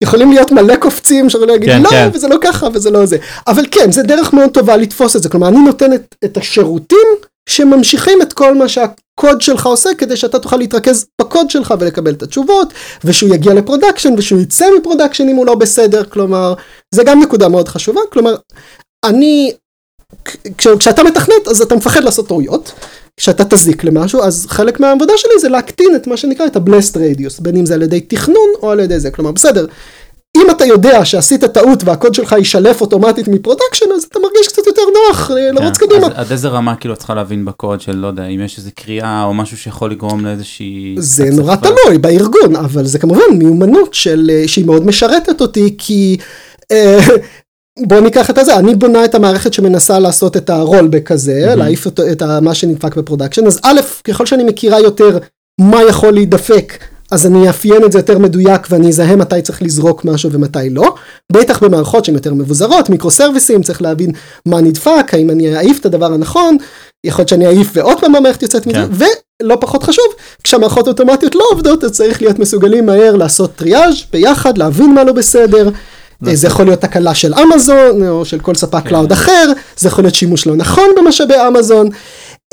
יכולים 0.03 0.31
להיות 0.31 0.51
מלא 0.51 0.75
קופצים 0.75 1.29
שיכולים 1.29 1.49
להגיד 1.49 1.69
כן, 1.69 1.81
לא 1.81 1.89
כן. 1.89 2.09
וזה 2.13 2.27
לא 2.27 2.37
ככה 2.41 2.67
וזה 2.73 2.89
לא 2.89 3.05
זה 3.05 3.17
אבל 3.47 3.65
כן 3.71 3.91
זה 3.91 4.03
דרך 4.03 4.33
מאוד 4.33 4.49
טובה 4.49 4.77
לתפוס 4.77 5.15
את 5.15 5.23
זה 5.23 5.29
כלומר 5.29 5.47
אני 5.47 5.59
נותן 5.59 5.93
את, 5.93 6.15
את 6.25 6.37
השירותים 6.37 7.07
שממשיכים 7.49 8.21
את 8.21 8.33
כל 8.33 8.55
מה 8.55 8.67
שהקוד 8.67 9.41
שלך 9.41 9.65
עושה 9.65 9.89
כדי 9.97 10.17
שאתה 10.17 10.39
תוכל 10.39 10.57
להתרכז 10.57 11.05
בקוד 11.21 11.49
שלך 11.49 11.73
ולקבל 11.79 12.13
את 12.13 12.23
התשובות 12.23 12.73
ושהוא 13.03 13.35
יגיע 13.35 13.53
ל 13.53 13.59
production 13.59 14.13
ושהוא 14.17 14.41
יצא 14.41 14.65
מ 14.79 14.84
production 14.84 15.29
אם 15.29 15.35
הוא 15.35 15.45
לא 15.45 15.55
בסדר 15.55 16.03
כלומר 16.03 16.53
זה 16.95 17.03
גם 17.03 17.21
נקודה 17.21 17.49
מאוד 17.49 17.67
חשובה 17.67 18.01
כלומר 18.11 18.35
אני 19.05 19.51
כש, 20.57 20.67
כשאתה 20.67 21.03
מתכנת 21.03 21.47
אז 21.47 21.61
אתה 21.61 21.75
מפחד 21.75 22.03
לעשות 22.03 22.27
טעויות 22.27 22.71
כשאתה 23.17 23.45
תזיק 23.45 23.83
למשהו 23.83 24.21
אז 24.21 24.45
חלק 24.49 24.79
מהעבודה 24.79 25.13
שלי 25.17 25.39
זה 25.39 25.49
להקטין 25.49 25.95
את 25.95 26.07
מה 26.07 26.17
שנקרא 26.17 26.45
את 26.45 26.55
ה 26.55 26.62
blast 26.62 26.97
radius 26.97 27.39
בין 27.39 27.57
אם 27.57 27.65
זה 27.65 27.73
על 27.73 27.81
ידי 27.81 28.01
תכנון 28.01 28.49
או 28.61 28.71
על 28.71 28.79
ידי 28.79 28.99
זה 28.99 29.11
כלומר 29.11 29.31
בסדר 29.31 29.65
אם 30.37 30.51
אתה 30.51 30.65
יודע 30.65 31.05
שעשית 31.05 31.45
טעות 31.45 31.83
והקוד 31.83 32.13
שלך 32.13 32.35
יישלף 32.37 32.81
אוטומטית 32.81 33.27
מ 33.27 33.32
production 33.32 33.85
אז 33.95 34.03
אתה 34.03 34.19
מרגיש 34.19 34.47
קצת 34.47 34.67
יותר 34.67 34.81
נוח 34.93 35.31
אה, 35.31 35.51
לרוץ 35.51 35.77
כן, 35.77 35.85
קדימה. 35.87 36.07
אז 36.07 36.13
עד 36.15 36.31
איזה 36.31 36.47
רמה 36.47 36.75
כאילו 36.75 36.95
צריכה 36.95 37.15
להבין 37.15 37.45
בקוד 37.45 37.81
של 37.81 37.95
לא 37.95 38.07
יודע 38.07 38.25
אם 38.25 38.41
יש 38.41 38.57
איזה 38.57 38.71
קריאה 38.71 39.23
או 39.23 39.33
משהו 39.33 39.57
שיכול 39.57 39.91
לגרום 39.91 40.25
לאיזושהי... 40.25 40.95
זה 40.97 41.29
נורא. 41.29 41.55
תלוי 41.55 41.97
בארגון 41.97 42.55
אבל 42.55 42.85
זה 42.85 42.99
כמובן 42.99 43.21
מיומנות 43.31 43.93
של 43.93 44.31
אה, 44.33 44.47
שהיא 44.47 44.65
מאוד 44.65 44.85
משרתת 44.85 45.41
אותי 45.41 45.75
כי. 45.77 46.17
בוא 47.87 47.99
ניקח 47.99 48.29
את 48.29 48.37
הזה, 48.37 48.55
אני 48.57 48.75
בונה 48.75 49.05
את 49.05 49.15
המערכת 49.15 49.53
שמנסה 49.53 49.99
לעשות 49.99 50.37
את 50.37 50.49
ה 50.49 50.56
rollback 50.56 51.11
הזה, 51.11 51.43
מהמם. 51.45 51.59
להעיף 51.59 51.87
את 51.87 52.21
ה- 52.21 52.39
מה 52.39 52.53
שנדפק 52.53 52.95
ב 52.95 52.99
production, 52.99 53.47
אז 53.47 53.59
א', 53.63 53.79
ככל 54.03 54.25
שאני 54.25 54.43
מכירה 54.43 54.79
יותר 54.79 55.17
מה 55.61 55.83
יכול 55.83 56.13
להידפק, 56.13 56.73
אז 57.11 57.25
אני 57.25 57.47
אאפיין 57.47 57.83
את 57.85 57.91
זה 57.91 57.99
יותר 57.99 58.17
מדויק 58.17 58.67
ואני 58.69 58.87
אזהה 58.89 59.15
מתי 59.15 59.41
צריך 59.41 59.61
לזרוק 59.61 60.05
משהו 60.05 60.31
ומתי 60.31 60.69
לא. 60.69 60.95
בטח 61.31 61.63
במערכות 61.63 62.05
שהן 62.05 62.15
יותר 62.15 62.33
מבוזרות, 62.33 62.89
מיקרו 62.89 63.11
סרוויסים, 63.11 63.63
צריך 63.63 63.81
להבין 63.81 64.11
מה 64.45 64.61
נדפק, 64.61 65.13
האם 65.13 65.29
אני 65.29 65.55
אעיף 65.57 65.79
את 65.79 65.85
הדבר 65.85 66.13
הנכון, 66.13 66.57
יכול 67.05 67.21
להיות 67.21 67.29
שאני 67.29 67.47
אעיף 67.47 67.69
ועוד 67.73 67.99
פעם 67.99 68.15
המערכת 68.15 68.43
יוצאת 68.43 68.67
מזה, 68.67 68.77
כן. 68.77 69.05
ולא 69.43 69.57
פחות 69.61 69.83
חשוב, 69.83 70.05
כשהמערכות 70.43 70.87
אוטומטיות 70.87 71.35
לא 71.35 71.43
עובדות, 71.51 71.83
אז 71.83 71.91
צריך 71.91 72.21
להיות 72.21 72.39
מסוגלים 72.39 72.85
מהר 72.85 73.15
לעשות 73.15 73.55
טריאז' 73.55 73.95
ביחד, 74.11 74.57
להבין 74.57 74.93
מה 74.93 75.03
לא 75.03 75.13
בסדר. 75.13 75.69
נכון. 76.21 76.35
זה 76.35 76.47
יכול 76.47 76.65
להיות 76.65 76.81
תקלה 76.81 77.15
של 77.15 77.33
אמזון 77.33 78.07
או 78.07 78.25
של 78.25 78.39
כל 78.39 78.55
ספק 78.55 78.83
כן. 78.83 78.89
cloud 78.89 79.11
אחר, 79.11 79.51
זה 79.77 79.87
יכול 79.87 80.03
להיות 80.03 80.15
שימוש 80.15 80.47
לא 80.47 80.55
נכון 80.55 80.89
במשאבי 80.97 81.33
אמזון. 81.47 81.89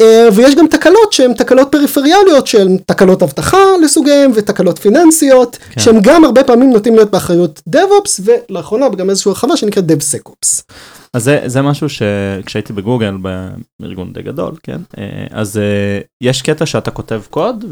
אה, 0.01 0.29
ויש 0.35 0.55
גם 0.55 0.67
תקלות 0.67 1.13
שהן 1.13 1.35
תקלות 1.35 1.69
פריפריאליות 1.73 2.47
שהן 2.47 2.77
תקלות 2.87 3.23
אבטחה 3.23 3.59
לסוגיהן 3.83 4.31
ותקלות 4.35 4.79
פיננסיות 4.79 5.57
כן. 5.71 5.81
שהם 5.81 6.01
גם 6.03 6.25
הרבה 6.25 6.45
פעמים 6.45 6.71
נוטים 6.73 6.95
להיות 6.95 7.11
באחריות 7.11 7.63
DevOps 7.77 8.21
ולאחרונה 8.25 8.89
גם 8.89 9.11
איזושהי 9.11 9.29
הרחבה 9.29 9.57
שנקראת 9.57 9.85
DevSecOps. 9.91 10.63
אז 11.15 11.25
זה, 11.25 11.41
זה 11.47 11.63
משהו 11.63 11.89
שכשהייתי 11.89 12.73
בגוגל, 12.73 13.17
בארגון 13.81 14.13
די 14.13 14.23
גדול, 14.23 14.55
כן? 14.63 14.81
אה, 14.99 15.27
אז 15.31 15.57
אה, 15.57 16.01
יש 16.21 16.43
קטע 16.43 16.67
שאתה 16.67 16.91
כותב 16.91 17.23
קוד 17.31 17.65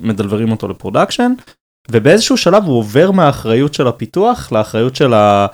ומדלברים 0.00 0.50
אותו 0.50 0.68
ל 0.68 0.73
production, 0.73 1.32
ובאיזשהו 1.90 2.36
שלב 2.36 2.64
הוא 2.64 2.78
עובר 2.78 3.10
מהאחריות 3.10 3.74
של 3.74 3.86
הפיתוח 3.86 4.52
לאחריות 4.52 4.96
של 4.96 5.14
ה... 5.14 5.46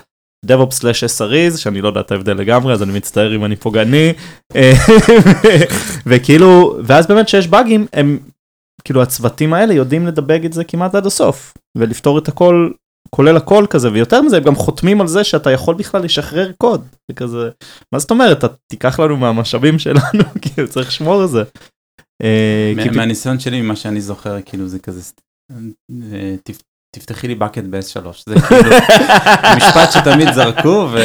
DevOps/SREs, 0.46 1.56
שאני 1.56 1.80
לא 1.80 1.88
יודע 1.88 2.00
את 2.00 2.12
ההבדל 2.12 2.36
לגמרי, 2.36 2.72
אז 2.72 2.82
אני 2.82 2.92
מצטער 2.92 3.36
אם 3.36 3.44
אני 3.44 3.56
פוגעני, 3.56 4.12
וכאילו, 6.06 6.78
ואז 6.84 7.06
באמת 7.06 7.28
שיש 7.28 7.48
באגים, 7.48 7.86
הם, 7.92 8.18
כאילו 8.84 9.02
הצוותים 9.02 9.54
האלה 9.54 9.74
יודעים 9.74 10.06
לדבג 10.06 10.44
את 10.44 10.52
זה 10.52 10.64
כמעט 10.64 10.94
עד 10.94 11.06
הסוף, 11.06 11.54
ולפתור 11.78 12.18
את 12.18 12.28
הכל, 12.28 12.70
כולל 13.10 13.36
הכל 13.36 13.66
כזה, 13.70 13.92
ויותר 13.92 14.22
מזה, 14.22 14.36
הם 14.36 14.42
גם 14.42 14.54
חותמים 14.54 15.00
על 15.00 15.06
זה 15.06 15.24
שאתה 15.24 15.50
יכול 15.50 15.74
בכלל 15.74 16.02
לשחרר 16.02 16.52
קוד, 16.58 16.86
זה 17.10 17.14
כזה, 17.16 17.50
מה 17.92 17.98
זאת 17.98 18.10
אומרת, 18.10 18.38
אתה 18.38 18.54
תיקח 18.70 19.00
לנו 19.00 19.16
מהמשאבים 19.16 19.78
שלנו, 19.78 20.24
כאילו 20.42 20.68
צריך 20.68 20.88
לשמור 20.88 21.20
על 21.20 21.28
זה. 21.28 21.42
אה, 22.22 22.72
מהניסיון 22.94 23.40
שלי 23.40 23.62
ממה 23.62 23.76
שאני 23.76 24.00
זוכר 24.00 24.42
כאילו 24.42 24.68
זה 24.68 24.78
כזה 24.78 25.02
תפתחי 26.96 27.28
לי 27.28 27.36
bucket 27.40 27.66
ב-S3 27.70 28.06
זה 28.26 28.34
כאילו 28.48 28.70
משפט 29.56 29.92
שתמיד 29.92 30.32
זרקו 30.34 30.88
ו... 30.92 30.98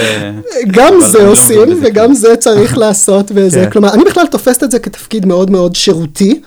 גם 0.68 0.94
זה 1.12 1.24
לא 1.24 1.32
עושים 1.32 1.80
וגם 1.84 2.14
זה 2.14 2.36
צריך 2.36 2.78
לעשות 2.84 3.32
וזה, 3.36 3.64
כן. 3.66 3.72
כלומר 3.72 3.94
אני 3.94 4.04
בכלל 4.04 4.28
תופסת 4.28 4.64
את 4.64 4.72
זה 4.72 4.80
כתפקיד 4.80 5.26
מאוד 5.26 5.52
מאוד 5.52 5.76
שירותי. 5.76 6.42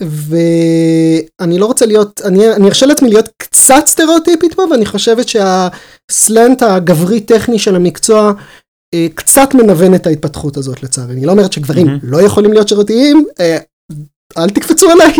ואני 0.00 1.58
לא 1.58 1.66
רוצה 1.66 1.86
להיות, 1.86 2.20
אני, 2.24 2.52
אני 2.52 2.68
ארשה 2.68 2.86
לעצמי 2.86 3.08
להיות 3.08 3.28
קצת 3.36 3.84
סטריאוטיפית 3.86 4.54
פה, 4.54 4.62
ואני 4.70 4.86
חושבת 4.86 5.26
שהסלנט 5.28 6.62
הגברי 6.62 7.20
טכני 7.20 7.58
של 7.58 7.76
המקצוע 7.76 8.32
אה, 8.94 9.06
קצת 9.14 9.54
מנוון 9.54 9.94
את 9.94 10.06
ההתפתחות 10.06 10.56
הזאת 10.56 10.82
לצערי. 10.82 11.12
אני 11.12 11.26
לא 11.26 11.32
אומרת 11.32 11.52
שגברים. 11.52 11.98
לא 12.02 12.22
יכולים 12.22 12.52
להיות 12.52 12.68
שירותיים, 12.68 13.24
אה, 13.40 13.58
אל 14.38 14.50
תקפצו 14.50 14.90
עליי, 14.90 15.12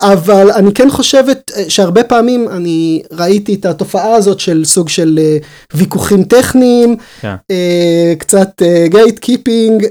אבל 0.00 0.50
אני 0.50 0.72
כן 0.72 0.90
חושבת 0.90 1.50
אה, 1.56 1.64
שהרבה 1.68 2.04
פעמים 2.04 2.48
אני 2.48 3.02
ראיתי 3.12 3.54
את 3.54 3.66
התופעה 3.66 4.14
הזאת 4.14 4.40
של 4.40 4.64
סוג 4.64 4.88
של 4.88 5.18
אה, 5.22 5.38
ויכוחים 5.74 6.24
טכניים, 6.24 6.96
כן. 7.20 7.34
אה, 7.50 8.14
קצת 8.18 8.62
gatekeeping, 8.86 9.86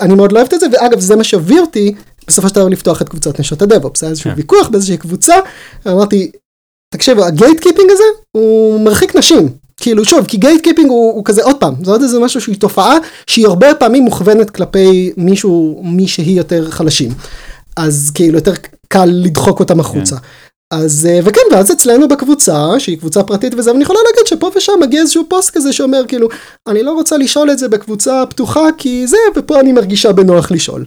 אני 0.00 0.14
מאוד 0.14 0.32
לא 0.32 0.38
אוהבת 0.38 0.54
את 0.54 0.60
זה, 0.60 0.66
ואגב 0.72 1.00
זה 1.00 1.16
מה 1.16 1.24
שהביא 1.24 1.60
אותי 1.60 1.94
בסופו 2.28 2.48
של 2.48 2.54
דבר 2.54 2.68
לפתוח 2.68 3.02
את 3.02 3.08
קבוצת 3.08 3.40
נשות 3.40 3.62
ה 3.62 3.67
DevOps, 3.67 4.02
היה 4.02 4.10
איזשהו 4.10 4.30
כן. 4.30 4.36
ויכוח 4.36 4.68
באיזושהי 4.68 4.96
קבוצה, 4.96 5.34
אמרתי, 5.86 6.30
תקשיבו, 6.94 7.24
ה 7.24 7.60
gatekeeping 7.60 7.90
הזה 7.90 8.04
הוא 8.32 8.80
מרחיק 8.80 9.16
נשים. 9.16 9.48
כאילו 9.76 10.04
שוב, 10.04 10.26
כי 10.26 10.36
gatekeeping 10.36 10.90
הוא, 10.90 11.12
הוא 11.14 11.24
כזה 11.24 11.44
עוד 11.44 11.56
פעם, 11.56 11.74
זה 11.82 11.90
עוד 11.90 12.02
איזה 12.02 12.18
משהו 12.18 12.40
שהיא 12.40 12.56
תופעה 12.56 12.96
שהיא 13.26 13.46
הרבה 13.46 13.74
פעמים 13.74 14.02
מוכוונת 14.02 14.50
כלפי 14.50 15.12
מישהו, 15.16 15.80
מי 15.84 16.08
שהיא 16.08 16.38
יותר 16.38 16.70
חלשים. 16.70 17.10
אז 17.76 18.10
כאילו 18.14 18.34
יותר 18.38 18.52
קל 18.88 19.04
לדחוק 19.04 19.60
אותם 19.60 19.80
החוצה. 19.80 20.16
אז 20.70 21.08
אה, 21.10 21.20
וכן 21.24 21.40
ואז 21.52 21.72
אצלנו 21.72 22.08
בקבוצה 22.08 22.68
שהיא 22.78 22.98
קבוצה 22.98 23.22
פרטית 23.22 23.54
וזה 23.54 23.72
ואני 23.72 23.82
יכולה 23.82 23.98
להגיד 24.10 24.26
שפה 24.26 24.50
ושם 24.56 24.72
מגיע 24.80 25.00
איזשהו 25.00 25.24
פוסט 25.28 25.56
כזה 25.56 25.72
שאומר 25.72 26.02
כאילו 26.08 26.28
אני 26.68 26.82
לא 26.82 26.92
רוצה 26.92 27.16
לשאול 27.16 27.50
את 27.50 27.58
זה 27.58 27.68
בקבוצה 27.68 28.22
פתוחה 28.30 28.64
כי 28.78 29.06
זה 29.06 29.16
ופה 29.36 29.60
אני 29.60 29.72
מרגישה 29.72 30.12
בנוח 30.12 30.50
לשאול. 30.50 30.84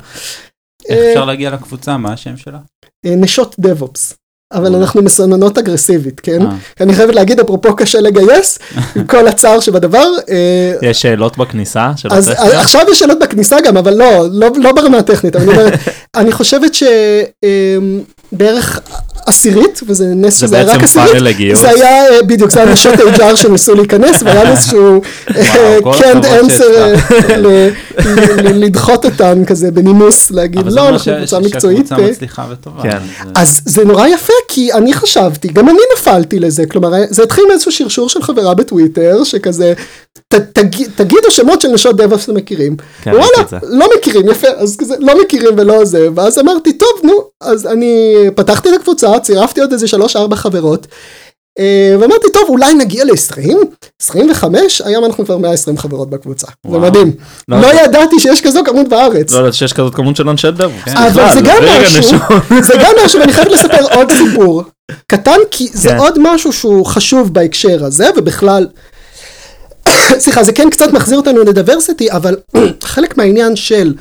איך 0.89 0.99
אה, 0.99 1.09
אפשר 1.09 1.25
להגיע 1.25 1.49
לקבוצה 1.49 1.97
מה 1.97 2.13
השם 2.13 2.37
שלה? 2.37 2.59
אה, 3.05 3.15
נשות 3.15 3.55
דב-אופס. 3.59 4.13
אבל. 4.53 4.75
אנחנו 4.75 5.01
מסננות 5.01 5.57
אגרסיבית 5.57 6.19
כן 6.19 6.41
אה, 6.41 6.51
אני 6.81 6.95
חייבת 6.95 7.15
להגיד 7.15 7.39
אפרופו 7.39 7.75
קשה 7.75 8.01
לגייס 8.01 8.59
עם 8.95 9.07
כל 9.11 9.27
הצער 9.27 9.59
שבדבר 9.59 10.07
אה, 10.29 10.73
יש 10.81 11.01
שאלות 11.01 11.37
בכניסה 11.37 11.91
אז? 12.09 12.27
עכשיו 12.37 12.81
יש 12.91 12.99
שאלות 12.99 13.19
בכניסה 13.19 13.57
גם 13.61 13.77
אבל 13.77 13.93
לא 13.93 14.27
לא 14.31 14.49
לא 14.55 14.71
ברמה 14.71 14.97
הטכנית 14.97 15.35
אני 16.15 16.31
חושבת 16.31 16.71
שבערך 18.33 18.79
עשירית 19.25 19.79
וזה 19.87 20.05
נס 20.15 20.33
זה 20.33 20.39
שזה 20.47 20.55
היה 20.55 20.65
רק 20.65 20.71
בעצם 20.81 20.83
עשירית 20.99 21.09
פאנל 21.11 21.23
לגיוס. 21.23 21.61
זה 21.61 21.69
היה 21.69 22.09
אה, 22.09 22.23
בדיוק 22.23 22.51
זה 22.51 22.61
היה 22.63 22.71
נשות 22.73 22.93
HR 22.93 23.35
שניסו 23.35 23.75
להיכנס 23.75 24.23
והיה 24.23 24.49
איזשהו 24.51 25.01
אה, 25.37 25.77
הכבוד 25.77 26.25
answer 26.25 26.75
אה, 26.77 27.75
לדחות 28.53 29.05
אותן 29.05 29.45
כזה 29.45 29.71
בנימוס 29.71 30.31
להגיד 30.31 30.59
אבל 30.59 30.69
זה 30.69 30.75
לא 30.75 30.81
אומר 30.81 30.93
אנחנו 30.93 31.11
קבוצה 31.17 31.39
מקצועית. 31.39 31.77
שהקבוצה 31.87 32.03
אה, 32.05 32.11
מצליחה 32.11 32.45
וטובה. 32.51 32.81
כן. 32.83 32.97
זה- 33.23 33.29
אז 33.35 33.61
זה 33.65 33.85
נורא 33.85 34.07
יפה 34.07 34.33
כי 34.47 34.73
אני 34.73 34.93
חשבתי 34.93 35.47
גם 35.47 35.69
אני 35.69 35.77
נפלתי 35.97 36.39
לזה 36.39 36.65
כלומר 36.65 36.89
זה 37.09 37.23
התחיל 37.23 37.43
מאיזשהו 37.49 37.71
שרשור 37.71 38.09
של 38.09 38.21
חברה 38.23 38.53
בטוויטר 38.53 39.23
שכזה 39.23 39.73
תגידו 40.95 41.31
שמות 41.31 41.61
של 41.61 41.67
נשות 41.67 41.95
דב 41.97 42.17
שאתם 42.17 42.35
מכירים. 42.35 42.75
כן, 43.03 43.11
וואלה 43.11 43.27
זה. 43.49 43.57
לא 43.63 43.89
מכירים 43.97 44.29
יפה 44.29 44.47
אז 44.57 44.75
כזה 44.79 44.95
לא 44.99 45.21
מכירים 45.21 45.49
ולא 45.57 45.85
זה 45.85 46.07
ואז 46.15 46.39
אמרתי 46.39 46.73
טוב 46.73 46.89
נו 47.03 47.13
אז 47.41 47.67
אני 47.67 48.13
פתחתי 48.35 48.69
את 48.69 48.73
הקבוצה 48.79 49.06
צירפתי 49.19 49.61
עוד 49.61 49.71
איזה 49.71 49.87
שלוש 49.87 50.15
ארבע 50.15 50.35
חברות. 50.35 50.87
אה, 51.59 51.95
ואמרתי 51.99 52.27
טוב 52.33 52.43
אולי 52.49 52.73
נגיע 52.73 53.05
ל-20 53.05 53.55
25 54.01 54.81
היום 54.81 55.05
אנחנו 55.05 55.25
כבר 55.25 55.37
120 55.37 55.77
חברות 55.77 56.09
בקבוצה 56.09 56.47
זה 56.47 56.69
וואו. 56.69 56.81
מדהים 56.81 57.11
לא, 57.47 57.61
לא 57.61 57.73
לא. 57.73 57.81
ידעתי 57.81 58.19
שיש 58.19 58.41
כזו 58.41 58.59
כמות 58.65 58.87
בארץ 58.87 59.33
לא 59.33 59.37
יודעת 59.37 59.53
שיש 59.53 59.73
כזאת 59.73 59.95
כמות 59.95 60.15
של 60.15 60.29
אנשי 60.29 60.51
דב. 60.51 60.71
כן. 60.85 60.97
אבל 60.97 61.33
זה 61.33 61.41
גם 61.41 61.63
משהו. 61.81 62.19
זה 62.67 62.73
גם 62.83 62.91
משהו, 63.05 63.19
ואני 63.19 63.33
חייבת 63.33 63.51
לספר 63.51 63.85
עוד 63.97 64.11
סיפור 64.11 64.63
קטן, 65.07 65.39
כי 65.51 65.67
זה 65.73 65.89
כן. 65.89 65.97
עוד 65.97 66.19
משהו 66.19 66.53
שהוא 66.53 66.85
חשוב 66.85 67.33
בהקשר 67.33 67.85
הזה, 67.85 68.09
ובכלל, 68.17 68.67
סליחה, 70.23 70.43
זה 70.43 70.51
כן 70.51 70.69
קצת 70.69 70.93
מחזיר 70.93 71.17
אותנו 71.17 71.43
לדברסיטי, 71.43 72.11
אבל 72.11 72.37
חלק 72.83 73.17
מהעניין 73.17 73.55
של 73.55 73.93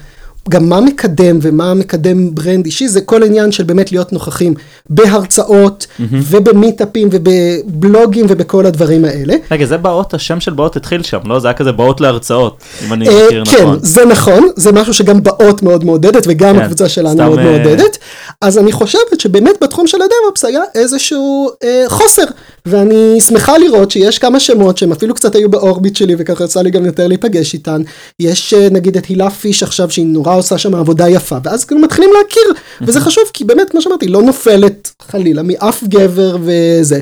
גם 0.48 0.68
מה 0.68 0.80
מקדם 0.80 1.38
ומה 1.42 1.74
מקדם 1.74 2.34
ברנד 2.34 2.64
אישי, 2.64 2.88
זה 2.88 3.00
כל 3.00 3.22
עניין 3.22 3.52
של 3.52 3.62
באמת 3.62 3.92
להיות 3.92 4.12
נוכחים 4.12 4.54
בהרצאות 4.90 5.86
mm-hmm. 5.86 6.02
ובמיטאפים 6.12 7.08
ובבלוגים 7.12 8.26
ובכל 8.28 8.66
הדברים 8.66 9.04
האלה. 9.04 9.34
רגע, 9.50 9.66
זה 9.66 9.76
באות, 9.76 10.14
השם 10.14 10.40
של 10.40 10.52
באות 10.52 10.76
התחיל 10.76 11.02
שם, 11.02 11.18
לא? 11.24 11.38
זה 11.38 11.48
היה 11.48 11.54
כזה 11.54 11.72
באות 11.72 12.00
להרצאות, 12.00 12.58
אם 12.86 12.92
אני 12.92 13.08
אה, 13.08 13.26
מכיר 13.26 13.44
כן, 13.44 13.62
נכון. 13.62 13.78
זה 13.82 14.04
נכון, 14.04 14.48
זה 14.56 14.72
משהו 14.72 14.94
שגם 14.94 15.22
באות 15.22 15.62
מאוד 15.62 15.84
מעודדת 15.84 16.24
וגם 16.26 16.56
כן, 16.56 16.62
הקבוצה 16.62 16.88
שלנו 16.88 17.16
מאוד 17.16 17.38
אה, 17.38 17.44
מעודדת. 17.44 17.98
אז 18.40 18.58
אני 18.58 18.72
חושבת 18.72 19.20
שבאמת 19.20 19.54
בתחום 19.62 19.86
של 19.86 19.98
ה 20.02 20.08
DevOps 20.08 20.44
היה 20.44 20.60
איזשהו 20.74 21.50
אה, 21.64 21.84
חוסר, 21.88 22.24
ואני 22.66 23.20
שמחה 23.20 23.58
לראות 23.58 23.90
שיש 23.90 24.18
כמה 24.18 24.40
שמות 24.40 24.78
שהם 24.78 24.92
אפילו 24.92 25.14
קצת 25.14 25.34
היו 25.34 25.50
ב 25.50 25.58
orbit 25.58 25.96
שלי 25.96 26.14
וככה 26.18 26.44
יצא 26.44 26.62
לי 26.62 26.70
גם 26.70 26.84
יותר 26.84 27.06
להיפגש 27.06 27.54
איתן. 27.54 27.82
יש 28.20 28.54
אה, 28.54 28.68
נגיד 28.70 28.96
את 28.96 29.06
הילה 29.06 29.30
פיש 29.30 29.62
עכשיו 29.62 29.90
שהיא 29.90 30.06
נורא 30.06 30.35
עושה 30.36 30.58
שם 30.58 30.74
עבודה 30.74 31.08
יפה, 31.08 31.36
ואז 31.44 31.64
כאילו 31.64 31.80
מתחילים 31.80 32.10
להכיר, 32.18 32.62
וזה 32.80 33.00
חשוב 33.00 33.24
כי 33.32 33.44
באמת 33.44 33.70
כמו 33.70 33.82
שאמרתי 33.82 34.08
לא 34.08 34.22
נופלת 34.22 34.92
חלילה 35.10 35.42
מאף 35.42 35.84
גבר 35.84 36.36
וזה. 36.40 37.00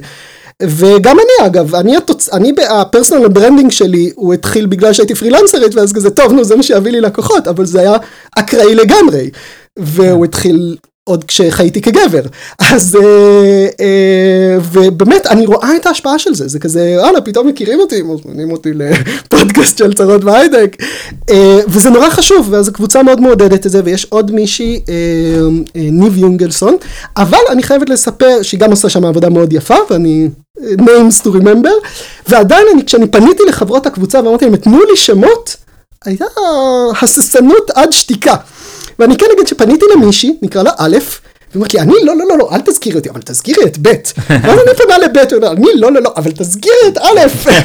וגם 0.62 1.16
אני 1.18 1.46
אגב, 1.46 1.74
אני, 1.74 1.96
התוצ... 1.96 2.28
אני 2.32 2.52
ה 2.70 2.77
personal 2.77 3.28
branding 3.28 3.70
שלי 3.70 4.10
הוא 4.14 4.34
התחיל 4.34 4.66
בגלל 4.66 4.92
שהייתי 4.92 5.14
פרילנסרית 5.14 5.74
ואז 5.74 5.92
כזה 5.92 6.10
טוב 6.10 6.32
נו 6.32 6.44
זה 6.44 6.56
מה 6.56 6.62
שיביא 6.62 6.92
לי 6.92 7.00
לקוחות 7.00 7.48
אבל 7.48 7.66
זה 7.66 7.80
היה 7.80 7.96
אקראי 8.38 8.74
לגמרי. 8.74 9.30
והוא 9.78 10.24
התחיל 10.24 10.76
עוד 11.04 11.24
כשחייתי 11.24 11.80
כגבר. 11.80 12.22
אז 12.58 12.96
אה, 12.96 13.66
אה, 13.80 14.58
ובאמת 14.72 15.26
אני 15.26 15.46
רואה 15.46 15.76
את 15.76 15.86
ההשפעה 15.86 16.18
של 16.18 16.34
זה. 16.34 16.48
זה 16.48 16.58
כזה 16.58 16.96
וואלה 16.98 17.20
פתאום 17.20 17.48
מכירים 17.48 17.80
אותי 17.80 18.02
מוזמנים 18.02 18.52
אותי 18.52 18.70
לפודקאסט 18.74 19.78
של 19.78 19.94
צרות 19.94 20.24
בהייטק 20.24 20.76
אה, 21.30 21.60
וזה 21.68 21.90
נורא 21.90 22.10
חשוב 22.10 22.48
ואז 22.50 22.68
הקבוצה 22.68 23.02
מאוד 23.02 23.20
מעודדת 23.20 23.66
את 23.66 23.70
זה 23.70 23.80
ויש 23.84 24.06
עוד 24.10 24.32
מישהי 24.32 24.80
אה, 24.88 24.94
אה, 25.76 25.88
ניב 25.92 26.18
יונגלסון. 26.18 26.76
אבל 27.16 27.38
אני 27.50 27.62
חייבת 27.62 27.88
לספר 27.88 28.42
שהיא 28.42 28.60
גם 28.60 28.70
עושה 28.70 28.88
שם 28.88 29.04
עבודה 29.04 29.28
מאוד 29.28 29.52
יפה 29.52 29.76
ואני 29.90 30.28
names 30.60 31.22
to 31.24 31.28
remember 31.28 31.88
ועדיין 32.28 32.66
אני 32.74 32.84
כשאני 32.84 33.06
פניתי 33.06 33.42
לחברות 33.48 33.86
הקבוצה 33.86 34.24
ואמרתי 34.24 34.44
להם 34.44 34.56
תנו 34.56 34.84
לי 34.84 34.96
שמות 34.96 35.56
הייתה 36.04 36.24
הססנות 37.02 37.70
עד 37.74 37.92
שתיקה. 37.92 38.34
ואני 38.98 39.16
כן 39.16 39.26
אגיד 39.34 39.46
שפניתי 39.46 39.84
למישהי, 39.94 40.36
נקרא 40.42 40.62
לה 40.62 40.70
א', 40.78 40.96
ואומרת 41.54 41.74
לי, 41.74 41.80
אני 41.80 41.94
לא, 42.02 42.16
לא, 42.16 42.24
לא, 42.28 42.38
לא, 42.38 42.48
אל 42.52 42.60
תזכירי 42.60 42.96
אותי, 42.96 43.10
אבל 43.10 43.20
תזכירי 43.24 43.64
את 43.64 43.78
ב'. 43.82 43.88
ואז 44.28 44.58
אני 44.66 44.76
פונה 44.76 44.98
לב', 44.98 45.16
הוא 45.16 45.36
אומר, 45.36 45.52
אני 45.52 45.66
לא, 45.74 45.92
לא, 45.92 46.02
לא, 46.02 46.12
אבל 46.16 46.32
תזכירי 46.32 46.88
את 46.88 46.98
א'. 46.98 47.20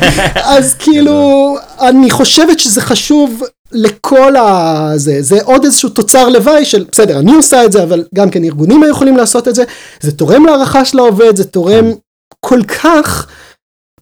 אז 0.55 0.73
כאילו, 0.73 1.57
אני 1.79 2.09
חושבת 2.09 2.59
שזה 2.59 2.81
חשוב 2.81 3.43
לכל 3.71 4.35
הזה, 4.35 5.17
זה 5.21 5.41
עוד 5.43 5.65
איזשהו 5.65 5.89
תוצר 5.89 6.29
לוואי 6.29 6.65
של, 6.65 6.85
בסדר, 6.91 7.19
אני 7.19 7.33
עושה 7.33 7.65
את 7.65 7.71
זה, 7.71 7.83
אבל 7.83 8.03
גם 8.15 8.29
כן 8.29 8.43
ארגונים 8.43 8.83
היו 8.83 8.91
יכולים 8.91 9.17
לעשות 9.17 9.47
את 9.47 9.55
זה, 9.55 9.63
זה 10.01 10.11
תורם 10.11 10.45
להערכה 10.45 10.85
של 10.85 10.99
העובד, 10.99 11.35
זה 11.35 11.43
תורם 11.43 11.91
כל 12.39 12.63
כך, 12.63 13.27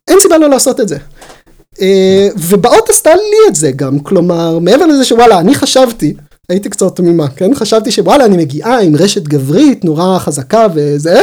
אין 0.07 0.17
סיבה 0.21 0.38
לא 0.38 0.49
לעשות 0.49 0.80
את 0.80 0.88
זה. 0.88 0.97
אה, 1.82 2.28
ובאות 2.38 2.89
עשתה 2.89 3.15
לי 3.15 3.38
את 3.47 3.55
זה 3.55 3.71
גם, 3.71 3.99
כלומר, 3.99 4.59
מעבר 4.59 4.86
לזה 4.86 5.05
שוואלה, 5.05 5.39
אני 5.39 5.55
חשבתי, 5.55 6.13
הייתי 6.50 6.70
קצת 6.70 6.95
תמימה, 6.95 7.28
כן? 7.28 7.56
חשבתי 7.56 7.91
שוואלה, 7.91 8.26
אני 8.26 8.38
מגיעה 8.38 8.82
עם 8.82 8.95
רשת 8.95 9.24
גברית 9.24 9.86
נורא 9.86 10.20
חזקה 10.20 10.68
וזה, 10.76 11.22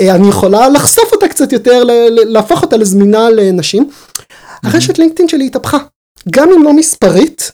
אה, 0.00 0.14
אני 0.14 0.28
יכולה 0.28 0.68
לחשוף 0.68 1.12
אותה 1.12 1.28
קצת 1.28 1.52
יותר, 1.52 1.84
להפוך 2.10 2.62
אותה 2.62 2.76
לזמינה 2.76 3.30
לנשים. 3.30 3.90
הרשת 4.64 4.98
לינקדאין 4.98 5.28
שלי 5.28 5.46
התהפכה, 5.46 5.78
גם 6.30 6.48
אם 6.52 6.62
לא 6.62 6.72
מספרית, 6.72 7.52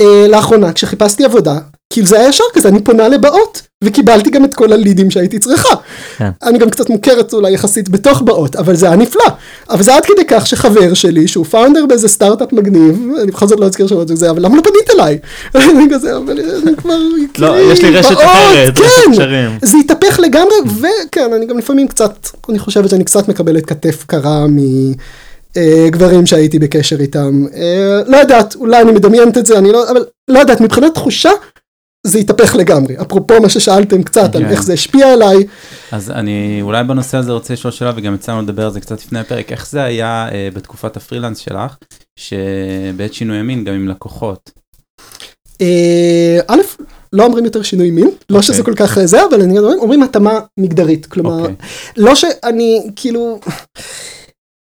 אה, 0.00 0.28
לאחרונה 0.28 0.72
כשחיפשתי 0.72 1.24
עבודה, 1.24 1.58
כאילו 1.92 2.06
זה 2.06 2.18
היה 2.20 2.28
ישר 2.28 2.44
כזה, 2.54 2.68
אני 2.68 2.82
פונה 2.82 3.08
לבאות, 3.08 3.62
וקיבלתי 3.84 4.30
גם 4.30 4.44
את 4.44 4.54
כל 4.54 4.72
הלידים 4.72 5.10
שהייתי 5.10 5.38
צריכה. 5.38 5.74
כן. 6.18 6.30
אני 6.42 6.58
גם 6.58 6.70
קצת 6.70 6.90
מוכרת 6.90 7.32
אולי 7.32 7.52
יחסית 7.52 7.88
בתוך 7.88 8.22
באות, 8.22 8.56
אבל 8.56 8.76
זה 8.76 8.86
היה 8.86 8.96
נפלא. 8.96 9.24
אבל 9.70 9.82
זה 9.82 9.94
עד 9.94 10.06
כדי 10.06 10.24
כך 10.28 10.46
שחבר 10.46 10.94
שלי, 10.94 11.28
שהוא 11.28 11.44
פאונדר 11.44 11.86
באיזה 11.86 12.08
סטארט-אפ 12.08 12.52
מגניב, 12.52 13.08
אני 13.22 13.30
בכל 13.30 13.46
זאת 13.46 13.60
לא 13.60 13.66
אזכיר 13.66 13.86
שמות 13.86 14.10
וזה, 14.10 14.30
אבל 14.30 14.44
למה 14.44 14.56
לא 14.56 14.62
פנית 14.62 14.90
אליי? 14.94 15.18
אני 15.54 15.86
כזה, 15.94 16.16
אבל 16.16 16.40
אני 16.62 16.76
כבר... 16.76 16.98
לא, 16.98 17.52
כאילו, 17.52 17.72
יש 17.72 17.82
לי 17.82 17.90
רשת 17.90 18.16
אחרת, 18.16 18.78
רשת 18.78 18.94
כן, 19.04 19.12
קשרים. 19.12 19.58
זה 19.62 19.76
התהפך 19.84 20.20
לגמרי, 20.20 20.56
וכן, 20.80 21.32
אני 21.36 21.46
גם 21.46 21.58
לפעמים 21.58 21.88
קצת, 21.88 22.28
אני 22.48 22.58
חושבת 22.58 22.90
שאני 22.90 23.04
קצת 23.04 23.28
מקבלת 23.28 23.66
כתף 23.66 24.04
קרה 24.06 24.46
מ... 24.46 24.58
אה, 25.56 25.86
גברים 25.90 26.26
שהייתי 26.26 26.58
בקשר 26.58 27.00
איתם. 27.00 27.44
אה, 27.56 28.00
לא 28.06 28.16
יודעת, 28.16 28.54
אולי 28.54 28.80
אני 28.80 28.92
מדמיינת 28.92 29.38
את 29.38 29.46
זה, 29.46 29.58
אני 29.58 29.72
לא, 29.72 29.90
אבל 29.90 30.04
לא 30.28 30.38
יודעת, 30.38 30.60
מבחינת 30.60 30.94
תחושה, 30.94 31.30
זה 32.06 32.18
התהפך 32.18 32.54
לגמרי. 32.54 32.94
אפרופו 33.02 33.40
מה 33.40 33.48
ששאלתם 33.48 34.02
קצת 34.02 34.34
על 34.34 34.42
כן. 34.42 34.50
איך 34.50 34.62
זה 34.62 34.72
השפיע 34.72 35.12
עליי, 35.12 35.46
אז 35.92 36.10
אני 36.10 36.58
אולי 36.62 36.84
בנושא 36.84 37.18
הזה 37.18 37.32
רוצה 37.32 37.52
לשאול 37.54 37.72
שאלה, 37.72 37.92
וגם 37.96 38.14
יצא 38.14 38.32
לנו 38.32 38.42
לדבר 38.42 38.64
על 38.64 38.70
זה 38.70 38.80
קצת 38.80 39.00
לפני 39.00 39.18
הפרק, 39.18 39.52
איך 39.52 39.68
זה 39.70 39.82
היה 39.82 40.28
אה, 40.32 40.48
בתקופת 40.54 40.96
הפרילנס 40.96 41.38
שלך, 41.38 41.76
שבעת 42.16 43.14
שינוי 43.14 43.36
המין, 43.36 43.64
גם 43.64 43.74
עם 43.74 43.88
לקוחות. 43.88 44.50
אה, 45.60 46.38
א', 46.48 46.60
לא 47.12 47.24
אומרים 47.24 47.44
יותר 47.44 47.62
שינוי 47.62 47.90
מין, 47.90 48.10
לא 48.30 48.38
אוקיי. 48.38 48.42
שזה 48.42 48.62
כל 48.62 48.74
כך 48.76 48.98
זה, 49.04 49.24
אבל 49.24 49.42
אני 49.42 49.58
אומר, 49.58 49.74
אומרים 49.78 50.02
התאמה 50.02 50.40
מגדרית, 50.60 51.06
כלומר, 51.06 51.40
אוקיי. 51.40 51.54
לא 51.96 52.14
שאני, 52.14 52.90
כאילו, 52.96 53.40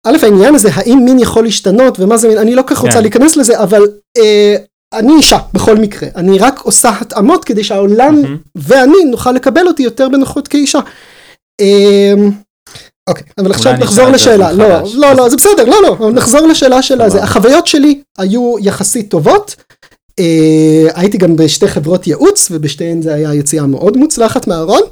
א', 0.07 0.17
העניין 0.23 0.55
הזה, 0.55 0.69
האם 0.73 0.99
מין 1.05 1.19
יכול 1.19 1.45
להשתנות 1.45 2.01
ומה 2.01 2.17
זה 2.17 2.29
מין, 2.29 2.39
אני 2.39 2.55
לא 2.55 2.63
כך 2.67 2.79
רוצה 2.79 2.95
כן. 2.95 3.03
להיכנס 3.03 3.37
לזה, 3.37 3.61
אבל 3.61 3.83
אה, 4.19 4.57
אני 4.93 5.13
אישה 5.13 5.39
בכל 5.53 5.77
מקרה, 5.77 6.09
אני 6.17 6.39
רק 6.39 6.61
עושה 6.61 6.91
התאמות 7.01 7.45
כדי 7.45 7.65
שהעולם. 7.65 8.23
ואני 8.55 9.05
נוכל 9.05 9.33
לקבל 9.33 9.67
אותי 9.67 9.83
יותר 9.83 10.09
בנוחות 10.09 10.49
כאישה. 10.49 10.79
אה, 11.61 12.15
אוקיי, 13.09 13.25
אבל 13.39 13.51
עכשיו 13.51 13.73
נחזור 13.73 14.09
לשאלה, 14.09 14.53
לא. 14.53 14.69
לא, 14.95 15.13
לא, 15.13 15.29
זה 15.29 15.37
בסדר, 15.37 15.65
לא, 15.65 15.77
לא, 15.83 16.13
נחזור 16.13 16.41
לשאלה 16.47 16.83
של 16.83 17.01
הזה. 17.01 17.23
החוויות 17.23 17.67
שלי 17.67 18.03
היו 18.19 18.57
יחסית 18.61 19.11
טובות, 19.11 19.57
הייתי 20.95 21.19
גם 21.19 21.37
בשתי 21.37 21.69
חברות 21.69 22.07
ייעוץ 22.07 22.49
ובשתיהן 22.51 23.03
זה 23.03 23.15
היה 23.15 23.35
יציאה 23.35 23.67
מאוד 23.67 23.97
מוצלחת 23.97 24.47
מהארון, 24.47 24.83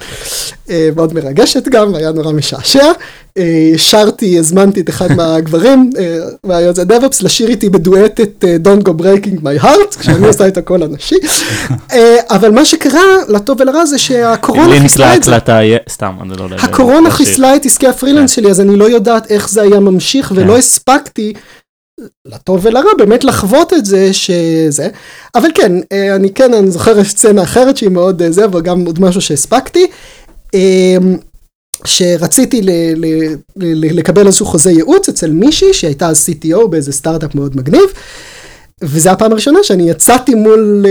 אה, 0.71 0.89
מאוד 0.97 1.15
מרגשת 1.15 1.69
גם, 1.69 1.95
היה 1.95 2.13
נורא 2.13 2.33
משעשע. 2.33 2.93
אה, 3.39 3.73
שרתי, 3.77 4.39
הזמנתי 4.39 4.81
את 4.81 4.89
אחד 4.89 5.13
מהגברים, 5.13 5.91
אה, 5.99 6.19
מהיוצא 6.45 6.85
DevOps, 6.85 7.23
לשיר 7.23 7.49
איתי 7.49 7.69
בדואט 7.69 8.21
את 8.21 8.45
אה, 8.49 8.57
Don't 8.65 8.85
Go 8.85 8.91
Breaking 8.91 9.41
My 9.43 9.65
Heart, 9.65 9.99
כשאני 9.99 10.27
עושה 10.27 10.49
את 10.49 10.57
הקול 10.57 10.83
הנשי. 10.83 11.15
אה, 11.93 12.17
אבל 12.31 12.51
מה 12.51 12.65
שקרה, 12.65 13.03
לטוב 13.29 13.61
ולרע, 13.61 13.87
זה 13.87 13.99
שהקורונה 13.99 14.81
חיסלה 14.81 15.17
את 15.17 15.23
זה. 15.23 15.39
סתם, 15.89 16.13
אני 16.23 16.37
לא 16.39 16.45
יודע. 16.45 16.57
הקורונה 16.57 17.09
להשאיר. 17.09 17.27
חיסלה 17.27 17.57
את 17.57 17.67
עסקי 17.67 17.87
הפרילנס 17.87 18.31
שלי, 18.31 18.51
אז 18.51 18.61
אני 18.61 18.77
לא 18.77 18.85
יודעת 18.85 19.31
איך 19.31 19.49
זה 19.49 19.63
היה 19.63 19.81
ממשיך, 19.81 20.33
ולא 20.35 20.53
כן. 20.53 20.59
הספקתי, 20.59 21.33
לטוב 22.27 22.67
ולרע, 22.67 22.91
באמת 22.99 23.25
לחוות 23.25 23.73
את 23.73 23.85
זה 23.87 24.13
שזה. 24.13 24.89
אבל 25.35 25.49
כן, 25.55 25.73
אה, 25.93 26.15
אני 26.17 26.31
כן, 26.35 26.55
אני 26.55 26.71
זוכר 26.71 27.05
סצנה 27.05 27.43
אחרת 27.43 27.77
שהיא 27.77 27.91
מאוד 27.91 28.23
אה, 28.23 28.31
זה, 28.33 28.45
אבל 28.45 28.61
גם 28.61 28.87
עוד 28.87 29.01
משהו 29.01 29.21
שהספקתי. 29.21 29.87
אה, 30.55 30.97
שרציתי 31.85 32.63
ל- 32.63 32.71
ל- 32.97 33.35
ל- 33.57 33.99
לקבל 33.99 34.27
איזשהו 34.27 34.47
חוזה 34.47 34.71
ייעוץ 34.71 35.09
אצל 35.09 35.31
מישהי 35.31 35.75
שהייתה 35.75 36.09
אז 36.09 36.29
CTO 36.29 36.67
באיזה 36.67 36.93
סטארט-אפ 36.93 37.35
מאוד 37.35 37.57
מגניב. 37.57 37.85
וזה 38.83 39.11
הפעם 39.13 39.33
הראשונה 39.33 39.59
שאני 39.63 39.91
יצאתי 39.91 40.35
מול 40.35 40.87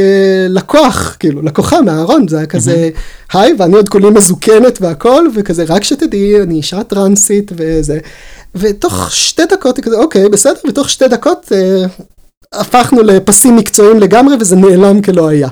לקוח, 0.50 1.16
כאילו 1.20 1.42
לקוחה 1.42 1.82
מהארון, 1.82 2.28
זה 2.28 2.38
היה 2.38 2.46
כזה, 2.46 2.90
היי, 3.34 3.54
ואני 3.60 3.76
עוד 3.76 3.90
כולי 3.90 4.10
מזוקנת 4.10 4.82
והכל, 4.82 5.26
וכזה, 5.36 5.64
רק 5.68 5.84
שתדעי, 5.84 6.42
אני 6.42 6.56
אישה 6.56 6.84
טרנסית 6.84 7.52
וזה. 7.56 8.00
ותוך 8.56 9.12
שתי 9.12 9.46
דקות 9.46 9.78
היא 9.78 9.84
כזה, 9.84 9.98
אוקיי, 9.98 10.30
בסדר, 10.30 10.60
ותוך 10.70 10.90
שתי 10.90 11.08
דקות 11.08 11.52
אה, 11.52 11.86
הפכנו 12.54 13.04
לפסים 13.04 13.56
מקצועיים 13.56 14.00
לגמרי, 14.00 14.36
וזה 14.40 14.56
נעלם 14.56 15.02
כלא 15.02 15.28
היה. 15.28 15.50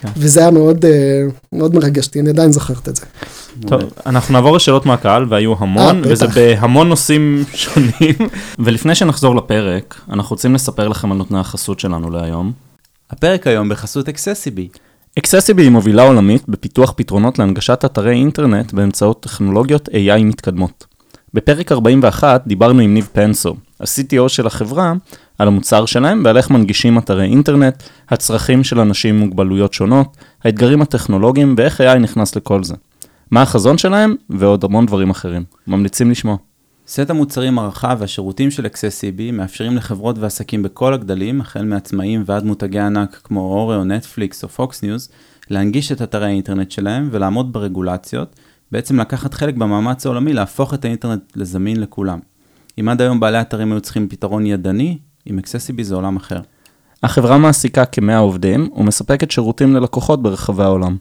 כן. 0.00 0.08
וזה 0.16 0.40
היה 0.40 0.50
מאוד, 0.50 0.84
אה, 0.84 1.22
מאוד 1.52 1.74
מרגש 1.74 2.06
אותי, 2.06 2.20
אני 2.20 2.30
עדיין 2.30 2.52
זוכרת 2.52 2.88
את 2.88 2.96
זה. 2.96 3.02
טוב, 3.66 3.80
אנחנו 4.06 4.32
נעבור 4.32 4.56
לשאלות 4.56 4.86
מהקהל, 4.86 5.26
והיו 5.28 5.54
המון, 5.58 6.04
אה, 6.04 6.10
וזה. 6.10 6.26
בהמון 6.26 6.88
נושאים 6.88 7.44
שונים. 7.54 8.14
ולפני 8.58 8.94
שנחזור 8.94 9.36
לפרק, 9.36 10.00
אנחנו 10.10 10.30
רוצים 10.30 10.54
לספר 10.54 10.88
לכם 10.88 11.12
על 11.12 11.18
נותני 11.18 11.38
החסות 11.38 11.80
שלנו 11.80 12.10
להיום. 12.10 12.52
הפרק 13.10 13.46
היום 13.46 13.68
בחסות 13.68 14.08
אקססיבי. 14.08 14.68
אקססיבי 15.18 15.62
היא 15.62 15.70
מובילה 15.70 16.02
עולמית 16.02 16.48
בפיתוח 16.48 16.92
פתרונות 16.96 17.38
להנגשת 17.38 17.84
אתרי 17.84 18.12
אינטרנט 18.12 18.72
באמצעות 18.72 19.22
טכנולוגיות 19.22 19.88
AI 19.88 20.24
מתקדמות. 20.24 20.86
בפרק 21.34 21.72
41 21.72 22.42
דיברנו 22.46 22.80
עם 22.80 22.94
ניב 22.94 23.08
פנסו, 23.12 23.56
ה-CTO 23.80 24.28
של 24.28 24.46
החברה, 24.46 24.92
על 25.38 25.48
המוצר 25.48 25.86
שלהם 25.86 26.22
ועל 26.24 26.36
איך 26.36 26.50
מנגישים 26.50 26.98
אתרי 26.98 27.24
אינטרנט, 27.24 27.82
הצרכים 28.08 28.64
של 28.64 28.80
אנשים 28.80 29.14
עם 29.14 29.20
מוגבלויות 29.20 29.74
שונות, 29.74 30.16
האתגרים 30.44 30.82
הטכנולוגיים 30.82 31.54
ואיך 31.58 31.80
AI 31.80 31.98
נכנס 31.98 32.36
לכל 32.36 32.64
זה. 32.64 32.74
מה 33.30 33.42
החזון 33.42 33.78
שלהם 33.78 34.14
ועוד 34.30 34.64
המון 34.64 34.86
דברים 34.86 35.10
אחרים. 35.10 35.44
ממליצים 35.66 36.10
לשמוע. 36.10 36.36
סט 36.88 37.10
המוצרים 37.10 37.58
הרחב 37.58 37.96
והשירותים 38.00 38.50
של 38.50 38.66
accessiBe 38.66 39.32
מאפשרים 39.32 39.76
לחברות 39.76 40.18
ועסקים 40.18 40.62
בכל 40.62 40.94
הגדלים, 40.94 41.40
החל 41.40 41.64
מעצמאים 41.64 42.22
ועד 42.26 42.44
מותגי 42.44 42.78
ענק 42.78 43.20
כמו 43.24 43.40
Oreo 43.40 43.76
או 43.76 43.84
נטפליקס 43.84 44.44
או 44.44 44.48
פוקס 44.48 44.82
ניוז, 44.82 45.08
להנגיש 45.50 45.92
את 45.92 46.02
אתרי 46.02 46.26
האינטרנט 46.26 46.70
שלהם 46.70 47.08
ולעמוד 47.12 47.52
ברגולציות, 47.52 48.36
בעצם 48.74 49.00
לקחת 49.00 49.34
חלק 49.34 49.54
במאמץ 49.54 50.06
העולמי 50.06 50.32
להפוך 50.32 50.74
את 50.74 50.84
האינטרנט 50.84 51.22
לזמין 51.36 51.80
לכולם. 51.80 52.18
אם 52.80 52.88
עד 52.88 53.00
היום 53.00 53.20
בעלי 53.20 53.40
אתרים 53.40 53.72
היו 53.72 53.80
צריכים 53.80 54.08
פתרון 54.08 54.46
ידני, 54.46 54.98
עם 55.26 55.38
Accessibility 55.38 55.82
זה 55.82 55.94
עולם 55.94 56.16
אחר. 56.16 56.40
החברה 57.02 57.38
מעסיקה 57.38 57.84
כ-100 57.84 58.16
עובדים 58.16 58.68
ומספקת 58.76 59.30
שירותים 59.30 59.74
ללקוחות 59.74 60.22
ברחבי 60.22 60.62
העולם. 60.62 60.96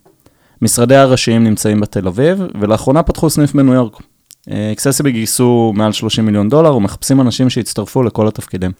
משרדי 0.61 0.95
הראשיים 0.95 1.43
נמצאים 1.43 1.79
בתל 1.79 2.07
אביב, 2.07 2.43
ולאחרונה 2.59 3.03
פתחו 3.03 3.29
סניף 3.29 3.53
בניו 3.53 3.73
יורק. 3.73 4.01
אקססיבי 4.49 5.11
גייסו 5.11 5.73
מעל 5.75 5.91
30 5.91 6.25
מיליון 6.25 6.49
דולר 6.49 6.75
ומחפשים 6.75 7.21
אנשים 7.21 7.49
שיצטרפו 7.49 8.03
לכל 8.03 8.27
התפקידים. 8.27 8.71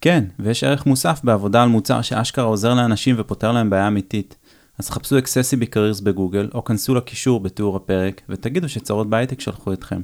כן, 0.00 0.24
ויש 0.38 0.64
ערך 0.64 0.86
מוסף 0.86 1.20
בעבודה 1.24 1.62
על 1.62 1.68
מוצר 1.68 2.02
שאשכרה 2.02 2.44
עוזר 2.44 2.74
לאנשים 2.74 3.14
ופותר 3.18 3.52
להם 3.52 3.70
בעיה 3.70 3.88
אמיתית. 3.88 4.36
אז 4.78 4.90
חפשו 4.90 5.18
Accessibility 5.18 5.74
Careers 5.74 6.04
בגוגל, 6.04 6.50
או 6.54 6.64
כנסו 6.64 6.94
לקישור 6.94 7.40
בתיאור 7.40 7.76
הפרק, 7.76 8.22
ותגידו 8.28 8.68
שצרות 8.68 9.10
בהייטק 9.10 9.40
שלחו 9.40 9.72
אתכם. 9.72 10.00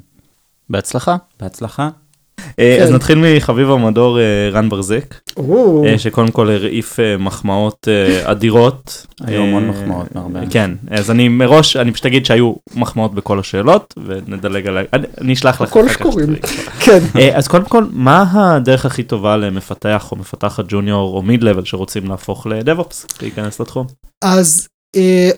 בהצלחה. 0.71 1.17
בהצלחה. 1.41 1.91
אה, 2.59 2.83
אז 2.83 2.89
כן. 2.89 2.95
נתחיל 2.95 3.19
מחביב 3.19 3.71
המדור 3.71 4.19
אה, 4.21 4.25
רן 4.53 4.69
ברזק, 4.69 5.15
אה, 5.39 5.99
שקודם 5.99 6.31
כל 6.31 6.51
הרעיף 6.51 6.99
מחמאות 7.19 7.89
אדירות. 8.25 9.07
היו 9.25 9.43
המון 9.43 9.69
מחמאות 9.69 10.15
מהרבה. 10.15 10.41
כן, 10.51 10.71
אז 10.91 11.11
אני 11.11 11.29
מראש, 11.29 11.77
אני 11.77 11.93
פשוט 11.93 12.07
אגיד 12.07 12.27
שהיו 12.27 12.53
מחמאות 12.75 13.15
בכל 13.15 13.39
השאלות, 13.39 13.95
ונדלג 14.07 14.67
עליי, 14.67 14.85
אני- 14.93 15.33
אשלח 15.33 15.61
לך 15.63 15.69
הכל 15.69 15.81
אחר 15.81 15.89
כך 15.89 15.95
שקוראים. 15.95 16.37
שתראי. 16.37 16.53
כן. 16.85 16.99
אז 17.35 17.49
קודם 17.49 17.65
כל, 17.65 17.85
מה 17.93 18.25
הדרך 18.33 18.87
הכי 18.87 19.03
טובה 19.03 19.37
למפתח 19.37 20.09
או 20.13 20.17
מפתחת 20.17 20.65
ג'וניור 20.69 21.17
או 21.17 21.23
מיד 21.23 21.43
לבל 21.43 21.65
שרוצים 21.65 22.09
להפוך 22.09 22.47
לדב-אופס, 22.47 23.07
להיכנס 23.23 23.61
לתחום? 23.61 23.87
אז 24.25 24.69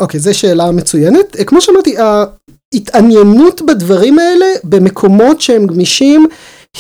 אוקיי, 0.01 0.21
זו 0.21 0.39
שאלה 0.39 0.71
מצוינת. 0.71 1.37
כמו 1.47 1.61
שאמרתי, 1.61 1.95
ההתעניינות 2.75 3.63
בדברים 3.67 4.19
האלה 4.19 4.47
במקומות 4.65 5.41
שהם 5.41 5.67
גמישים 5.67 6.27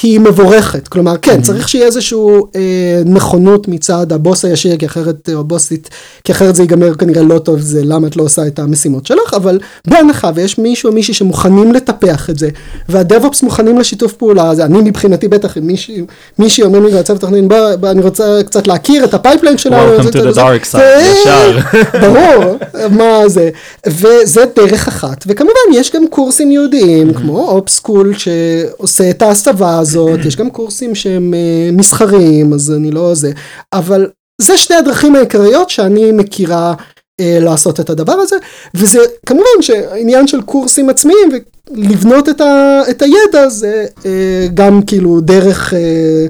היא 0.03 0.21
מבורכת. 0.21 0.89
כלומר, 0.89 1.17
כן, 1.23 1.43
צריך 1.43 1.69
שיהיה 1.69 1.87
איזושהי 1.87 2.19
אה, 2.57 2.61
נכונות 3.05 3.69
מצד 3.69 4.13
הבוס 4.13 4.45
הישיר, 4.45 4.77
כי 4.77 4.87
אחרת, 4.87 5.29
או 5.35 5.41
הבוסית, 5.41 5.91
כי 6.25 6.33
אחרת 6.33 6.57
זה 6.57 6.63
ייגמר 6.63 6.95
כנראה 6.95 7.23
לא 7.23 7.39
טוב, 7.39 7.61
זה 7.61 7.81
למה 7.85 8.07
את 8.07 8.17
לא 8.17 8.23
עושה 8.23 8.47
את 8.47 8.59
המשימות 8.59 9.07
שלך, 9.07 9.35
אבל 9.35 9.59
בהנחה 9.87 10.31
ויש 10.35 10.59
מישהו 10.59 10.89
או 10.91 10.95
מישהי 10.95 11.15
שמוכנים 11.15 11.73
לטפח 11.73 12.31
את 12.31 12.39
זה, 12.39 12.49
וה 12.89 13.02
DevOps 13.02 13.43
מוכנים 13.43 13.79
לשיתוף 13.79 14.13
פעולה, 14.13 14.51
אז 14.51 14.61
אני 14.61 14.79
מבחינתי 14.79 15.29
בטח, 15.29 15.59
אם 15.59 15.67
מישהי, 15.67 16.03
מישהי 16.39 16.65
אומר 16.65 16.79
לי 16.81 16.93
בצוות 16.99 17.21
תכנון, 17.21 17.49
בוא, 17.49 17.75
בוא, 17.81 17.91
אני 17.91 18.03
רוצה 18.03 18.25
קצת 18.47 18.67
להכיר 18.67 19.05
את 19.05 19.15
ה 19.15 19.20
pipeline 19.20 19.59
שלנו. 19.59 19.97
Welcome 19.99 20.07
to 20.07 20.35
the 20.35 20.37
dark 20.37 20.65
side, 20.73 20.77
זה- 20.77 21.13
ישר. 21.21 21.59
ברור, 22.03 22.57
מה 22.91 23.29
זה, 23.29 23.51
וזה 23.87 24.45
דרך 24.57 24.89
אחת, 24.89 25.25
וכמובן 25.27 25.53
יש 25.75 25.93
גם 25.93 26.03
קורסים 26.11 26.51
יהודיים, 26.53 27.15
כמו 27.15 27.49
אופסקול 27.49 28.15
שעושה 28.19 29.11
את 29.11 29.23
ההסבה 29.23 29.84
הזאת, 29.85 30.21
יש 30.25 30.37
גם 30.37 30.51
קורסים 30.51 30.95
שהם 30.95 31.35
אה, 31.35 31.71
מסחריים, 31.73 32.53
אז 32.53 32.73
אני 32.73 32.91
לא 32.91 33.15
זה, 33.15 33.33
אבל 33.73 34.11
זה 34.41 34.57
שתי 34.57 34.75
הדרכים 34.75 35.17
העיקריות 35.17 35.71
שאני 35.71 36.13
מכירה 36.13 36.75
אה, 37.21 37.39
לעשות 37.41 37.81
את 37.81 37.91
הדבר 37.91 38.13
הזה, 38.13 38.37
וזה 38.75 38.99
כמובן 39.27 39.61
שעניין 39.61 40.27
של 40.27 40.43
קורסים 40.43 40.91
עצמיים 40.91 41.29
ולבנות 41.73 42.29
את, 42.29 42.41
ה, 42.41 42.83
את 42.91 43.03
הידע 43.03 43.49
זה 43.49 43.87
אה, 44.07 44.47
גם 44.55 44.83
כאילו 44.87 45.21
דרך 45.21 45.75
אה, 45.75 46.27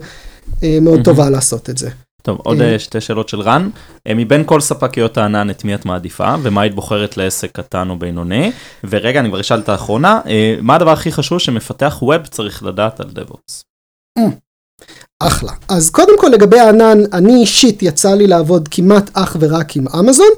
אה, 0.63 0.79
מאוד 0.81 1.01
טובה 1.05 1.31
לעשות 1.31 1.71
את 1.71 1.79
זה. 1.79 1.89
טוב, 2.25 2.39
עוד 2.45 2.61
אה. 2.61 2.73
אה, 2.73 2.79
שתי 2.79 3.01
שאלות 3.01 3.29
של 3.29 3.41
רן. 3.41 3.71
אה, 4.07 4.15
מבין 4.15 4.43
כל 4.47 4.61
ספקיות 4.61 5.19
הענן, 5.19 5.51
את 5.51 5.65
מי 5.65 5.75
את 5.75 5.85
מעדיפה, 5.85 6.35
ומה 6.43 6.61
היית 6.61 6.75
בוחרת 6.75 7.17
לעסק 7.17 7.53
קטן 7.53 7.91
או 7.91 7.99
בינוני? 7.99 8.53
ורגע, 8.85 9.21
אני 9.21 9.29
כבר 9.29 9.41
אשאל 9.41 9.61
את 9.61 9.69
האחרונה, 9.69 10.21
מה 10.63 10.75
הדבר 10.75 10.91
הכי 10.91 11.13
חשוב 11.13 11.39
שמפתח 11.39 11.99
ווב 12.03 12.27
צריך 12.27 12.63
לדעת 12.63 13.01
על 13.01 13.11
דב-אופס? 13.11 13.65
אחלה. 15.27 15.53
אז 15.69 15.91
קודם 15.91 16.19
כל 16.19 16.29
לגבי 16.29 16.59
הענן, 16.59 16.99
אני 17.13 17.35
אישית 17.35 17.83
יצא 17.83 18.15
לי 18.15 18.27
לעבוד 18.27 18.69
כמעט 18.71 19.11
אך 19.13 19.37
ורק 19.41 19.77
עם 19.77 19.85
אמזון, 19.99 20.31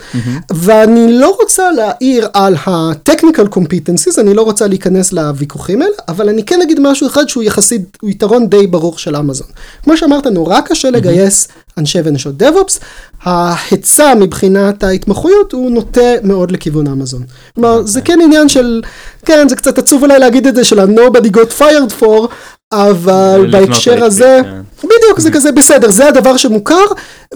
ואני 0.54 1.18
לא 1.18 1.36
רוצה 1.40 1.72
להעיר 1.72 2.28
על 2.32 2.54
ה-technical 2.66 3.54
competencies, 3.54 4.20
אני 4.20 4.34
לא 4.34 4.42
רוצה 4.42 4.66
להיכנס 4.66 5.12
לוויכוחים 5.12 5.82
האלה, 5.82 5.94
אבל 6.08 6.28
אני 6.28 6.44
כן 6.44 6.62
אגיד 6.62 6.80
משהו 6.80 7.06
אחד 7.06 7.28
שהוא 7.28 7.42
יחסית, 7.42 7.98
הוא 8.00 8.10
יתרון 8.10 8.48
די 8.48 8.66
ברור 8.66 8.98
של 8.98 9.16
אמזון. 9.16 9.46
כמו 9.82 9.96
שאמרת, 9.96 10.26
נורא 10.26 10.60
קשה 10.60 10.90
לגייס 10.90 11.48
אנשי 11.78 11.98
ונשות 12.04 12.42
DevOps, 12.42 12.80
ההיצע 13.22 14.14
מבחינת 14.14 14.84
ההתמחויות 14.84 15.52
הוא 15.52 15.70
נוטה 15.70 16.00
מאוד 16.22 16.50
לכיוון 16.50 16.86
אמזון. 16.86 17.22
כלומר, 17.54 17.82
זה 17.86 18.00
כן 18.00 18.18
עניין 18.22 18.48
של, 18.48 18.82
כן, 19.24 19.48
זה 19.48 19.56
קצת 19.56 19.78
עצוב 19.78 20.02
אולי 20.02 20.18
להגיד 20.18 20.46
את 20.46 20.54
זה, 20.54 20.64
של 20.64 20.80
ה-nobody 20.80 21.36
got 21.36 21.60
fired 21.60 22.02
for, 22.02 22.28
אבל 22.72 23.48
בהקשר 23.52 24.04
הזה, 24.04 24.40
כן. 24.44 24.88
בדיוק, 24.88 25.20
זה 25.20 25.30
כזה 25.30 25.52
בסדר, 25.52 25.90
זה 25.90 26.08
הדבר 26.08 26.36
שמוכר, 26.36 26.84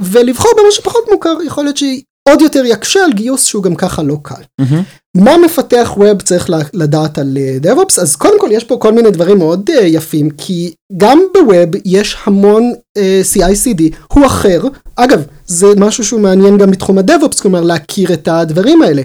ולבחור 0.00 0.52
במה 0.58 0.70
שפחות 0.70 1.04
מוכר, 1.12 1.36
יכול 1.46 1.64
להיות 1.64 1.76
שעוד 1.76 2.40
יותר 2.40 2.62
יקשה 2.64 3.04
על 3.04 3.12
גיוס 3.12 3.44
שהוא 3.44 3.62
גם 3.62 3.74
ככה 3.74 4.02
לא 4.02 4.16
קל. 4.22 4.42
מה 5.16 5.38
מפתח 5.38 5.92
ווב 5.96 6.22
צריך 6.22 6.50
לדעת 6.74 7.18
על 7.18 7.38
אה, 7.40 7.72
DevOps? 7.72 8.00
אז 8.00 8.16
קודם 8.16 8.40
כל 8.40 8.48
יש 8.52 8.64
פה 8.64 8.76
כל 8.80 8.92
מיני 8.92 9.10
דברים 9.10 9.38
מאוד 9.38 9.70
אה, 9.70 9.86
יפים, 9.86 10.30
כי 10.30 10.74
גם 10.96 11.22
בווב 11.34 11.68
יש 11.84 12.16
המון 12.24 12.72
אה, 12.96 13.20
CI/CD, 13.34 13.82
הוא 14.14 14.26
אחר. 14.26 14.60
אגב, 14.96 15.22
זה 15.46 15.66
משהו 15.76 16.04
שהוא 16.04 16.20
מעניין 16.20 16.58
גם 16.58 16.70
בתחום 16.70 16.98
ה-DevOps, 16.98 17.42
כלומר 17.42 17.60
להכיר 17.60 18.12
את 18.12 18.28
הדברים 18.28 18.82
האלה. 18.82 19.02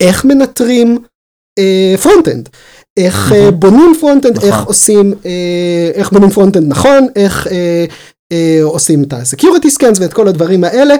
איך 0.00 0.24
מנטרים 0.24 0.98
front-end? 2.02 2.48
איך 2.96 3.32
אה, 3.32 3.50
בונים 3.50 3.92
front-end, 4.00 4.36
נכון. 4.36 4.48
איך 4.48 4.62
עושים, 4.64 5.14
אה, 5.26 5.30
איך 5.94 6.12
בונים 6.12 6.30
front-end 6.30 6.68
נכון, 6.68 7.06
איך 7.16 7.46
אה, 7.46 7.84
אה, 8.32 8.58
עושים 8.62 9.02
את 9.02 9.12
ה-security 9.12 9.66
scans 9.78 10.00
ואת 10.00 10.12
כל 10.12 10.28
הדברים 10.28 10.64
האלה, 10.64 10.94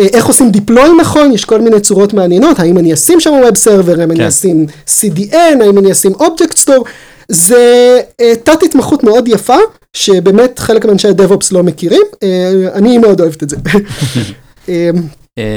אה, 0.00 0.06
איך 0.12 0.26
עושים 0.26 0.50
deploy 0.56 1.00
נכון, 1.00 1.32
יש 1.32 1.44
כל 1.44 1.60
מיני 1.60 1.80
צורות 1.80 2.12
מעניינות, 2.14 2.58
האם 2.60 2.78
אני 2.78 2.94
אשים 2.94 3.20
שם 3.20 3.30
web 3.30 3.56
server, 3.56 4.00
האם 4.00 4.10
אני 4.10 4.18
כן. 4.20 4.26
אשים 4.26 4.66
CDN, 4.86 5.36
האם 5.62 5.78
אני 5.78 5.92
אשים 5.92 6.12
object 6.12 6.58
store, 6.64 6.82
זה 7.28 7.56
אה, 8.20 8.32
תת 8.44 8.62
התמחות 8.62 9.04
מאוד 9.04 9.28
יפה, 9.28 9.56
שבאמת 9.96 10.58
חלק 10.58 10.84
מאנשי 10.84 11.08
ה-DevOps 11.08 11.46
לא 11.52 11.62
מכירים, 11.62 12.02
אה, 12.22 12.28
אני 12.74 12.98
מאוד 12.98 13.20
אוהבת 13.20 13.42
את 13.42 13.50
זה. 13.50 13.56
אה, 14.68 14.90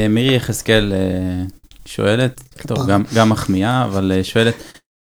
מירי 0.09 0.35
יחזקאל 0.35 0.93
שואלת, 1.85 2.41
טוב. 2.67 2.87
גם- 2.87 3.03
גם 3.15 3.29
מחמיאה, 3.29 3.83
אבל 3.85 4.11
שואלת, 4.23 4.53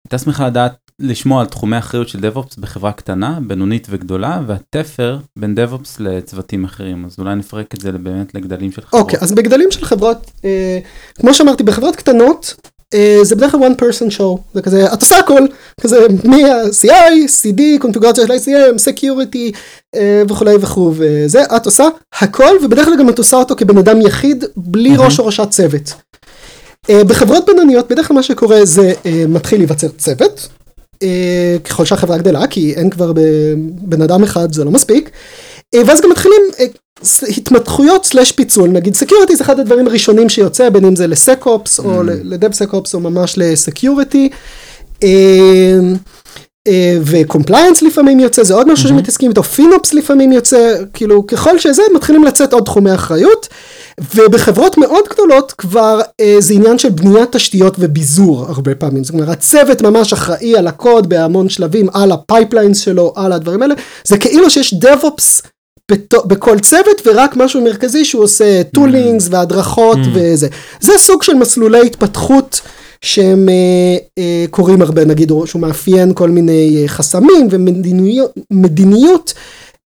הייתה 0.06 0.18
שמחה 0.18 0.46
לדעת, 0.46 0.76
לשמוע 1.00 1.40
על 1.40 1.46
תחומי 1.46 1.78
אחריות 1.78 2.08
של 2.08 2.18
DevOps 2.18 2.60
בחברה 2.60 2.92
קטנה, 2.92 3.38
בינונית 3.46 3.86
וגדולה, 3.90 4.40
והתפר 4.46 5.18
בין 5.38 5.54
DevOps 5.58 5.88
לצוותים 5.98 6.64
אחרים, 6.64 7.04
אז 7.04 7.16
אולי 7.18 7.34
נפרק 7.34 7.74
את 7.74 7.80
זה 7.80 7.92
באמת 7.92 8.34
לגדלים 8.34 8.72
של 8.72 8.82
חברות. 8.82 9.02
אוקיי, 9.02 9.18
אז 9.22 9.32
בגדלים 9.32 9.70
של 9.70 9.84
חברות, 9.84 10.30
אה, 10.44 10.78
כמו 11.14 11.34
שאמרתי, 11.34 11.62
בחברות 11.62 11.96
קטנות, 11.96 12.54
אה, 12.94 13.18
זה 13.22 13.36
בדרך 13.36 13.52
כלל 13.52 13.60
one 13.60 13.80
person 13.80 14.18
show, 14.18 14.38
זה 14.54 14.62
כזה, 14.62 14.92
את 14.92 15.00
עושה 15.00 15.18
הכל, 15.18 15.46
כזה 15.80 15.96
מ-CI, 16.24 17.28
CD, 17.42 17.60
קונפיגרציה 17.78 18.26
של 18.26 18.32
ICM, 18.32 18.76
security 18.76 19.56
אה, 19.94 20.22
וכולי 20.28 20.54
וכו', 20.60 20.92
וזה, 20.96 21.42
את 21.56 21.66
עושה 21.66 21.84
הכל, 22.20 22.56
ובדרך 22.62 22.84
כלל 22.84 22.98
גם 22.98 23.08
את 23.08 23.18
עושה 23.18 23.36
אותו 23.36 23.56
כבן 23.56 23.78
אדם 23.78 24.00
יחיד, 24.00 24.44
בלי 24.56 24.90
מהמם. 24.90 25.02
ראש 25.02 25.18
או 25.18 25.26
ראשת 25.26 25.50
צוות. 25.50 25.94
אה, 26.90 27.04
בחברות 27.04 27.46
בינוניות, 27.46 27.88
בדרך 27.92 28.08
כלל 28.08 28.14
מה 28.14 28.22
שקורה 28.22 28.64
זה 28.64 28.92
אה, 29.06 29.24
מתחיל 29.28 29.58
להיווצר 29.60 29.88
צוות, 29.98 30.48
אה, 31.02 31.08
ככל 31.64 31.84
שהחברה 31.84 32.18
גדלה, 32.18 32.46
כי 32.46 32.74
אין 32.74 32.90
כבר 32.90 33.12
בן 33.82 34.02
אדם 34.02 34.22
אחד, 34.22 34.52
זה 34.52 34.64
לא 34.64 34.70
מספיק. 34.70 35.10
אה, 35.74 35.80
ואז 35.86 36.00
גם 36.00 36.10
מתחילים 36.10 36.40
ס- 37.02 37.38
התמחויות 37.38 38.04
slash 38.04 38.32
פיצול, 38.32 38.68
נגיד 38.70 38.94
security 38.94 39.36
זה 39.36 39.44
אחד 39.44 39.60
הדברים 39.60 39.86
הראשונים 39.86 40.28
שיוצא, 40.28 40.68
בין 40.70 40.84
אם 40.84 40.96
זה 40.96 41.06
ל 41.06 41.16
SecOps 41.16 41.78
או 41.78 42.02
ל 42.02 42.52
DevSecOps 42.52 42.94
או 42.94 43.00
ממש 43.00 43.34
ל 43.36 43.45
security. 43.45 44.28
ו 47.04 47.11
compliance 47.11 47.82
לפעמים 47.82 48.20
יוצא, 48.20 48.42
זה 48.44 48.54
עוד 48.54 48.72
משהו 48.72 48.88
שמתעסקים 48.88 49.30
איתו, 49.30 49.42
FinOps 49.42 49.94
לפעמים 49.94 50.32
יוצא, 50.32 50.74
כאילו 50.92 51.26
ככל 51.26 51.58
שזה 51.58 51.82
מתחילים 51.94 52.24
לצאת 52.24 52.52
עוד 52.52 52.64
תחומי 52.64 52.94
אחריות. 52.94 53.48
ובחברות 54.14 54.78
מאוד 54.78 55.04
גדולות 55.10 55.52
כבר 55.52 56.00
אה, 56.20 56.36
זה 56.38 56.54
עניין 56.54 56.78
של 56.78 56.88
בניית 56.88 57.32
תשתיות 57.32 57.76
וביזור 57.78 58.44
הרבה 58.48 58.74
פעמים, 58.74 59.04
זאת 59.04 59.14
אומרת 59.14 59.28
הצוות 59.28 59.82
ממש 59.82 60.12
אחראי 60.12 60.56
על 60.56 60.66
הקוד 60.66 61.08
בהמון 61.08 61.48
שלבים, 61.48 61.86
על 61.92 62.12
ה 62.12 62.19
pipelines 62.19 62.80
שלו, 62.80 63.12
על 63.16 63.32
הדברים 63.32 63.62
האלה, 63.62 63.74
זה 64.04 64.18
כאילו 64.18 64.50
שיש 64.50 64.74
DevOps 64.74 65.48
בכל 66.24 66.58
צוות 66.58 67.02
ורק 67.06 67.36
משהו 67.36 67.64
מרכזי 67.64 68.04
שהוא 68.04 68.22
עושה 68.22 68.62
toolings 68.64 69.28
והדרכות 69.30 69.98
Mm. 69.98 70.08
וזה. 70.14 70.48
זה 70.80 70.92
סוג 70.98 71.22
של 71.22 71.34
מסלולי 71.34 71.86
התפתחות 71.86 72.60
שהם 73.00 73.48
אה, 73.48 73.96
אה, 74.18 74.44
קורים 74.50 74.82
הרבה, 74.82 75.04
נגיד 75.04 75.32
שהוא 75.46 75.62
מאפיין 75.62 76.14
כל 76.14 76.30
מיני 76.30 76.78
אה, 76.82 76.88
חסמים 76.88 77.48
ומדיניות. 78.50 79.34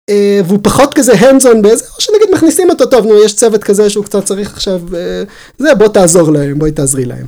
אה, 0.09 0.39
והוא 0.45 0.59
פחות 0.63 0.93
כזה 0.93 1.13
hands 1.13 1.43
on 1.43 1.61
באיזה, 1.61 1.85
או 1.95 2.01
שנגיד 2.01 2.27
מכניסים 2.33 2.69
אותו 2.69 2.85
טוב, 2.85 3.05
נו 3.05 3.23
יש 3.23 3.35
צוות 3.35 3.63
כזה 3.63 3.89
שהוא 3.89 4.05
קצת 4.05 4.25
צריך 4.25 4.53
עכשיו, 4.53 4.81
אה, 4.95 5.23
זה 5.57 5.75
בוא 5.75 5.87
תעזור 5.87 6.31
להם, 6.31 6.59
בואי 6.59 6.71
תעזרי 6.71 7.05
להם. 7.05 7.25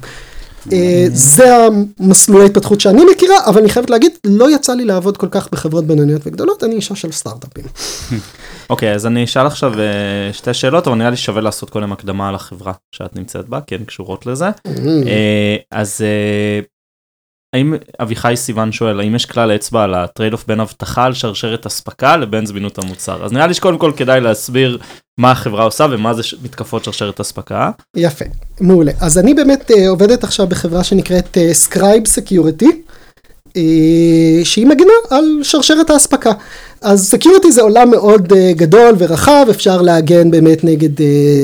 אה, 0.73 1.05
זה 1.13 1.55
המסלולי 1.99 2.45
התפתחות 2.45 2.81
שאני 2.81 3.01
מכירה, 3.13 3.45
אבל 3.45 3.59
אני 3.59 3.69
חייבת 3.69 3.89
להגיד, 3.89 4.11
לא 4.23 4.55
יצא 4.55 4.73
לי 4.73 4.85
לעבוד 4.85 5.17
כל 5.17 5.27
כך 5.31 5.49
בחברות 5.51 5.85
בינוניות 5.85 6.21
וגדולות, 6.25 6.63
אני 6.63 6.75
אישה 6.75 6.95
של 6.95 7.11
סטארט-אפים. 7.11 7.65
אוקיי, 8.69 8.95
אז 8.95 9.05
אני 9.05 9.23
אשאל 9.23 9.47
עכשיו 9.47 9.73
שתי 10.31 10.53
שאלות, 10.53 10.87
אבל 10.87 10.95
נראה 10.95 11.09
לי 11.09 11.17
שווה 11.17 11.41
לעשות 11.41 11.69
קודם 11.69 11.91
הקדמה 11.91 12.29
על 12.29 12.35
החברה 12.35 12.73
שאת 12.91 13.15
נמצאת 13.15 13.49
בה, 13.49 13.59
כי 13.67 13.75
הן 13.75 13.83
קשורות 13.83 14.25
לזה. 14.25 14.49
אז 15.71 16.01
האם 17.55 17.73
אביחי 18.01 18.33
סיוון 18.35 18.71
שואל 18.71 18.99
האם 18.99 19.15
יש 19.15 19.25
כלל 19.25 19.55
אצבע 19.55 19.83
על 19.83 19.93
ה 19.93 20.33
trade-off 20.33 20.43
בין 20.47 20.59
אבטחה 20.59 21.05
על 21.05 21.13
שרשרת 21.13 21.65
אספקה 21.65 22.17
לבין 22.17 22.45
זמינות 22.45 22.77
המוצר? 22.77 23.25
אז 23.25 23.31
נראה 23.31 23.47
לי 23.47 23.53
שקודם 23.53 23.77
כל 23.77 23.91
כדאי 23.97 24.21
להסביר 24.21 24.77
מה 25.19 25.31
החברה 25.31 25.63
עושה 25.63 25.85
ומה 25.91 26.13
זה 26.13 26.21
מתקפות 26.43 26.83
שרשרת 26.83 27.19
אספקה. 27.19 27.71
יפה 27.95 28.25
מעולה. 28.61 28.91
אז 28.99 29.17
אני 29.17 29.33
באמת 29.33 29.71
uh, 29.71 29.73
עובדת 29.89 30.23
עכשיו 30.23 30.47
בחברה 30.47 30.83
שנקראת 30.83 31.37
Scribe 31.51 32.03
אה, 32.05 32.11
שהיא 34.43 34.67
מגינה 34.67 34.93
על 35.09 35.39
שרשרת 35.43 35.89
האספקה. 35.89 36.31
אז 36.81 37.09
security 37.09 37.51
זה 37.51 37.61
עולם 37.61 37.91
מאוד 37.91 38.33
uh, 38.33 38.35
גדול 38.55 38.95
ורחב, 38.97 39.45
אפשר 39.49 39.81
להגן 39.81 40.31
באמת 40.31 40.63
נגד 40.63 40.89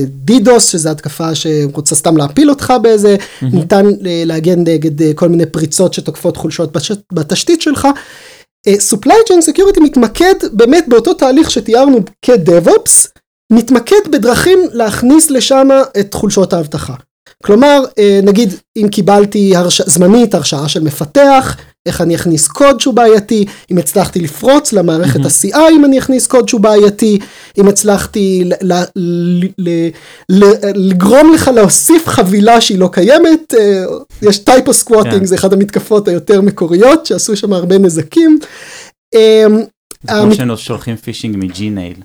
דידוס, 0.05 0.68
uh, 0.68 0.72
שזה 0.72 0.91
התקפה 0.91 1.36
שרוצה 1.36 1.95
סתם 1.95 2.18
להפיל 2.18 2.49
אותך 2.49 2.74
באיזה, 2.82 3.16
mm-hmm. 3.16 3.45
ניתן 3.45 3.86
להגן 4.01 4.59
נגד 4.59 5.16
כל 5.16 5.30
מיני 5.30 5.45
פריצות 5.45 5.93
שתוקפות 5.93 6.38
חולשות 6.38 6.72
בש... 6.72 6.91
בתשתית 7.13 7.61
שלך. 7.61 7.88
Supply 8.70 9.30
chain 9.30 9.51
security 9.51 9.84
מתמקד 9.84 10.36
באמת 10.51 10.86
באותו 10.88 11.13
תהליך 11.13 11.51
שתיארנו 11.51 11.99
כ-DevOps, 12.22 13.07
מתמקד 13.51 14.11
בדרכים 14.11 14.59
להכניס 14.74 15.30
לשם 15.30 15.68
את 15.99 16.13
חולשות 16.13 16.53
האבטחה. 16.53 16.93
כלומר, 17.43 17.84
נגיד 18.24 18.53
אם 18.78 18.88
קיבלתי 18.91 19.55
הרש... 19.55 19.82
זמנית 19.82 20.34
הרשאה 20.34 20.68
של 20.68 20.84
מפתח, 20.84 21.57
איך 21.86 22.01
אני 22.01 22.15
אכניס 22.15 22.47
קוד 22.47 22.79
שהוא 22.79 22.93
בעייתי, 22.93 23.45
אם 23.71 23.77
הצלחתי 23.77 24.19
לפרוץ 24.21 24.73
למערכת 24.73 25.19
mm-hmm. 25.19 25.55
ה-CI 25.55 25.71
אם 25.71 25.86
אני 25.86 25.99
אכניס 25.99 26.27
קוד 26.27 26.49
שהוא 26.49 26.61
בעייתי, 26.61 27.19
אם 27.57 27.67
הצלחתי 27.67 28.49
לגרום 30.75 31.33
לך 31.33 31.47
להוסיף 31.55 32.07
חבילה 32.07 32.61
שהיא 32.61 32.79
לא 32.79 32.89
קיימת, 32.91 33.53
אה, 33.59 33.83
יש 34.21 34.38
typosquatting, 34.38 35.19
כן. 35.19 35.25
זה 35.25 35.36
אחד 35.36 35.53
המתקפות 35.53 36.07
היותר 36.07 36.41
מקוריות 36.41 37.05
שעשו 37.05 37.36
שם 37.36 37.53
הרבה 37.53 37.77
נזקים. 37.77 38.39
אמ, 39.15 39.63
כמו 40.07 40.36
שהם 40.36 40.57
שולחים 40.57 40.95
פישינג 40.95 41.38
מג'ינייל. 41.38 41.95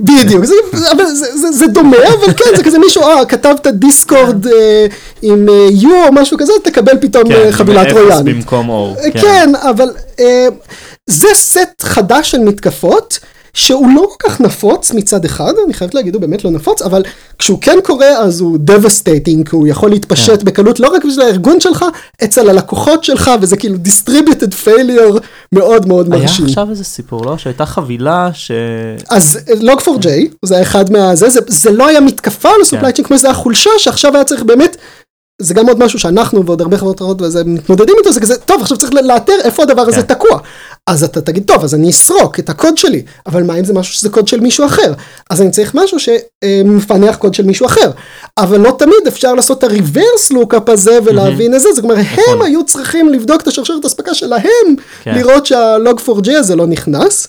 בדיוק, 0.00 0.44
זה, 0.44 0.54
זה, 0.72 1.14
זה, 1.14 1.52
זה 1.52 1.66
דומה, 1.66 1.96
אבל 1.96 2.32
כן, 2.32 2.56
זה 2.56 2.64
כזה 2.64 2.78
מישהו, 2.78 3.02
אה, 3.02 3.24
כתבת 3.24 3.66
דיסקורד 3.66 4.46
אה, 4.46 4.86
עם 5.22 5.48
אה, 5.48 5.68
U 5.70 6.06
או 6.06 6.12
משהו 6.12 6.38
כזה, 6.38 6.52
תקבל 6.64 6.92
פתאום 7.00 7.28
כן, 7.28 7.34
אה, 7.34 7.52
חבילה 7.52 7.92
טרויאנית. 7.92 8.16
כן, 8.16 8.24
במקום 8.24 8.68
אור. 8.68 8.96
כן, 9.02 9.20
כן 9.20 9.52
אבל 9.54 9.90
אה, 10.20 10.46
זה 11.06 11.28
סט 11.34 11.82
חדש 11.82 12.30
של 12.30 12.38
מתקפות. 12.38 13.18
שהוא 13.54 13.88
לא 13.94 14.06
כל 14.10 14.28
כך 14.28 14.40
נפוץ 14.40 14.92
מצד 14.92 15.24
אחד, 15.24 15.52
אני 15.64 15.74
חייבת 15.74 15.94
להגיד 15.94 16.14
הוא 16.14 16.20
באמת 16.20 16.44
לא 16.44 16.50
נפוץ, 16.50 16.82
אבל 16.82 17.02
כשהוא 17.38 17.58
כן 17.60 17.78
קורה 17.84 18.08
אז 18.08 18.40
הוא 18.40 18.58
devastating, 18.66 19.48
הוא 19.50 19.66
יכול 19.66 19.90
להתפשט 19.90 20.32
yeah. 20.32 20.36
כן. 20.36 20.44
בקלות 20.44 20.80
לא 20.80 20.88
רק 20.88 21.04
בשביל 21.04 21.26
הארגון 21.26 21.60
שלך, 21.60 21.84
אצל 22.24 22.50
הלקוחות 22.50 23.04
שלך, 23.04 23.30
וזה 23.40 23.56
כאילו 23.56 23.76
distributed 23.84 24.66
failure 24.66 25.20
מאוד 25.54 25.88
מאוד 25.88 26.08
מרשים. 26.08 26.44
היה 26.44 26.48
עכשיו 26.48 26.70
איזה 26.70 26.84
סיפור, 26.84 27.24
לא? 27.24 27.38
שהייתה 27.38 27.66
חבילה 27.66 28.30
ש... 28.32 28.50
אז 29.10 29.38
log4j, 29.48 30.08
זה 30.44 30.54
היה 30.54 30.62
אחד 30.62 30.92
מה... 30.92 31.14
זה, 31.14 31.30
זה, 31.30 31.40
זה 31.46 31.70
לא 31.70 31.88
היה 31.88 32.00
מתקפה 32.00 32.48
על 32.48 32.60
ה-supply 32.60 32.96
chain, 32.96 33.00
yeah. 33.00 33.04
כמו 33.04 33.18
שזה 33.18 33.30
החולשה 33.30 33.70
שעכשיו 33.78 34.14
היה 34.14 34.24
צריך 34.24 34.42
באמת 34.42 34.76
זה 35.40 35.54
גם 35.54 35.68
עוד 35.68 35.84
משהו 35.84 35.98
שאנחנו 35.98 36.46
ועוד 36.46 36.60
הרבה 36.60 36.78
חברות 36.78 36.96
אחרות 36.96 37.22
מתמודדים 37.46 37.94
איתו, 37.98 38.12
זה 38.12 38.20
כזה, 38.20 38.38
טוב, 38.38 38.62
עכשיו 38.62 38.76
צריך 38.76 38.92
לאתר 38.94 39.32
איפה 39.44 39.62
הדבר 39.62 39.82
הזה 39.82 40.02
כן. 40.02 40.14
תקוע. 40.14 40.38
אז 40.90 41.04
אתה 41.04 41.20
תגיד, 41.20 41.44
טוב, 41.46 41.64
אז 41.64 41.74
אני 41.74 41.90
אסרוק 41.90 42.38
את 42.38 42.50
הקוד 42.50 42.78
שלי, 42.78 43.02
אבל 43.26 43.42
מה 43.42 43.54
אם 43.54 43.64
זה 43.64 43.72
משהו 43.72 43.94
שזה 43.94 44.08
קוד 44.08 44.28
של 44.28 44.40
מישהו 44.40 44.66
אחר? 44.66 44.92
אז 45.30 45.42
אני 45.42 45.50
צריך 45.50 45.74
משהו 45.74 45.98
שמפענח 46.00 47.16
קוד 47.16 47.34
של 47.34 47.42
מישהו 47.42 47.66
אחר. 47.66 47.90
אבל 48.38 48.60
לא 48.60 48.74
תמיד 48.78 49.06
אפשר 49.08 49.34
לעשות 49.34 49.58
את 49.58 49.64
ה-reverse 49.64 50.34
lookup 50.34 50.72
הזה 50.72 50.98
ולהבין 51.04 51.54
את 51.54 51.60
זה, 51.60 51.68
זאת 51.74 51.84
אומרת, 51.84 51.98
הם 51.98 52.04
נכון. 52.04 52.46
היו 52.46 52.64
צריכים 52.64 53.08
לבדוק 53.08 53.42
את 53.42 53.48
השרשרת 53.48 53.84
אספקה 53.84 54.14
שלהם, 54.14 54.42
כן. 55.02 55.14
לראות 55.14 55.46
שה-log4j 55.46 56.30
הזה 56.36 56.56
לא 56.56 56.66
נכנס. 56.66 57.28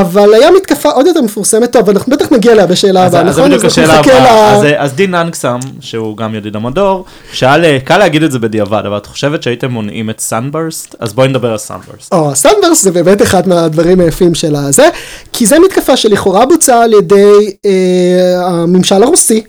אבל 0.00 0.34
היה 0.34 0.50
מתקפה 0.50 0.88
עוד 0.88 1.06
יותר 1.06 1.22
מפורסמת, 1.22 1.72
טוב, 1.72 1.90
אנחנו 1.90 2.12
בטח 2.12 2.32
נגיע 2.32 2.52
אליה 2.52 2.66
בשאלה 2.66 3.06
הבאה, 3.06 3.22
נכון? 3.22 3.28
אז 3.28 3.34
זה 3.34 3.42
בדיוק 3.42 3.64
השאלה 3.64 3.94
הבאה. 3.94 4.56
אז, 4.56 4.64
אז 4.76 4.92
דין 4.92 5.14
אנקסם, 5.14 5.58
שהוא 5.80 6.16
גם 6.16 6.34
ידיד 6.34 6.56
המדור, 6.56 7.04
שאל, 7.32 7.64
אה, 7.64 7.78
קל 7.84 7.98
להגיד 7.98 8.22
את 8.22 8.32
זה 8.32 8.38
בדיעבד, 8.38 8.82
אבל 8.86 8.96
את 8.96 9.06
חושבת 9.06 9.42
שהייתם 9.42 9.70
מונעים 9.70 10.10
את 10.10 10.20
Sunburst? 10.20 10.94
אז 10.98 11.12
בואי 11.12 11.28
נדבר 11.28 11.50
על 11.50 11.58
Sunburst. 11.58 12.12
או, 12.12 12.36
Sunburst 12.36 12.82
זה 12.82 12.90
באמת 12.90 13.22
אחד 13.22 13.48
מהדברים 13.48 14.00
היפים 14.00 14.34
של 14.34 14.56
הזה, 14.56 14.88
כי 15.32 15.46
זה 15.46 15.58
מתקפה 15.58 15.96
שלכאורה 15.96 16.46
בוצעה 16.46 16.84
על 16.84 16.92
ידי 16.92 17.52
אה, 17.66 18.46
הממשל 18.46 19.02
הרוסי, 19.02 19.42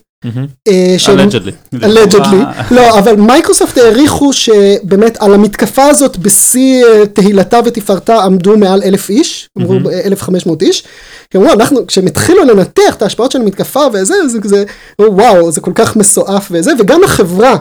allegedly. 1.09 1.51
Mm-hmm. 1.51 1.85
allegedly. 1.85 2.43
לא, 2.71 2.99
אבל 2.99 3.15
מייקרוסופט 3.15 3.77
העריכו 3.77 4.33
שבאמת 4.33 5.17
על 5.21 5.33
המתקפה 5.33 5.83
הזאת 5.83 6.17
בשיא 6.17 6.85
אה, 6.85 7.05
תהילתה 7.05 7.59
ותפארתה 7.65 8.23
עמדו 8.23 8.57
מעל 8.57 8.81
אלף 8.83 9.09
איש, 9.09 9.49
אמרו 9.57 9.73
אלף 10.05 10.21
חמש 10.21 10.45
מאות 10.45 10.61
איש. 10.61 10.83
כי 11.29 11.37
אמרו, 11.37 11.53
אנחנו, 11.53 11.87
כשהם 11.87 12.05
התחילו 12.05 12.43
לנתח 12.43 12.95
את 12.95 13.01
ההשפעות 13.01 13.31
של 13.31 13.41
המתקפה 13.41 13.81
וזה, 13.93 14.27
זה 14.27 14.41
כזה, 14.41 14.63
וואו, 15.01 15.51
זה 15.51 15.61
כל 15.61 15.71
כך 15.75 15.95
מסועף 15.95 16.47
וזה, 16.51 16.71
וגם 16.79 17.03
החברה. 17.03 17.57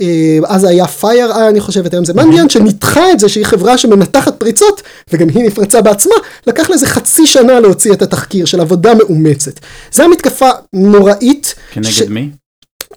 אה, 0.00 0.38
אז 0.46 0.64
היה 0.64 0.86
FireEye 0.86 1.48
אני 1.48 1.60
חושבת 1.60 1.92
היום 1.92 2.04
זה 2.04 2.14
Mandiant 2.14 2.48
שניתחה 2.48 3.12
את 3.12 3.20
זה 3.20 3.28
שהיא 3.28 3.44
חברה 3.44 3.78
שמנתחת 3.78 4.34
פריצות 4.40 4.82
וגם 5.12 5.28
היא 5.28 5.46
נפרצה 5.46 5.82
בעצמה 5.82 6.14
לקח 6.46 6.70
לזה 6.70 6.86
חצי 6.86 7.26
שנה 7.26 7.60
להוציא 7.60 7.92
את 7.92 8.02
התחקיר 8.02 8.44
של 8.44 8.60
עבודה 8.60 8.94
מאומצת. 8.94 9.60
זה 9.92 10.04
המתקפה 10.04 10.48
נוראית. 10.72 11.54
כנגד 11.72 11.90
ש... 11.90 12.02
מי? 12.02 12.30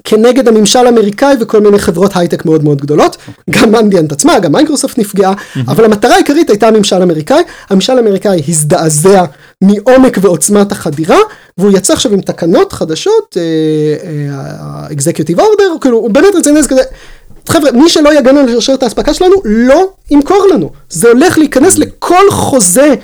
כנגד 0.03 0.47
הממשל 0.47 0.85
האמריקאי 0.85 1.35
וכל 1.39 1.61
מיני 1.61 1.79
חברות 1.79 2.11
הייטק 2.15 2.45
מאוד 2.45 2.63
מאוד 2.63 2.81
גדולות, 2.81 3.15
okay. 3.15 3.31
אוקיי. 3.47 3.61
גם 3.63 3.71
Mandiant 3.71 4.11
עצמה, 4.11 4.39
גם 4.39 4.51
מייקרוסופט 4.51 4.97
נפגעה, 4.97 5.33
mm-hmm. 5.33 5.59
אבל 5.67 5.85
המטרה 5.85 6.13
העיקרית 6.15 6.49
הייתה 6.49 6.67
הממשל 6.67 7.01
האמריקאי, 7.01 7.43
הממשל 7.69 7.97
האמריקאי 7.97 8.41
הזדעזע 8.47 9.23
מעומק 9.61 10.17
ועוצמת 10.21 10.71
החדירה, 10.71 11.17
והוא 11.57 11.71
יצא 11.71 11.93
עכשיו 11.93 12.13
עם 12.13 12.21
תקנות 12.21 12.73
חדשות, 12.73 13.37
executive 14.91 15.39
uh, 15.39 15.43
order, 15.43 15.73
uh, 15.75 15.81
כאילו 15.81 15.97
הוא 15.97 16.09
באמת 16.09 16.35
רציני 16.35 16.59
לזה 16.59 16.69
כזה, 16.69 16.81
חבר'ה, 17.49 17.71
מי 17.71 17.89
שלא 17.89 18.19
יגן 18.19 18.37
על 18.37 18.49
שרשרת 18.49 18.83
האספקה 18.83 19.13
שלנו, 19.13 19.35
לא 19.45 19.89
ימכור 20.11 20.47
לנו, 20.53 20.69
זה 20.89 21.07
הולך 21.07 21.37
להיכנס 21.37 21.77
לכל 21.77 22.31
חוזה 22.31 22.81
אה, 22.81 22.87
אה, 22.89 22.95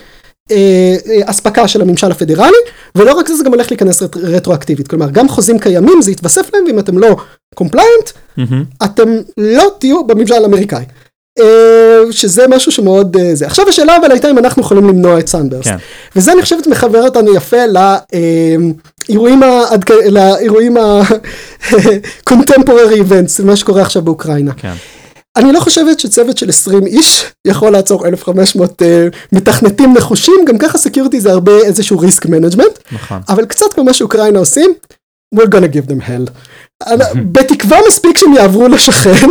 אספקה 1.26 1.68
של 1.68 1.82
הממשל 1.82 2.12
הפדרלי, 2.12 2.58
ולא 2.95 3.14
רק 3.14 3.28
זה, 3.28 3.36
זה 3.36 3.43
גם 3.43 3.54
הולך 3.54 3.72
להיכנס 3.72 4.04
רטרואקטיבית. 4.16 4.88
כלומר, 4.88 5.10
גם 5.10 5.30
חוזים 5.30 5.60
קיימים, 5.60 6.02
זה 6.02 6.12
יתווסף 6.12 6.54
להם, 6.54 6.64
ואם 6.68 6.80
אתם 6.80 6.98
לא 6.98 7.16
compliant, 7.55 8.09
mm-hmm. 8.39 8.86
אתם 8.86 9.10
לא 9.38 9.72
תהיו 9.80 10.04
בממשל 10.04 10.34
האמריקאי. 10.34 10.86
אה, 11.39 12.02
שזה 12.12 12.48
משהו 12.48 12.72
שמאוד 12.72 13.18
זה. 13.34 13.45
עכשיו 13.45 13.70
השאלה 13.70 13.98
אבל 13.98 14.12
הייתה 14.12 14.30
אם 14.30 14.38
אנחנו 14.38 14.62
יכולים 14.62 14.88
למנוע 14.88 15.20
את 15.20 15.28
Sunburst. 15.28 15.68
כן. 15.68 15.76
וזה 16.16 16.32
אני 16.32 16.41
חושבת 16.41 16.68
מחבר 16.68 17.04
אותנו 17.04 17.36
יפה 17.36 17.58
לאירועים, 19.10 19.41
לאירועים 20.06 20.78
ה-contemporary 20.78 23.00
events, 23.10 23.43
מה 23.43 23.56
שקורה 23.56 23.82
עכשיו 23.82 24.02
באוקראינה. 24.02 24.52
כן. 24.58 24.74
אני 25.38 25.51
לא 25.51 25.59
חושבת 25.59 25.99
שצוות 25.99 26.38
של 26.38 26.49
20 26.49 26.85
איש 26.85 27.25
יכול 27.47 27.71
לעצור 27.71 28.07
1,500 28.07 28.81
uh, 28.81 28.85
אה, 28.85 29.07
מתכנתים 29.31 29.93
נחושים, 29.93 30.35
גם 30.47 30.57
ככה 30.57 30.77
security 30.78 31.22
זה 31.21 31.31
הרבה 31.31 31.51
איזשהו 31.57 31.99
risk 31.99 32.26
management, 32.26 32.80
נכון. 32.91 33.19
אבל 33.29 33.45
קצת 33.45 33.73
כמו 33.73 33.83
מה 33.83 33.93
שאוקראינה 33.93 34.39
עושים, 34.39 34.73
we're 35.35 35.47
gonna 35.47 35.73
give 35.73 35.89
them 35.89 36.01
hell. 36.09 36.31
בתקווה 37.31 37.77
מספיק 37.88 38.17
שהם 38.17 38.33
יעברו 38.33 38.67
לשכן, 38.67 39.27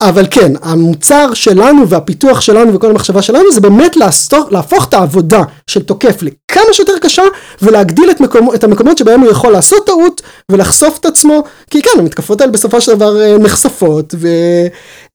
אבל 0.00 0.26
כן, 0.30 0.52
המוצר 0.62 1.34
שלנו 1.34 1.88
והפיתוח 1.88 2.40
שלנו 2.40 2.74
וכל 2.74 2.90
המחשבה 2.90 3.22
שלנו 3.22 3.52
זה 3.52 3.60
באמת 3.60 3.96
לעסור, 3.96 4.48
להפוך 4.50 4.88
את 4.88 4.94
העבודה 4.94 5.42
של 5.66 5.82
תוקף 5.82 6.22
לכמה 6.22 6.72
שיותר 6.72 6.92
קשה 7.02 7.22
ולהגדיל 7.62 8.10
את 8.54 8.64
המקומות 8.64 8.98
שבהם 8.98 9.20
הוא 9.20 9.30
יכול 9.30 9.52
לעשות 9.52 9.86
טעות 9.86 10.22
ולחשוף 10.52 10.98
את 10.98 11.06
עצמו, 11.06 11.44
כי 11.70 11.82
כן, 11.82 11.90
המתקפות 11.98 12.40
האלה 12.40 12.52
בסופו 12.52 12.80
של 12.80 12.94
דבר 12.94 13.22
אה, 13.22 13.38
נחשפות 13.38 14.14
וזה, 14.14 14.32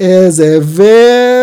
אה, 0.02 0.58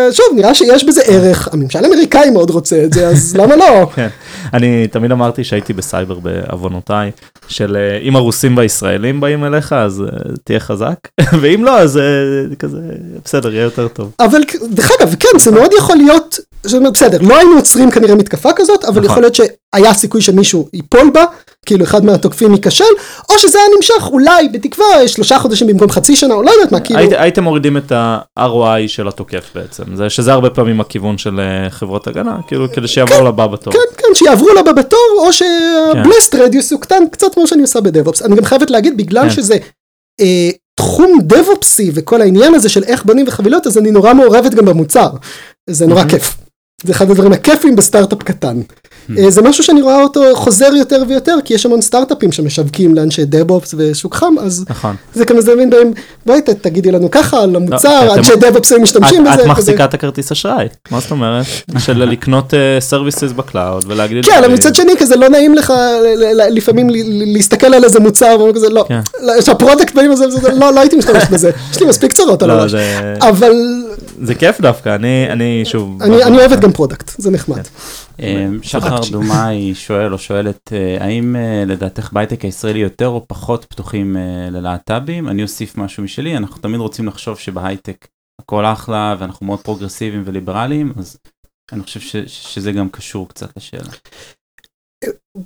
ושוב, 0.09 0.25
נראה 0.35 0.53
שיש 0.53 0.83
בזה 0.83 1.01
ערך, 1.01 1.49
הממשל 1.53 1.83
האמריקאי 1.83 2.29
מאוד 2.29 2.49
רוצה 2.49 2.83
את 2.83 2.93
זה, 2.93 3.07
אז 3.07 3.35
למה 3.35 3.55
לא? 3.55 3.85
כן, 3.95 4.07
אני 4.53 4.87
תמיד 4.87 5.11
אמרתי 5.11 5.43
שהייתי 5.43 5.73
בסייבר 5.73 6.19
בעוונותיי, 6.19 7.11
של 7.47 7.77
אה, 7.77 7.97
אם 7.97 8.15
הרוסים 8.15 8.57
והישראלים 8.57 9.19
באים 9.21 9.45
אליך 9.45 9.73
אז 9.73 10.03
תהיה 10.43 10.59
חזק, 10.59 10.95
ואם 11.41 11.63
לא 11.63 11.79
אז 11.79 11.99
כזה 12.59 12.79
בסדר, 13.29 13.53
יהיה 13.53 13.63
יותר 13.63 13.87
טוב. 13.87 14.11
אבל 14.19 14.41
דרך 14.69 14.91
אגב, 14.99 15.15
כן, 15.19 15.39
זה 15.39 15.51
מאוד 15.51 15.71
יכול 15.77 15.95
להיות, 15.95 16.39
בסדר, 16.93 17.17
לא 17.21 17.37
היינו 17.37 17.55
עוצרים 17.55 17.91
כנראה 17.91 18.15
מתקפה 18.15 18.49
כזאת, 18.55 18.83
אבל 18.85 18.91
נכון. 18.93 19.05
יכול 19.05 19.23
להיות 19.23 19.35
שהיה 19.35 19.93
סיכוי 19.93 20.21
שמישהו 20.21 20.67
ייפול 20.73 21.09
בה, 21.13 21.23
כאילו 21.65 21.83
אחד 21.85 22.05
מהתוקפים 22.05 22.53
ייכשל, 22.53 22.83
או 23.29 23.39
שזה 23.39 23.57
היה 23.57 23.67
נמשך 23.75 24.07
אולי 24.11 24.49
בתקווה 24.49 24.85
שלושה 25.07 25.39
חודשים 25.39 25.67
במקום 25.67 25.89
חצי 25.89 26.15
שנה, 26.15 26.33
או 26.33 26.41
לא 26.43 26.51
יודעת 26.51 26.71
מה, 26.71 26.79
כאילו, 26.79 26.99
היית- 26.99 27.13
הייתם 27.17 27.43
מורידים 27.43 27.77
את 27.77 27.91
ה-ROI 27.91 28.87
של 28.87 29.07
התוקף 29.07 29.43
בעצם, 29.55 29.83
זה 29.95 30.09
שזה 30.09 30.33
הרבה 30.33 30.49
פעמים 30.49 30.81
הכיוון 30.81 31.17
של 31.17 31.39
אה, 31.39 31.69
חברות 31.69 32.07
הגנה, 32.07 32.37
כאילו 32.47 32.65
כדי 32.73 32.87
שיעבור 32.87 33.21
לבא 33.21 33.47
בתור. 33.47 33.73
כן, 33.73 33.79
כן, 33.97 34.15
שיעברו 34.15 34.49
לבא 34.59 34.71
בתור, 34.71 34.99
או 35.17 35.33
שה 35.33 35.71
blast 35.71 36.35
radius 36.35 36.71
הוא 36.71 36.81
קטן, 36.81 37.03
קצת 37.11 37.33
כמו 37.33 37.47
שאני 37.47 37.61
עושה 37.61 37.81
ב 37.81 37.86
DevOps. 37.86 38.21
אני 38.21 38.35
גם 38.35 38.45
חייבת 38.45 38.69
להגיד, 38.71 38.97
בגלל 38.97 39.23
כן. 39.23 39.29
שזה 39.29 39.57
אה, 40.19 40.49
תחום 40.79 41.19
דאב-אופסי 41.21 41.91
וכל 41.93 42.21
העניין 42.21 42.53
הזה 42.55 42.69
של 42.69 42.83
איך 42.83 43.05
בונים 43.05 43.25
וחבילות, 43.27 43.67
אז 43.67 43.77
אני 43.77 43.91
נורא 43.91 44.13
מעורבת 44.13 44.53
גם 44.53 44.65
במוצר. 44.65 45.09
זה 45.69 45.87
נורא. 45.87 46.03
כיף. 46.09 46.37
זה 46.83 46.93
אחד 46.93 47.11
הדברים 47.11 47.31
הכיפים 47.31 47.75
בסטארט-אפ 47.75 48.23
קטן. 48.23 48.61
אה, 49.17 49.29
זה 49.31 49.41
משהו 49.41 49.63
שאני 49.63 49.81
רואה 49.81 50.01
אותו 50.01 50.21
חוזר 50.35 50.69
יותר 50.75 51.03
ויותר, 51.07 51.35
כי 51.45 51.53
יש 51.53 51.65
המון 51.65 51.81
סטארט-אפים 51.81 52.31
שמשווקים 52.31 52.95
לאנשי 52.95 53.25
DevOps 53.25 53.75
ושוק 53.77 54.15
חם, 54.15 54.33
אז 54.41 54.65
נכון. 54.69 54.95
זה 55.13 55.25
כזה 55.25 55.41
זה 55.41 55.55
מין 55.55 55.69
בהם, 55.69 55.91
בואי 56.25 56.41
תגידי 56.61 56.91
לנו 56.91 57.11
ככה 57.11 57.43
על 57.43 57.55
המוצר, 57.55 58.07
אתם- 58.07 58.19
אנשי 58.19 58.35
DevOps 58.35 58.71
היו 58.71 58.81
משתמשים 58.81 59.23
בזה. 59.23 59.43
את. 59.43 59.47
מחזיקה 59.47 59.85
את 59.85 59.93
הכרטיס 59.93 60.31
אשראי, 60.31 60.67
מה 60.91 60.99
זאת 60.99 61.11
אומרת? 61.11 61.45
של 61.85 62.03
לקנות 62.03 62.53
services 62.79 63.31
ב 63.31 63.40
cloud 63.40 63.85
ולהגיד... 63.87 64.25
כן, 64.25 64.31
אבל 64.39 64.49
אה, 64.49 64.53
מצד 64.53 64.75
שני 64.75 64.91
כזה 64.99 65.15
לא 65.15 65.29
נעים 65.29 65.53
לך 65.55 65.73
לפעמים 66.49 66.87
להסתכל 67.33 67.73
על 67.73 67.83
איזה 67.83 67.99
מוצר 67.99 68.35
ואומר 68.39 68.53
כזה 68.53 68.69
לא, 68.69 68.85
כן. 68.87 68.99
לא, 69.21 69.41
שה 69.41 69.57
product 69.57 69.95
באים 69.95 70.11
לזה, 70.11 70.25
לא, 70.53 70.73
לא 70.73 70.79
הייתי 70.79 70.95
משתמש 70.95 71.23
בזה, 71.31 71.51
יש 71.71 71.79
לי 71.79 71.85
מספיק 71.87 72.13
צרות 72.13 72.43
על 72.43 72.49
לא, 72.49 72.53
הראש, 72.53 72.73
אבל 73.19 73.51
זה 73.99 74.35
כיף 74.35 74.61
דווקא, 74.61 74.95
אני, 74.95 75.31
אני 75.31 75.61
שוב... 75.65 76.01
אני 76.01 76.23
אני 76.23 76.37
אוהבת 76.37 76.59
גם 76.59 76.71
product, 76.71 77.11
זה 77.17 77.31
נחמד. 77.31 77.63
אה, 78.19 78.47
שחר. 78.61 78.99
דומאי 79.11 79.75
שואל 79.75 80.13
או 80.13 80.17
שואלת, 80.17 80.73
אה, 80.73 81.05
האם 81.05 81.35
אה, 81.35 81.63
לדעתך 81.65 82.09
בהייטק 82.13 82.45
הישראלי 82.45 82.79
יותר 82.79 83.07
או 83.07 83.25
פחות 83.27 83.65
פתוחים 83.65 84.15
ללהט"בים? 84.51 85.27
אני 85.27 85.43
אוסיף 85.43 85.77
משהו 85.77 86.03
משלי, 86.03 86.37
אנחנו 86.37 86.61
תמיד 86.61 86.79
רוצים 86.79 87.07
לחשוב 87.07 87.39
שבהייטק 87.39 88.07
הכל 88.41 88.65
אחלה 88.65 89.15
ואנחנו 89.19 89.45
מאוד 89.45 89.59
פרוגרסיביים 89.59 90.23
וליברליים, 90.25 90.93
אז 90.97 91.17
אני 91.71 91.83
חושב 91.83 91.99
ש- 91.99 92.15
שזה 92.55 92.71
גם 92.71 92.89
קשור 92.89 93.29
קצת 93.29 93.57
לשאלה. 93.57 93.91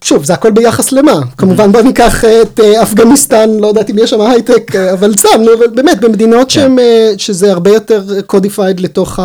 שוב, 0.03 0.23
זה 0.25 0.33
הכל 0.33 0.51
ביחס 0.51 0.91
למה, 0.91 1.21
כמובן 1.37 1.71
בוא 1.71 1.81
ניקח 1.81 2.25
את 2.25 2.59
אה, 2.59 2.83
אפגניסטן, 2.83 3.49
לא 3.49 3.67
יודעת 3.67 3.89
אם 3.89 3.95
יש 3.99 4.09
שם 4.09 4.21
הייטק, 4.21 4.75
אה, 4.75 4.93
אבל 4.93 5.13
סתם, 5.17 5.41
באמת 5.75 5.99
במדינות 5.99 6.47
כן. 6.47 6.49
שהם, 6.49 6.79
אה, 6.79 7.13
שזה 7.17 7.51
הרבה 7.51 7.71
יותר 7.71 8.21
codified 8.21 8.79
לתוך 8.79 9.19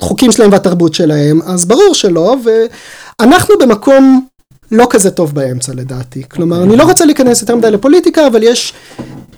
החוקים 0.00 0.32
שלהם 0.32 0.52
והתרבות 0.52 0.94
שלהם, 0.94 1.42
אז 1.42 1.64
ברור 1.64 1.94
שלא, 1.94 2.36
ואנחנו 2.44 3.54
במקום 3.60 4.26
לא 4.72 4.86
כזה 4.90 5.10
טוב 5.10 5.34
באמצע 5.34 5.72
לדעתי, 5.74 6.22
כלומר 6.28 6.62
אני 6.62 6.76
לא 6.76 6.84
רוצה 6.84 7.04
להיכנס 7.04 7.40
יותר 7.40 7.56
מדי 7.56 7.70
לפוליטיקה, 7.70 8.26
אבל 8.26 8.42
יש 8.42 8.74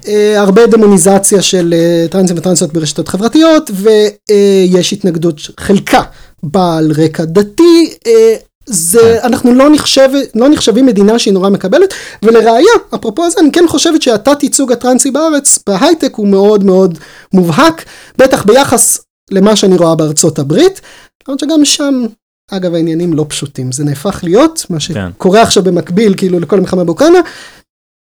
אה, 0.08 0.40
הרבה 0.40 0.66
דמוניזציה 0.66 1.42
של 1.42 1.74
אה, 1.76 2.06
טרנסים 2.10 2.36
וטרנסיות 2.38 2.72
ברשתות 2.72 3.08
חברתיות, 3.08 3.70
ויש 3.74 4.92
התנגדות, 4.92 5.40
חלקה 5.60 6.02
באה 6.42 6.78
על 6.78 6.92
רקע 6.98 7.24
דתי, 7.24 7.94
אה, 8.06 8.34
זה, 8.66 9.24
אנחנו 9.24 9.54
לא, 9.54 9.70
נחשב, 9.70 10.08
לא 10.34 10.48
נחשבים 10.48 10.86
מדינה 10.86 11.18
שהיא 11.18 11.34
נורא 11.34 11.50
מקבלת, 11.50 11.94
ולראיה, 12.22 12.72
אפרופו 12.94 13.30
זה, 13.30 13.40
אני 13.40 13.52
כן 13.52 13.64
חושבת 13.68 14.02
שהתת 14.02 14.42
ייצוג 14.42 14.72
הטרנסי 14.72 15.10
בארץ, 15.10 15.58
בהייטק 15.66 16.14
הוא 16.14 16.28
מאוד 16.28 16.64
מאוד 16.64 16.98
מובהק, 17.32 17.84
בטח 18.18 18.44
ביחס 18.44 18.98
למה 19.30 19.56
שאני 19.56 19.76
רואה 19.76 19.94
בארצות 19.94 20.38
הברית, 20.38 20.80
למרות 21.28 21.40
שגם 21.40 21.64
שם, 21.64 22.06
אגב 22.50 22.74
העניינים 22.74 23.12
לא 23.12 23.26
פשוטים, 23.28 23.72
זה 23.72 23.84
נהפך 23.84 24.20
להיות, 24.22 24.66
מה 24.70 24.76
כן. 24.76 25.08
שקורה 25.16 25.42
עכשיו 25.42 25.62
במקביל, 25.62 26.14
כאילו 26.16 26.40
לכל 26.40 26.58
המלחמה 26.58 26.84
באוקראינה, 26.84 27.18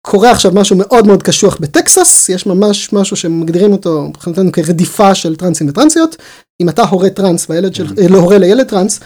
קורה 0.07 0.31
עכשיו 0.31 0.51
משהו 0.55 0.75
מאוד 0.75 1.07
מאוד 1.07 1.23
קשוח 1.23 1.57
בטקסס, 1.59 2.29
יש 2.29 2.45
ממש 2.45 2.93
משהו 2.93 3.15
שמגדירים 3.15 3.71
אותו 3.71 4.01
מבחינתנו 4.01 4.51
כרדיפה 4.51 5.15
של 5.15 5.35
טרנסים 5.35 5.69
וטרנסיות, 5.69 6.15
אם 6.61 6.69
אתה 6.69 6.83
הורה 6.83 7.09
טרנס 7.09 7.49
והילד 7.49 7.75
של, 7.75 7.87
אה, 7.97 8.07
לא 8.07 8.17
הורה 8.17 8.37
לילד 8.37 8.67
טרנס, 8.67 8.99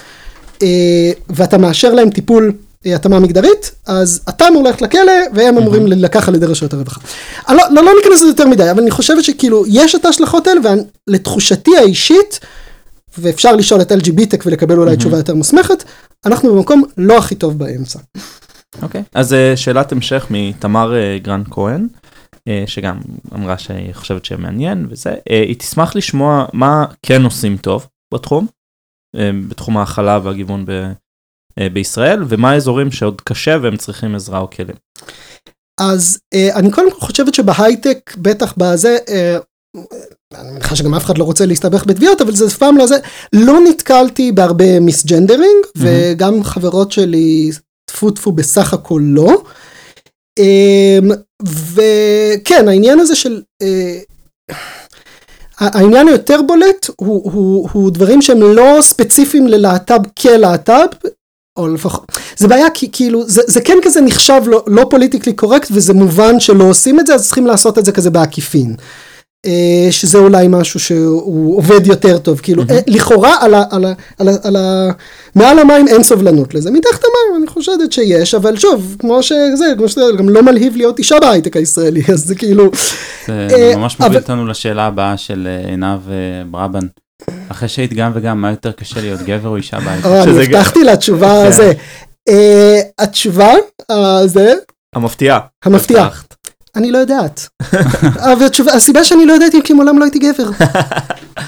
ואתה 1.29 1.57
מאשר 1.57 1.93
להם 1.93 2.09
טיפול 2.09 2.51
אה, 2.85 2.95
התאמה 2.95 3.19
מגדרית, 3.19 3.71
אז 3.87 4.21
אתה 4.29 4.47
אמור 4.47 4.63
ללכת 4.63 4.81
לכלא, 4.81 5.11
והם 5.33 5.57
אמורים 5.57 5.87
לקח 5.87 6.29
על 6.29 6.35
ידי 6.35 6.45
רשויות 6.45 6.73
הרווחה. 6.73 7.01
לא, 7.49 7.63
לא, 7.71 7.83
לא 7.83 7.91
ניכנס 7.97 8.21
לזה 8.21 8.27
יותר 8.27 8.47
מדי, 8.47 8.71
אבל 8.71 8.81
אני 8.81 8.91
חושבת 8.91 9.23
שכאילו, 9.23 9.63
יש 9.67 9.95
את 9.95 10.05
ההשלכות 10.05 10.47
האלה, 10.47 10.61
ולתחושתי 11.09 11.77
האישית, 11.77 12.39
ואפשר 13.17 13.55
לשאול 13.55 13.81
את 13.81 13.91
LGBTech 13.91 14.41
ולקבל 14.45 14.77
אולי 14.77 14.97
תשובה 14.97 15.17
יותר 15.17 15.35
מוסמכת, 15.35 15.83
אנחנו 16.25 16.55
במקום 16.55 16.83
לא 16.97 17.17
הכי 17.17 17.35
טוב 17.35 17.59
באמצע. 17.59 17.99
אוקיי. 18.81 19.03
אז 19.13 19.33
אה, 19.33 19.57
שאלת 19.57 19.91
המשך 19.91 20.27
מתמר 20.29 20.95
אה, 20.95 21.17
גרן 21.21 21.43
כהן, 21.51 21.87
אה, 22.47 22.63
שגם 22.67 22.97
אמרה 23.35 23.57
שהיא 23.57 23.93
חושבת 23.93 24.25
שמעניין 24.25 24.87
וזה, 24.89 25.09
אה, 25.09 25.41
היא 25.47 25.55
תשמח 25.55 25.95
לשמוע 25.95 26.45
מה 26.53 26.85
כן 27.01 27.23
עושים 27.23 27.57
טוב 27.57 27.87
בתחום, 28.13 28.47
אה, 28.47 28.49
בתחום 29.49 29.77
ההכלה 29.77 30.19
והגיוון 30.23 30.65
ב, 30.65 30.71
אה, 31.59 31.69
בישראל, 31.69 32.23
ומה 32.27 32.51
האזורים 32.51 32.91
שעוד 32.91 33.21
קשה 33.21 33.57
והם 33.61 33.77
צריכים 33.77 34.15
עזרה 34.15 34.39
או 34.39 34.49
כלים. 34.49 34.75
אז 35.81 36.19
אה, 36.33 36.55
אני 36.55 36.71
קודם 36.71 36.91
כל 36.91 36.99
חושבת 36.99 37.33
שבהייטק, 37.33 38.15
בטח 38.17 38.53
בזה, 38.57 38.97
אה, 39.09 39.37
אני 40.33 40.51
מניחה 40.51 40.75
שגם 40.75 40.93
אף 40.93 41.05
אחד 41.05 41.17
לא 41.17 41.23
רוצה 41.23 41.45
להסתבך 41.45 41.85
בתביעות, 41.85 42.21
אבל 42.21 42.35
זה 42.35 42.45
אף 42.45 42.57
פעם 42.57 42.77
לא 42.77 42.87
זה, 42.87 42.95
לא 43.33 43.59
נתקלתי 43.69 44.31
בהרבה 44.31 44.79
misgendering, 44.79 45.65
וגם 45.77 46.43
חברות 46.43 46.91
שלי, 46.91 47.51
טפו 47.85 48.11
טפו 48.11 48.31
בסך 48.31 48.73
הכל 48.73 49.01
לא. 49.05 49.43
אה, 50.39 50.99
וכן, 51.73 52.67
העניין 52.67 52.99
הזה 52.99 53.15
של... 53.15 53.41
העניין 55.59 56.07
היותר 56.07 56.41
בולט 56.41 56.89
הוא, 56.95 57.31
הוא, 57.31 57.69
הוא 57.73 57.91
דברים 57.91 58.21
שהם 58.21 58.41
לא 58.41 58.77
ספציפיים 58.81 59.47
ללהט"ב 59.47 60.01
כלהט"ב, 60.21 60.87
או 61.57 61.67
לפחות, 61.67 62.11
זה 62.37 62.47
בעיה 62.47 62.69
כי 62.73 62.89
כאילו, 62.91 63.23
זה, 63.27 63.41
זה 63.47 63.61
כן 63.61 63.77
כזה 63.83 64.01
נחשב 64.01 64.41
לא, 64.45 64.63
לא 64.67 64.85
politically 64.89 65.33
correct 65.33 65.67
וזה 65.71 65.93
מובן 65.93 66.39
שלא 66.39 66.63
עושים 66.63 66.99
את 66.99 67.07
זה, 67.07 67.13
אז 67.13 67.25
צריכים 67.25 67.47
לעשות 67.47 67.77
את 67.77 67.85
זה 67.85 67.91
כזה 67.91 68.09
בעקיפין. 68.09 68.75
אה, 69.45 69.91
שזה 69.91 70.17
אולי 70.17 70.47
משהו 70.49 70.79
שהוא 70.79 71.57
עובד 71.57 71.87
יותר 71.87 72.17
טוב, 72.17 72.39
כאילו, 72.43 72.63
אה, 72.69 72.79
לכאורה 72.87 73.35
על 73.41 73.53
ה, 73.53 73.63
על 73.71 73.85
ה, 73.85 73.93
על 74.19 74.27
ה, 74.29 74.31
על 74.43 74.55
ה, 74.55 74.89
מעל 75.35 75.59
המים 75.59 75.87
אין 75.87 76.03
סובלנות 76.03 76.53
לזה, 76.53 76.71
מתחת 76.71 77.01
המים 77.03 77.41
אני 77.43 77.47
חושדת 77.47 77.91
שיש, 77.91 78.35
אבל 78.35 78.57
שוב, 78.57 78.95
כמו 78.99 79.23
שזה, 79.23 79.65
כמו 79.77 79.89
שזה, 79.89 80.01
גם 80.17 80.29
לא 80.29 80.43
מלהיב 80.43 80.75
להיות 80.75 80.99
אישה 80.99 81.15
בהייטק 81.21 81.57
הישראלי, 81.57 82.01
אז 82.13 82.25
זה 82.25 82.35
כאילו, 82.35 82.71
זה 83.27 83.47
אה, 83.55 83.75
ממש 83.75 83.99
מוביל 83.99 84.11
אבל- 84.17 84.21
אותנו 84.21 84.45
לשאלה 84.47 84.85
הבאה 84.85 85.17
של 85.17 85.47
עינב 85.67 85.99
ברבן. 86.51 86.87
אחרי 87.49 87.67
שהיית 87.69 87.93
גם 87.93 88.11
וגם, 88.15 88.41
מה 88.41 88.49
יותר 88.49 88.71
קשה 88.71 89.01
להיות 89.01 89.19
גבר 89.21 89.49
או 89.49 89.55
אישה 89.55 89.79
בהייטק? 89.79 90.05
אני 90.05 90.43
הבטחתי 90.43 90.83
לתשובה 90.83 91.27
כן. 91.41 91.47
הזה. 91.47 91.73
אה, 92.29 92.79
התשובה, 92.99 93.51
זה, 94.25 94.53
המפתיעה. 94.95 95.39
המפתיעה. 95.65 96.09
אני 96.75 96.91
לא 96.91 96.97
יודעת. 96.97 97.47
אבל 98.17 98.45
התשובה, 98.45 98.73
הסיבה 98.73 99.03
שאני 99.03 99.25
לא 99.25 99.33
יודעת 99.33 99.53
היא 99.53 99.61
כי 99.61 99.73
מעולם 99.73 99.99
לא 99.99 100.03
הייתי 100.03 100.19
גבר. 100.19 100.49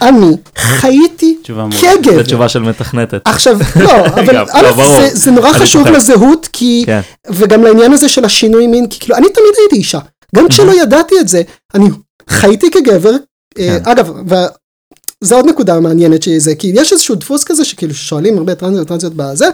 אני 0.01 0.37
חייתי. 0.57 1.37
כגבר. 1.81 2.17
זו 2.17 2.23
תשובה 2.23 2.49
של 2.49 2.59
מתכנתת. 2.59 3.21
עכשיו, 3.25 3.57
לא, 3.79 4.05
אבל 4.21 4.37
א', 4.37 4.61
לא, 4.61 4.71
ברור. 4.71 4.85
זה- 5.01 5.09
זה 5.13 5.31
נורא 5.31 5.53
חשוב. 5.53 5.87
לזהות, 5.87 6.49
כי, 6.53 6.83
כן. 6.85 6.99
וגם 7.29 7.63
לעניין 7.63 7.93
הזה 7.93 8.09
של 8.09 8.25
השינוי 8.25 8.67
מין, 8.67 8.87
כי 8.87 8.99
כאילו, 8.99 9.15
אני 9.15 9.27
תמיד 9.29 9.49
הייתי 9.59 9.75
אישה. 9.75 9.99
גם 10.35 10.47
כשלא 10.49 10.81
ידעתי 10.81 11.15
את 11.19 11.27
זה, 11.27 11.41
אני 11.75 11.85
חייתי 12.29 12.71
כגבר, 12.71 13.11
אה, 13.59 13.79
כן. 13.83 13.89
אגב, 13.91 14.11
וזו 15.21 15.35
עוד 15.35 15.45
נקודה 15.45 15.79
מעניינת 15.79 16.23
שזה, 16.23 16.55
כי 16.55 16.71
יש 16.75 16.93
איזשהו 16.93 17.15
דפוס 17.15 17.43
כזה 17.43 17.65
שכאילו 17.65 17.93
שואלים 17.93 18.37
הרבה 18.37 18.55
טרנסיות 18.55 18.85
וטרנסיות 18.85 19.13
בזה, 19.13 19.45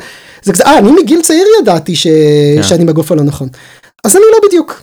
זה 0.43 0.53
כזה, 0.53 0.63
אה, 0.65 0.77
אני 0.77 0.91
מגיל 0.91 1.21
צעיר 1.21 1.45
ידעתי 1.61 1.95
ש... 1.95 2.07
כן. 2.57 2.63
שאני 2.63 2.85
בגוף 2.85 3.11
הלא 3.11 3.23
נכון. 3.23 3.47
אז 4.03 4.15
אני 4.15 4.23
לא 4.31 4.47
בדיוק. 4.47 4.81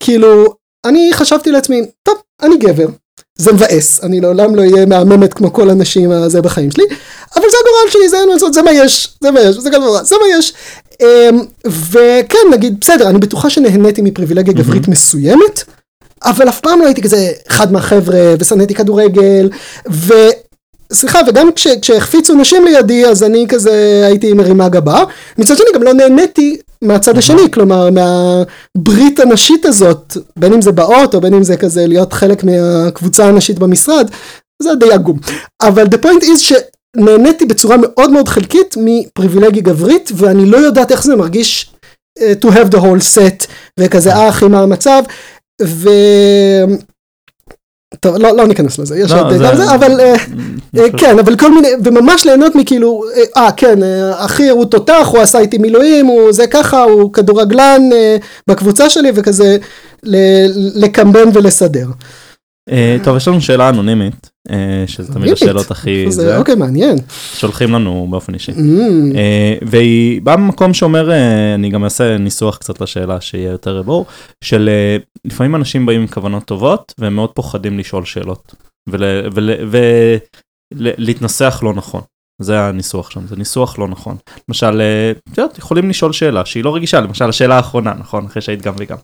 כאילו, 0.00 0.54
אני 0.86 1.10
חשבתי 1.12 1.50
לעצמי, 1.50 1.82
טוב, 2.02 2.14
אני 2.42 2.56
גבר, 2.56 2.86
זה 3.38 3.52
מבאס, 3.52 4.04
אני 4.04 4.20
לעולם 4.20 4.54
לא 4.54 4.62
אהיה 4.62 4.86
מהממת 4.86 5.34
כמו 5.34 5.52
כל 5.52 5.70
הנשים 5.70 6.10
הזה 6.10 6.42
בחיים 6.42 6.70
שלי, 6.70 6.84
אבל 7.36 7.44
זה 7.50 7.56
הגורל 7.60 7.90
שלי, 7.90 8.08
זה 8.08 8.16
אין 8.16 8.28
מה 8.28 8.34
לעשות, 8.34 8.54
זה 8.54 8.62
מה 8.62 8.72
יש, 8.72 9.14
זה 9.22 9.30
מה 9.30 9.40
יש, 9.40 9.56
זה 9.56 9.70
גם 9.70 9.82
נורא, 9.82 10.02
זה 10.02 10.16
מה 10.20 10.38
יש. 10.38 10.52
אמ, 11.00 11.40
וכן, 11.90 12.38
נגיד, 12.52 12.80
בסדר, 12.80 13.08
אני 13.08 13.18
בטוחה 13.18 13.50
שנהניתי 13.50 14.02
מפריבילגיה 14.02 14.54
גברית 14.54 14.88
מסוימת, 14.88 15.64
אבל 16.24 16.48
אף 16.48 16.60
פעם 16.60 16.80
לא 16.80 16.86
הייתי 16.86 17.02
כזה 17.02 17.32
אחד 17.48 17.72
מהחבר'ה, 17.72 18.34
ושנאתי 18.38 18.74
כדורגל, 18.74 19.50
ו... 19.92 20.14
סליחה, 20.92 21.20
וגם 21.26 21.52
כש, 21.52 21.66
כשהחפיצו 21.82 22.34
נשים 22.34 22.64
לידי, 22.64 23.06
אז 23.06 23.22
אני 23.22 23.46
כזה 23.48 24.02
הייתי 24.06 24.32
מרימה 24.32 24.68
גבה. 24.68 25.04
מצד 25.38 25.56
שני, 25.56 25.66
גם 25.74 25.82
לא 25.82 25.92
נהניתי 25.92 26.56
מהצד 26.84 27.18
השני, 27.18 27.50
כלומר, 27.52 27.88
מהברית 27.90 29.20
הנשית 29.20 29.66
הזאת, 29.66 30.16
בין 30.36 30.52
אם 30.52 30.62
זה 30.62 30.72
באות, 30.72 31.14
או 31.14 31.20
בין 31.20 31.34
אם 31.34 31.42
זה 31.42 31.56
כזה 31.56 31.86
להיות 31.86 32.12
חלק 32.12 32.44
מהקבוצה 32.44 33.26
הנשית 33.26 33.58
במשרד, 33.58 34.10
זה 34.62 34.74
די 34.74 34.92
עגום. 34.92 35.18
אבל 35.62 35.84
the 35.84 35.98
point 36.06 36.22
is 36.24 36.54
שנהניתי 36.96 37.44
בצורה 37.44 37.76
מאוד 37.76 38.10
מאוד 38.10 38.28
חלקית 38.28 38.74
מפריבילגיה 38.76 39.62
גברית, 39.62 40.10
ואני 40.14 40.46
לא 40.46 40.56
יודעת 40.56 40.92
איך 40.92 41.04
זה 41.04 41.16
מרגיש 41.16 41.70
uh, 42.18 42.22
to 42.44 42.48
have 42.48 42.70
the 42.70 42.78
whole 42.78 43.16
set, 43.16 43.46
וכזה 43.80 44.12
אה 44.12 44.28
אחי 44.28 44.48
מה 44.48 44.60
המצב, 44.60 45.02
ו... 45.62 45.88
טוב, 48.00 48.16
לא, 48.16 48.36
לא 48.36 48.46
ניכנס 48.46 48.78
לזה, 48.78 48.98
יש 48.98 49.10
לא, 49.12 49.20
עוד 49.20 49.36
זה- 49.36 49.44
גם 49.44 49.56
זה, 49.56 49.74
אבל 49.74 50.00
אה, 50.00 50.14
אה, 50.78 50.86
כן, 50.98 51.18
אבל 51.18 51.36
כל 51.36 51.54
מיני, 51.54 51.68
וממש 51.84 52.24
ליהנות 52.26 52.54
מכאילו, 52.54 53.02
אה, 53.16 53.42
אה, 53.42 53.52
כן, 53.52 53.82
אה, 53.82 54.24
אחי 54.24 54.48
הוא 54.48 54.64
תותח, 54.64 55.08
הוא 55.12 55.20
עשה 55.20 55.38
איתי 55.38 55.58
מילואים, 55.58 56.06
הוא 56.06 56.32
זה 56.32 56.46
ככה, 56.46 56.82
הוא 56.82 57.12
כדורגלן 57.12 57.82
אה, 57.92 58.16
בקבוצה 58.46 58.90
שלי, 58.90 59.12
וכזה 59.14 59.56
ל- 60.02 60.46
לקמבן 60.84 61.28
ולסדר. 61.34 61.86
אה, 62.70 62.96
טוב, 63.04 63.16
יש 63.16 63.28
לנו 63.28 63.40
שאלה 63.40 63.68
אנונימית, 63.68 64.30
אה, 64.50 64.84
שזה 64.86 65.12
תמיד? 65.12 65.32
השאלות 65.32 65.70
הכי... 65.70 66.10
זה 66.10 66.36
אוקיי, 66.36 66.54
מעניין. 66.54 66.98
שולחים 67.34 67.72
לנו 67.72 68.06
באופן 68.10 68.34
אישי. 68.34 68.52
Mm, 68.52 68.56
אה, 69.16 69.54
והיא 69.62 70.22
באה 70.22 70.36
ממקום 70.36 70.74
שאומר, 70.74 71.10
אני 71.54 71.70
גם 71.70 71.84
אעשה 71.84 72.18
ניסוח 72.18 72.56
קצת 72.56 72.80
לשאלה 72.80 73.20
שיהיה 73.20 73.50
יותר 73.50 73.82
ברור, 73.82 74.06
של 74.44 74.70
לפעמים 75.24 75.56
אנשים 75.56 75.86
באים 75.86 76.00
עם 76.00 76.06
כוונות 76.06 76.44
טובות 76.44 76.94
והם 76.98 77.14
מאוד 77.14 77.30
פוחדים 77.30 77.78
לשאול 77.78 78.04
שאלות 78.04 78.54
ולהתנסח 80.74 81.60
לא 81.62 81.74
נכון. 81.74 82.00
זה 82.40 82.60
הניסוח 82.60 83.10
שם, 83.10 83.20
זה 83.26 83.36
ניסוח 83.36 83.78
לא 83.78 83.88
נכון. 83.88 84.16
למשל, 84.48 84.80
אה, 84.80 85.12
את 85.32 85.38
יודעת, 85.38 85.58
יכולים 85.58 85.90
לשאול 85.90 86.12
שאלה 86.12 86.44
שהיא 86.44 86.64
לא 86.64 86.74
רגישה, 86.74 87.00
למשל 87.00 87.28
השאלה 87.28 87.56
האחרונה, 87.56 87.92
נכון? 87.98 88.26
אחרי 88.26 88.42
שהיית 88.42 88.62
גם 88.62 88.74
וגם. 88.78 88.96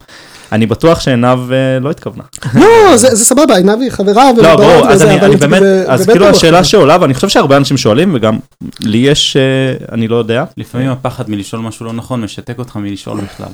אני 0.53 0.67
בטוח 0.67 1.01
שעינב 1.01 1.53
אה, 1.53 1.79
לא 1.81 1.91
התכוונה. 1.91 2.23
לא, 2.61 2.97
זה 2.97 3.15
זה 3.15 3.25
סבבה, 3.25 3.57
עינב 3.57 3.81
היא 3.81 3.91
חברה, 3.91 4.31
לא, 4.37 4.57
ברור, 4.57 4.89
אז 4.89 5.03
אני 5.03 5.21
אני 5.21 5.37
באמת, 5.37 5.63
אז 5.87 6.07
כאילו. 6.07 6.27
השאלה 6.27 6.65
שעולה, 6.65 6.97
ואני 7.01 7.15
חושב 7.15 7.29
שהרבה 7.29 7.57
אנשים 7.57 7.77
שואלים, 7.77 8.13
וגם 8.15 8.39
לי 8.81 8.99
יש, 8.99 9.37
אה, 9.37 9.87
אני 9.93 10.09
לא 10.09 10.17
יודע, 10.17 10.45
לפעמים 10.57 10.91
הפחד 10.91 11.31
מלשאול 11.31 11.63
משהו 11.63 11.87
לא 11.87 11.93
נכון 11.93 12.21
משתק 12.21 12.59
אותך 12.59 12.77
מלשאול 12.77 13.21
בכלל. 13.21 13.53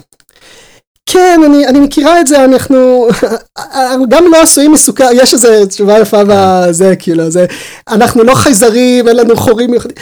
כן, 1.13 1.41
אני, 1.47 1.67
אני 1.67 1.81
מכירה 1.81 2.21
את 2.21 2.27
זה, 2.27 2.45
אנחנו 2.45 3.09
גם 4.13 4.25
לא 4.33 4.43
עשויים 4.43 4.73
מסוכר, 4.73 5.09
יש 5.13 5.35
איזו 5.35 5.67
תשובה 5.69 5.99
יפה 5.99 6.23
בזה, 6.29 6.97
כאילו, 6.99 7.31
זה, 7.31 7.47
אנחנו 7.89 8.25
לא 8.25 8.35
חייזרים, 8.35 9.09
אין 9.09 9.17
לנו 9.17 9.37
חורים 9.37 9.71
מיוחדים. 9.71 9.97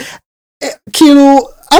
אה, 0.63 0.67
כאילו, 0.93 1.47
א', 1.71 1.79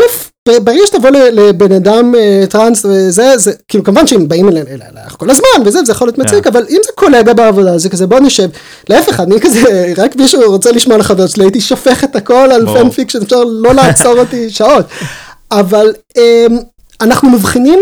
ברגע 0.64 0.82
שתבוא 0.86 1.10
לבן 1.10 1.72
אדם 1.72 2.16
אה, 2.16 2.44
טראנס 2.50 2.86
וזה, 2.86 3.38
זה, 3.38 3.52
כאילו, 3.68 3.84
כמובן 3.84 4.08
שהם 4.08 4.28
באים 4.28 4.50
אלינו 4.50 4.68
אליך 4.70 5.16
כל 5.18 5.30
הזמן 5.30 5.66
וזה, 5.66 5.80
וזה 5.82 5.92
יכול 5.92 6.08
להיות 6.08 6.18
מציק, 6.18 6.48
אבל 6.48 6.66
אם 6.70 6.80
זה 6.86 6.92
קולגה 6.96 7.34
בעבודה, 7.34 7.78
זה 7.78 7.90
כזה, 7.90 8.08
בוא 8.08 8.20
נשב, 8.20 8.50
להפך, 8.90 9.20
אני 9.20 9.42
כזה, 9.42 9.94
רק 9.98 10.16
מישהו 10.16 10.42
רוצה 10.52 10.72
לשמוע 10.72 10.96
על 10.96 11.02
החבר 11.02 11.28
שלי, 11.28 11.44
הייתי 11.44 11.62
שופך 11.62 12.04
את 12.04 12.16
הכל 12.16 12.34
על. 12.52 12.66
fan 12.74 12.90
fiction, 12.90 13.22
אפשר 13.22 13.44
לא 13.44 13.74
לעצור 13.74 14.20
אותי 14.20 14.50
שעות. 14.50 14.86
אבל 15.52 15.94
אמ, 16.18 16.58
אנחנו 17.02 17.30
מבחינים 17.30 17.80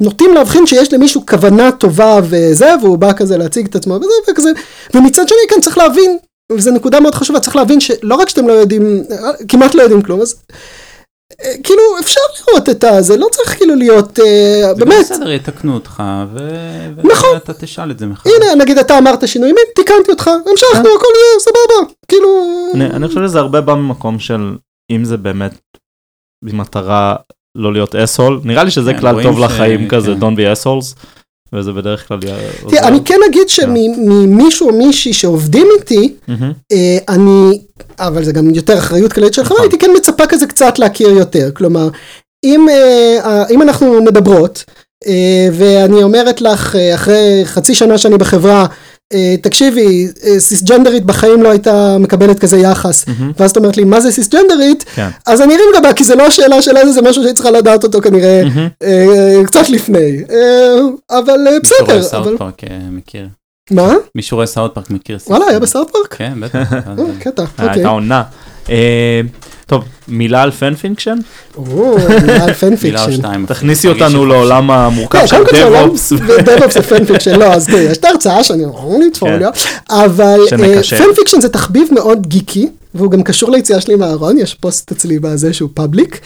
נוטים 0.00 0.34
להבחין 0.34 0.66
שיש 0.66 0.92
למישהו 0.92 1.26
כוונה 1.26 1.72
טובה 1.72 2.20
וזה, 2.24 2.74
והוא 2.82 2.98
בא 2.98 3.12
כזה 3.12 3.36
להציג 3.36 3.66
את 3.66 3.76
עצמו 3.76 3.94
וזה, 3.94 4.30
וכזה, 4.30 4.50
ומצד 4.94 5.28
שני 5.28 5.38
כן 5.48 5.60
צריך 5.60 5.78
להבין, 5.78 6.18
וזו 6.52 6.70
נקודה 6.70 7.00
מאוד 7.00 7.14
חשובה, 7.14 7.40
צריך 7.40 7.56
להבין 7.56 7.80
שלא 7.80 8.14
רק 8.14 8.28
שאתם 8.28 8.48
לא 8.48 8.52
יודעים, 8.52 9.04
כמעט 9.48 9.74
לא 9.74 9.82
יודעים 9.82 10.02
כלום, 10.02 10.20
אז 10.20 10.34
אה, 11.40 11.52
כאילו 11.62 11.82
אפשר 12.00 12.20
לראות 12.48 12.68
את 12.68 12.84
הזה, 12.84 13.16
לא 13.16 13.26
צריך 13.32 13.56
כאילו 13.56 13.74
להיות, 13.74 14.18
אה, 14.18 14.74
זה 14.74 14.84
באמת, 14.84 15.04
בסדר, 15.10 15.30
יתקנו 15.32 15.74
אותך, 15.74 16.02
ו- 16.34 17.02
נכון. 17.04 17.30
ואתה 17.34 17.52
תשאל 17.52 17.90
את 17.90 17.98
זה 17.98 18.06
מחר. 18.06 18.30
הנה 18.30 18.54
נגיד 18.54 18.78
אתה 18.78 18.98
אמרת 18.98 19.28
שינויים, 19.28 19.56
תיקנתי 19.74 20.10
אותך, 20.10 20.28
המשכנו, 20.28 20.80
הכל 20.96 21.06
יהיה 21.16 21.40
סבבה, 21.40 21.92
כאילו, 22.08 22.28
אני, 22.74 22.86
אני 22.86 23.08
חושב 23.08 23.20
שזה 23.26 23.38
הרבה 23.38 23.60
בא 23.60 23.74
ממקום 23.74 24.18
של 24.18 24.56
אם 24.90 25.04
זה 25.04 25.16
באמת 25.16 25.60
במטרה 26.44 27.16
לא 27.54 27.72
להיות 27.72 27.94
אסהול, 27.94 28.40
נראה 28.44 28.64
לי 28.64 28.70
שזה 28.70 28.92
כן, 28.92 29.00
כלל 29.00 29.22
טוב 29.22 29.38
לחיים 29.38 29.88
כזה, 29.88 30.14
כן. 30.14 30.20
don't 30.20 30.36
be 30.36 30.58
assholes, 30.58 31.06
וזה 31.52 31.72
בדרך 31.72 32.08
כלל 32.08 32.18
יהיה... 32.24 32.36
תראה, 32.68 32.88
אני 32.88 32.98
כן 33.04 33.18
אגיד 33.30 33.48
שממישהו 33.48 34.68
או 34.70 34.74
מישהי 34.74 35.12
שעובדים 35.12 35.66
איתי. 35.78 36.14
אה, 36.72 36.98
אני, 37.08 37.60
אבל 37.98 38.24
זה 38.24 38.32
גם 38.32 38.54
יותר 38.54 38.78
אחריות 38.78 39.12
כללית 39.12 39.34
שלך, 39.34 39.46
נכון. 39.46 39.60
הייתי 39.60 39.78
כן 39.78 39.90
מצפה 39.96 40.26
כזה 40.26 40.46
קצת 40.46 40.78
להכיר 40.78 41.08
יותר, 41.08 41.50
כלומר, 41.54 41.88
אם, 42.44 42.66
אה, 42.68 43.44
אם 43.50 43.62
אנחנו 43.62 44.02
מדברות, 44.02 44.64
אה, 45.06 45.48
ואני 45.52 46.02
אומרת 46.02 46.40
לך 46.40 46.76
אחרי 46.94 47.42
חצי 47.44 47.74
שנה 47.74 47.98
שאני 47.98 48.18
בחברה, 48.18 48.66
תקשיבי, 49.42 50.08
אה, 50.26 50.40
סיסג'נדרית 50.40 51.04
בחיים 51.04 51.42
לא 51.42 51.50
הייתה 51.50 51.96
מקבלת 51.98 52.38
כזה 52.38 52.58
יחס, 52.58 53.08
מהמם. 53.08 53.32
ואז 53.38 53.50
את 53.50 53.56
אומרת 53.56 53.76
לי, 53.76 53.84
מה 53.84 54.00
זה 54.00 54.12
סיסג'נדרית? 54.12 54.84
כן. 54.94 55.08
אז 55.26 55.40
אני 55.42 55.54
ארים 55.54 55.64
גבה, 55.78 55.92
כי 55.92 56.04
זה 56.04 56.14
לא 56.14 56.26
השאלה 56.26 56.62
של 56.62 56.76
איזה, 56.76 56.92
זה 56.92 57.02
משהו 57.02 57.22
שהיא 57.22 57.34
צריכה 57.34 57.50
לדעת 57.50 57.84
אותו 57.84 58.00
כנראה 58.00 58.42
מהמם. 58.44 58.68
אה, 58.82 59.40
קצת 59.46 59.68
לפני, 59.68 60.22
אה, 60.30 60.78
אבל 61.18 61.46
אה, 61.48 61.52
מי 61.52 61.68
שרואה 61.68 61.82
בסדר, 61.98 62.02
South 62.02 62.38
Park 62.38 62.64
אה, 62.64 62.78
מכיר. 62.90 63.28
מה? 63.70 63.94
מי 64.14 64.22
שרואה 64.22 64.46
South 64.46 64.74
Park 64.74 64.90
מכיר. 64.90 65.18
וואלה, 65.26 65.44
היה. 65.46 65.58
ב 65.58 65.63
South 65.63 65.90
Park? 65.90 66.14
כן, 66.14 66.32
בטח. 66.40 66.72
אה, 66.72 66.78
אה, 66.98 67.04
קטע, 67.20 67.42
אה, 67.42 67.48
אוקיי. 67.52 67.70
הייתה 67.70 67.88
עונה. 67.88 68.22
אה, 68.70 69.20
טוב, 69.66 69.84
מילה 70.08 70.42
על 70.42 70.50
fan 70.50 70.74
fiction? 70.74 71.18
או, 71.56 71.96
מילה 72.22 72.44
על 72.44 72.52
fan. 72.52 72.76
שתיים. 73.10 73.46
תכניסי 73.46 73.88
אותנו. 73.88 74.26
לעולם 74.26 74.70
המורכב 74.70 75.18
כן, 75.18 75.26
של 75.26 75.36
זה 75.52 75.64
עולם, 75.64 75.88
DevOps. 75.88 76.14
ו-DevOps 76.26 76.70
זה 76.70 76.82
fan 76.82 77.04
fiction, 77.04 77.38
לא, 77.38 77.44
אז 77.44 77.66
תראי, 77.66 77.80
יש 77.80 77.98
את 77.98 78.04
ההרצאה 78.04 78.44
שאני 78.44 78.64
אמור 78.64 79.00
לתפור 79.06 79.28
כן. 79.28 79.38
לי, 79.38 79.44
אבל 79.90 80.40
שנקשר. 80.48 80.96
fan 80.96 81.14
fiction 81.16 81.40
זה 81.40 81.48
תחביב 81.48 81.88
מאוד 81.92 82.26
גיקי, 82.26 82.68
והוא 82.94 83.10
גם 83.10 83.22
קשור 83.22 83.50
ליציאה 83.50 83.80
שלי 83.80 83.94
מהארון, 83.94 84.38
יש 84.38 84.54
פוסט 84.54 84.92
אצלי 84.92 85.18
בזה 85.18 85.52
שהוא 85.52 85.70
public. 85.74 86.20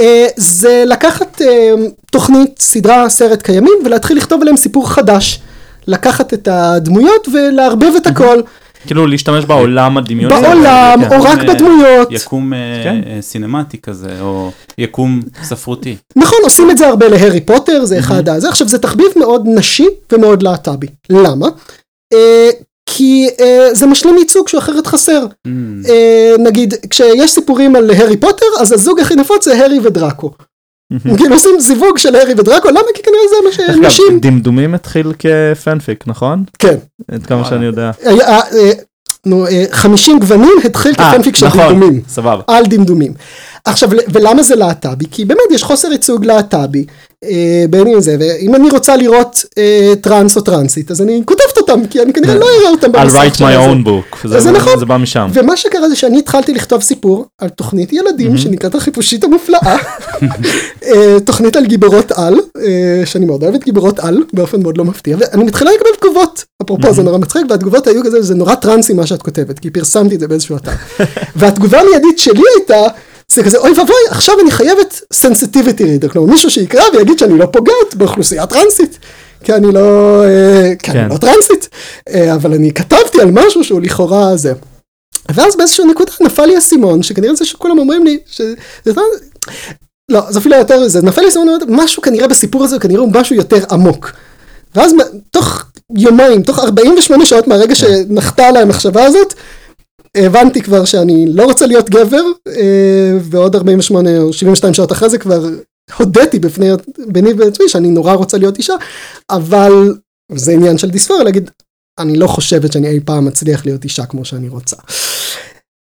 אה, 0.00 0.26
זה 0.36 0.84
לקחת 0.86 1.42
אה, 1.42 1.72
תוכנית, 2.12 2.58
סדרה, 2.60 3.08
סרט 3.08 3.42
קיימים, 3.42 3.74
ולהתחיל 3.84 4.16
לכתוב 4.16 4.40
עליהם 4.40 4.56
סיפור 4.56 4.90
חדש. 4.90 5.40
לקחת 5.86 6.34
את 6.34 6.48
הדמויות 6.48 7.28
ולערבב 7.32 7.92
את 7.96 8.06
הכל, 8.06 8.40
כאילו 8.86 9.06
להשתמש 9.06 9.44
בעולם 9.44 9.98
הדמיוני. 9.98 10.42
בעולם, 10.42 11.00
כן. 11.08 11.16
או 11.18 11.22
רק 11.22 11.38
אה, 11.38 11.54
בדמויות. 11.54 12.08
יקום 12.10 12.52
אה, 12.52 12.80
כן. 12.84 13.00
אה, 13.06 13.22
סינמטי 13.22 13.78
כזה, 13.78 14.20
או 14.20 14.50
יקום 14.78 15.20
ספרותי. 15.42 15.96
נכון, 16.16 16.38
עושים 16.42 16.70
את 16.70 16.78
זה 16.78 16.86
הרבה 16.86 17.08
להארי 17.08 17.40
פוטר, 17.40 17.84
זה 17.84 17.98
אחד 17.98 18.28
הזה. 18.28 18.48
עכשיו, 18.48 18.68
זה 18.68 18.78
תחביב 18.78 19.06
מאוד 19.16 19.42
נשי 19.46 19.86
ומאוד 20.12 20.42
להט"בי. 20.42 20.86
למה? 21.10 21.46
אה, 22.12 22.50
כי 22.86 23.28
אה, 23.40 23.68
זה 23.72 23.86
משלים 23.86 24.18
ייצוג 24.18 24.48
שהוא 24.48 24.58
אחרת 24.58 24.86
חסר. 24.86 25.26
Mm, 25.26 25.50
אה, 25.88 26.34
נגיד, 26.38 26.74
כשיש 26.90 27.30
סיפורים 27.30 27.76
על 27.76 27.90
הארי 27.90 28.16
פוטר, 28.16 28.46
אז 28.60 28.72
הזוג 28.72 29.00
הכי 29.00 29.14
נפוץ 29.14 29.44
זה 29.44 29.56
הארי 29.56 29.78
ודראקו. 29.82 30.30
כאילו 31.16 31.34
עושים 31.34 31.60
זיווג 31.60 31.98
של 31.98 32.14
הארי 32.14 32.34
ודראקו, 32.38 32.68
למה? 32.68 32.80
כי 32.94 33.02
כנראה 33.02 33.20
זה 33.30 33.36
מה 33.44 33.52
שנשים... 33.82 34.20
דמדומים 34.20 34.74
התחיל 34.74 35.12
כפנפיק, 35.18 36.04
נכון? 36.06 36.44
כן. 36.58 36.74
עד 37.12 37.26
כמה. 37.26 37.44
שאני 37.44 37.64
יודע. 37.66 37.90
היה, 38.04 38.28
אה, 38.28 38.40
אה, 38.52 38.72
נו, 39.26 39.46
אה, 39.46 39.64
50 39.72 40.18
גוונים 40.18 40.52
התחיל 40.64 40.92
אה, 40.98 41.12
כפנפיק 41.12 41.36
של 41.36 41.46
נכון, 41.46 41.60
דמדומים. 41.60 42.00
סבבה. 42.08 42.42
על 42.46 42.64
דמדומים. 42.66 43.12
עכשיו, 43.64 43.88
ולמה 44.12 44.42
זה 44.42 44.56
להט"בי? 44.56 45.04
כי 45.10 45.24
באמת 45.24 45.40
יש 45.50 45.62
חוסר 45.62 45.88
ייצוג 45.92 46.24
להט"בי, 46.24 46.84
אה, 47.24 47.28
בין 47.70 47.86
אם 47.86 48.00
זה, 48.00 48.16
ואם 48.20 48.54
אני 48.54 48.70
רוצה 48.70 48.96
לראות 48.96 49.44
אה, 49.58 49.92
טרנס 50.00 50.36
או 50.36 50.40
טרנסית, 50.42 50.90
אז 50.90 51.02
אני 51.02 51.22
כותבת 51.24 51.56
אותם, 51.58 51.80
כי 51.90 52.02
אני 52.02 52.12
כנראה 52.12 52.34
לא 52.34 52.46
אראה 52.60 52.70
אותם 52.70 52.88
I'll 52.94 52.98
במסך 53.02 53.14
write 53.16 53.34
של 53.38 53.44
my 53.44 53.48
own 53.68 53.86
book. 53.86 54.28
זה- 54.28 54.40
זה 54.40 54.50
נכון. 54.50 54.78
זה 54.78 54.86
בא 54.86 54.96
משם. 54.96 55.28
ומה 55.32 55.56
שקרה 55.56 55.88
זה 55.88 55.96
שאני 55.96 56.18
התחלתי 56.18 56.54
לכתוב 56.54 56.82
סיפור 56.82 57.26
על 57.38 57.48
תוכנית 57.48 57.92
ילדים 57.92 58.38
שנקראת 58.38 58.74
החיפושית 58.74 59.24
המופלאה, 59.24 59.76
אה, 60.84 61.16
תוכנית 61.24 61.56
על 61.56 61.66
גיבורות 61.66 62.12
על, 62.12 62.34
אה, 62.58 63.02
שאני 63.04 63.24
מאוד 63.24 63.42
אוהבת 63.42 63.64
גיבורות 63.64 63.98
על, 64.00 64.22
באופן 64.32 64.62
מאוד 64.62 64.78
לא 64.78 64.84
מפתיע, 64.84 65.16
ואני 65.20 65.44
מתחילה 65.44 65.70
לקבל 65.72 65.88
תגובות, 66.00 66.44
אפרופו 66.62 66.94
זה 66.94 67.02
נורא 67.02 67.18
מצחיק, 67.18 67.42
והתגובות 67.50 67.86
היו 67.86 68.02
כזה, 68.04 68.22
זה 68.22 68.34
נורא 68.34 68.54
טרנסי 68.54 68.92
מה 68.92 69.06
שאת 69.06 69.22
כותבת, 69.22 69.58
כי 69.58 69.70
פרסמתי 69.70 70.14
את 70.14 70.20
זה 70.20 70.28
באיזשהו 70.28 70.56
אתר. 70.56 70.70
והתגובה 71.36 71.80
המיידית 71.80 72.18
שלי 72.18 72.42
הייתה, 72.56 72.86
זה 73.32 73.42
כזה 73.42 73.58
אוי 73.58 73.70
ואבוי, 73.78 73.94
עכשיו 74.10 74.34
אני 74.42 74.50
חייבת 74.50 75.00
sensitivity 75.14 75.80
reader, 76.04 76.08
כלומר 76.12 76.32
מישהו 76.32 76.50
שיקרא 76.50 76.82
ויגיד 76.94 77.18
שאני 77.18 77.38
לא 77.38 77.46
פוגעת 77.46 77.94
באוכלוסייה 77.94 78.46
טרנסית. 78.46 78.98
כי 79.44 79.52
אני 79.54 79.72
לא, 79.72 80.22
אה, 80.24 80.72
כי 80.78 80.90
כן. 80.90 80.98
אני 80.98 81.10
לא 81.10 81.16
טרנסית, 81.16 81.68
אה, 82.08 82.34
אבל 82.34 82.52
אני 82.54 82.72
כתבתי 82.72 83.20
על 83.20 83.30
משהו 83.30 83.64
שהוא 83.64 83.80
לכאורה 83.80 84.36
זה. 84.36 84.52
ואז 85.34 85.56
באיזושהי 85.56 85.84
נקודה 85.84 86.12
נפל 86.20 86.44
לי 86.46 86.54
האסימון, 86.54 87.02
שכנראה 87.02 87.34
זה 87.34 87.44
שכולם 87.44 87.78
אומרים 87.78 88.04
לי, 88.04 88.18
שזה 88.26 88.54
טרנס- 88.84 89.46
לא, 90.08 90.20
זה 90.30 90.38
אפילו 90.38 90.56
יותר 90.56 90.80
מזה, 90.84 91.02
נפל 91.02 91.20
לי 91.20 91.26
האסימון, 91.26 91.58
משהו 91.68 92.02
כנראה 92.02 92.28
בסיפור 92.28 92.64
הזה, 92.64 92.78
כנראה 92.78 93.00
הוא 93.00 93.12
משהו 93.12 93.36
יותר 93.36 93.64
עמוק. 93.70 94.10
ואז 94.74 94.92
תוך 95.30 95.64
יומיים, 95.96 96.42
תוך 96.42 96.58
48 96.58 97.24
שעות 97.26 97.46
מהרגע 97.48 97.74
שנחתה 97.74 98.46
עליי 98.46 98.62
המחשבה 98.62 99.04
הזאת, 99.04 99.34
הבנתי 100.16 100.62
כבר 100.62 100.84
שאני 100.84 101.26
לא 101.28 101.44
רוצה 101.44 101.66
להיות 101.66 101.90
גבר, 101.90 102.22
אה, 102.48 103.18
ועוד 103.22 103.56
48 103.56 104.18
או 104.18 104.32
72 104.32 104.74
שעות 104.74 104.92
אחרי 104.92 105.10
זה 105.10 105.18
כבר 105.18 105.44
הודיתי 105.98 106.38
בפני, 106.38 106.68
ביני 107.06 107.32
ובעצמי 107.32 107.68
שאני 107.68 107.90
נורא 107.90 108.12
רוצה 108.12 108.38
להיות 108.38 108.58
אישה, 108.58 108.74
אבל 109.30 109.94
זה 110.32 110.52
עניין 110.52 110.78
של 110.78 110.90
דיספוריה 110.90 111.24
להגיד, 111.24 111.50
אני 111.98 112.16
לא 112.16 112.26
חושבת 112.26 112.72
שאני 112.72 112.88
אי 112.88 113.00
פעם 113.04 113.24
מצליח 113.24 113.66
להיות 113.66 113.84
אישה 113.84 114.06
כמו 114.06 114.24
שאני 114.24 114.48
רוצה. 114.48 114.76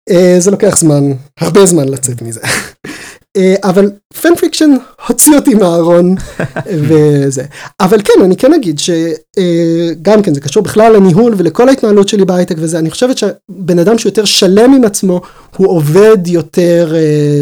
אה, 0.10 0.36
זה 0.40 0.52
לוקח 0.52 0.78
זמן, 0.78 1.04
הרבה 1.40 1.66
זמן 1.66 1.90
לצאת 1.90 2.22
מזה. 2.22 2.42
אה, 3.38 3.56
אבל 3.64 3.92
fan 4.22 4.36
fiction 4.36 4.72
הוציא 5.08 5.36
אותי 5.36 5.54
מהארון 5.54 6.16
וזה. 6.88 7.44
אבל 7.80 8.02
כן, 8.04 8.24
אני 8.24 8.38
כן 8.38 8.54
אגיד 8.54 8.80
שגם 8.80 10.22
כן 10.22 10.34
זה 10.34 10.42
קשור 10.42 10.64
בכלל 10.64 10.96
לניהול 10.96 11.34
ולכל 11.38 11.70
ההתנהלות 11.70 12.08
שלי 12.08 12.26
בהייטק 12.26 12.56
וזה, 12.60 12.80
אני 12.80 12.92
חושבת 12.92 13.18
שבן 13.18 13.80
אדם 13.80 13.98
שיותר 13.98 14.26
שלם 14.26 14.74
עם 14.74 14.84
עצמו, 14.84 15.22
הוא 15.58 15.68
עובד 15.68 16.28
יותר 16.28 16.94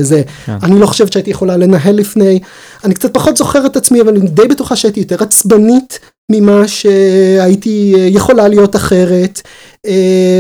זה. 0.01 0.21
כן. 0.45 0.57
אני 0.63 0.79
לא 0.79 0.85
חושבת 0.85 1.13
שהייתי 1.13 1.31
יכולה 1.31 1.57
לנהל 1.57 1.95
לפני, 1.95 2.39
אני 2.83 2.93
קצת 2.93 3.13
פחות 3.13 3.37
זוכר 3.37 3.65
את 3.65 3.75
עצמי, 3.75 4.01
אבל 4.01 4.17
אני 4.17 4.27
די 4.27 4.47
בטוחה 4.47 4.75
שהייתי 4.75 4.99
יותר 4.99 5.23
עצבנית 5.23 5.99
ממה 6.31 6.67
שהייתי 6.67 7.93
יכולה 7.97 8.47
להיות 8.47 8.75
אחרת, 8.75 9.41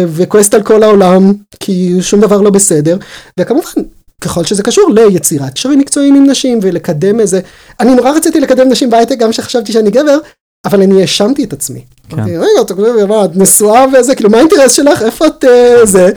וכועסת 0.07 0.53
על 0.53 0.63
כל 0.63 0.83
העולם, 0.83 1.33
כי 1.59 1.95
שום 2.01 2.21
דבר 2.21 2.41
לא 2.41 2.49
בסדר, 2.49 2.97
וכמובן 3.39 3.81
ככל 4.21 4.43
שזה 4.43 4.63
קשור 4.63 4.89
ליצירת 4.93 5.53
קשרים 5.53 5.79
מקצועיים 5.79 6.15
עם 6.15 6.29
נשים 6.29 6.59
ולקדם 6.61 7.19
איזה, 7.19 7.39
אני 7.79 7.95
נורא 7.95 8.11
רציתי 8.11 8.39
לקדם 8.39 8.69
נשים 8.69 8.89
בהייטק 8.89 9.17
גם 9.17 9.31
שחשבתי 9.31 9.71
שאני 9.71 9.91
גבר, 9.91 10.17
אבל 10.65 10.81
אני 10.81 11.01
האשמתי 11.01 11.43
את 11.43 11.53
עצמי. 11.53 11.81
כן. 12.09 12.21
רגע, 12.21 12.61
אתה 12.61 12.75
חושב, 12.75 13.05
מה, 13.05 13.25
את 13.25 13.29
נשואה 13.35 13.85
וזה, 13.93 14.15
כאילו, 14.15 14.29
מה 14.29 14.37
האינטרס 14.37 14.71
שלך, 14.71 15.01
איפה 15.01 15.27
את 15.27 15.45
אה, 15.45 15.85
זה? 15.85 16.09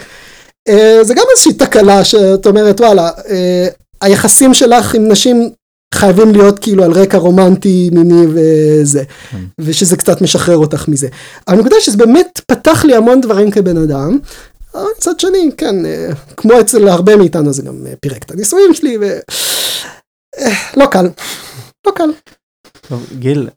אה, 0.69 0.99
זה 1.03 1.15
גם 1.15 1.25
איזושהי 1.31 1.53
תקלה 1.53 2.05
שאת 2.05 2.47
אומרת, 2.47 2.81
וואלה, 2.81 3.11
אה, 3.29 3.69
היחסים 4.01 4.55
שלך 4.55 4.95
עם 4.95 5.09
נשים 5.09 5.51
חייבים 5.95 6.33
להיות 6.33 6.59
כאילו 6.59 6.85
על 6.85 6.93
רקע 6.93 7.19
רומנטי 7.19 7.91
מיני 7.93 8.27
וזה, 8.29 9.03
כן. 9.31 9.39
ושזה 9.61 9.97
קצת 9.97 10.23
משחרר 10.23 10.57
אותך 10.57 10.89
מזה. 10.89 11.09
הנקודה 11.47 11.77
שזה 11.81 11.97
באמת 11.97 12.41
פתח 12.47 12.85
לי 12.85 12.95
המון 12.95 13.21
דברים 13.21 13.51
כבן 13.51 13.77
אדם, 13.77 14.19
אבל 14.79 14.89
מצד 14.99 15.20
שני, 15.20 15.51
כן, 15.57 15.87
אה, 15.87 16.09
כמו 16.37 16.61
אצל 16.61 16.89
הרבה 16.89 17.16
מאיתנו 17.16 17.53
זה 17.53 17.62
גם 17.62 17.87
אה, 17.87 17.93
פירק 18.01 18.22
את 18.22 18.31
הנישואים 18.31 18.74
שלי, 18.74 18.99
ולא 18.99 20.85
אה, 20.85 20.87
קל, 20.91 21.07
לא 21.87 21.93
קל. 21.95 22.11
טוב, 22.89 23.07
גיל, 23.18 23.49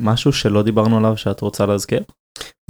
משהו 0.00 0.32
שלא 0.32 0.62
דיברנו 0.62 0.96
עליו 0.96 1.16
שאת 1.16 1.40
רוצה 1.40 1.66
להזכיר? 1.66 2.00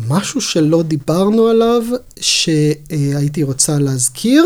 משהו 0.09 0.41
שלא 0.41 0.83
דיברנו 0.83 1.49
עליו 1.49 1.83
שהייתי 2.21 3.43
רוצה 3.43 3.79
להזכיר. 3.79 4.45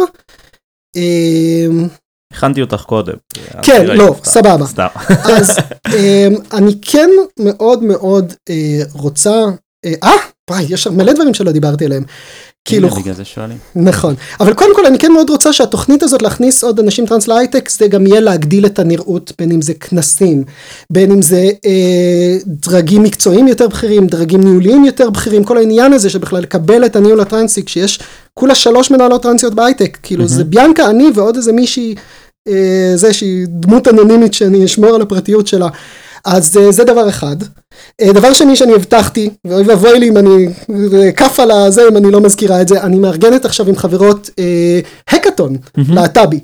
הכנתי 2.33 2.61
אותך 2.61 2.83
קודם. 2.83 3.15
כן, 3.63 3.87
לא, 3.87 4.15
סבבה. 4.25 4.67
סתם. 4.67 4.87
אז 5.35 5.59
אני 6.53 6.73
כן 6.83 7.11
מאוד 7.39 7.83
מאוד 7.83 8.33
רוצה, 8.93 9.45
אה, 9.85 10.17
וואי, 10.51 10.65
יש 10.69 10.87
מלא 10.87 11.13
דברים 11.13 11.35
שלא 11.35 11.53
דיברתי 11.53 11.85
עליהם. 11.85 12.05
כאילו, 12.65 12.89
בגלל 12.89 13.15
זה 13.15 13.25
שואלים. 13.25 13.59
נכון, 13.77 14.15
אבל 14.41 14.55
קודם 14.55 14.77
כל 14.77 14.87
אני 14.87 14.99
כן 14.99 15.13
מאוד 15.13 15.31
רוצה 15.31 15.53
שהתוכנית 15.53 16.03
הזאת 16.03 16.23
להכניס 16.23 16.65
עוד 16.65 16.81
אנשים 16.81 17.07
טרנס 17.07 17.29
להייטק 17.29 17.69
זה 17.69 17.89
גם 17.89 18.07
יהיה 18.07 18.21
להגדיל 18.21 18.67
את 18.67 18.79
הנראות 18.79 19.33
בין 19.39 19.53
אם 19.53 19.63
זה 19.63 19.75
כנסים, 19.75 20.45
בין 20.91 21.11
אם 21.13 21.23
זה 21.23 21.49
אה, 21.67 22.37
דרגים 22.47 23.03
מקצועיים 23.03 23.49
יותר 23.49 23.69
בכירים, 23.69 24.07
דרגים 24.07 24.41
ניהוליים 24.41 24.85
יותר 24.85 25.11
בכירים, 25.11 25.45
כל 25.45 25.59
העניין 25.59 25.93
הזה 25.93 26.11
שבכלל 26.11 26.43
לקבל 26.43 26.87
את 26.87 26.97
הניהול 26.97 27.21
הטרנסי 27.21 27.65
כשיש 27.65 28.01
כולה 28.35 28.55
שלוש 28.55 28.91
מנהלות 28.91 29.23
טרנסיות 29.23 29.55
בהייטק, 29.55 29.99
כאילו 30.03 30.25
mm-hmm. 30.25 30.29
זה 30.29 30.45
ביאנקה, 30.45 30.91
אני 30.91 31.11
ועוד 31.15 31.37
איזה 31.37 31.53
מישהי, 31.53 31.95
אה, 32.49 32.93
זה 32.95 33.13
שהיא 33.13 33.47
דמות 33.49 33.89
אנונימית 33.89 34.35
שאני 34.35 34.65
אשמור 34.65 34.95
על 34.95 35.03
הפרטיות 35.03 35.47
שלה. 35.47 35.69
אז 36.25 36.57
אה, 36.57 36.73
זה 36.73 36.85
דבר 36.85 37.09
אחד. 37.09 37.37
אה, 38.01 38.13
דבר 38.13 38.33
שני 38.33 38.57
שאני 38.57 38.75
הבטחתי, 38.75 39.31
ואוי 39.45 39.63
ואבוי 39.63 39.99
לי 39.99 40.09
אם 40.09 40.17
אני 40.17 40.49
כף 41.17 41.41
על 41.41 41.51
הזה 41.51 41.83
אם 41.91 41.97
אני 41.97 42.11
לא 42.11 42.21
מזכירה 42.21 42.63
את 42.63 42.69
זה, 42.69 42.83
אני 42.83 42.99
מארגנת 42.99 43.45
עכשיו 43.45 43.69
עם 43.69 43.77
חברות 43.77 44.31
אה, 44.39 44.81
הקאטון 45.09 45.57
להט"בי. 45.77 46.41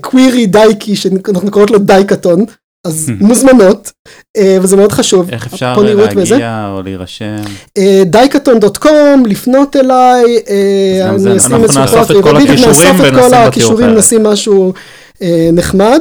קווירי 0.00 0.46
דייקי 0.46 0.96
שאנחנו 0.96 1.50
קוראות 1.50 1.70
לו 1.70 1.78
דייקאטון. 1.78 2.44
אז 2.86 3.12
מוזמנות, 3.20 3.92
וזה 4.60 4.76
מאוד 4.76 4.92
חשוב. 4.92 5.30
איך 5.30 5.46
אפשר 5.46 5.76
להגיע 5.78 6.72
או 6.76 6.82
להירשם? 6.82 7.36
דייקאטון.קום, 8.06 9.26
לפנות 9.26 9.76
אליי, 9.76 10.24
אני 11.02 11.36
אשים 11.36 11.64
את 13.06 13.14
כל 13.14 13.34
הכישורים, 13.34 13.94
נשים 13.94 14.22
משהו 14.22 14.72
נחמד. 15.52 16.00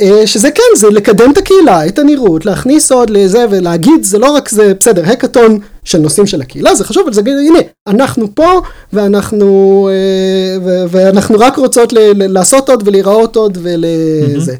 אה, 0.00 0.26
שזה 0.26 0.50
כן, 0.50 0.62
זה 0.76 0.90
לקדם 0.90 1.30
את 1.30 1.38
הקהילה, 1.38 1.86
את 1.86 1.98
הנראות, 1.98 2.46
להכניס 2.46 2.92
עוד 2.92 3.10
לזה 3.10 3.44
ולהגיד, 3.50 4.02
זה 4.02 4.18
לא 4.18 4.30
רק 4.30 4.48
זה, 4.48 4.72
בסדר, 4.80 5.02
הקאטון 5.06 5.58
של 5.84 5.98
נושאים 5.98 6.26
של 6.26 6.40
הקהילה, 6.40 6.74
זה 6.74 6.84
חשוב, 6.84 7.02
אבל 7.04 7.12
זה, 7.12 7.20
הנה, 7.20 7.58
אנחנו 7.86 8.34
פה, 8.34 8.60
ואנחנו, 8.92 9.88
אה, 9.92 10.84
ואנחנו 10.90 11.38
רק 11.38 11.56
רוצות 11.56 11.92
לעשות 12.16 12.68
עוד 12.70 12.82
ולהיראות 12.86 13.36
עוד 13.36 13.58
ולזה. 13.62 14.54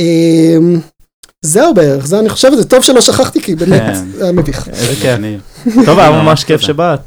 זהו 1.42 1.74
בערך, 1.74 2.06
זה 2.06 2.18
אני 2.18 2.28
חושב, 2.28 2.54
זה 2.54 2.64
טוב 2.64 2.82
שלא 2.82 3.00
שכחתי, 3.00 3.40
כי 3.40 3.54
באמת, 3.54 3.82
כן. 3.82 4.04
זה 4.16 4.22
היה 4.22 4.32
מביך. 4.32 4.68
איזה 4.68 4.94
כיף. 5.00 5.55
טוב, 5.84 5.98
היה 5.98 6.10
ממש 6.10 6.44
כיף 6.44 6.60
שבאת. 6.60 7.00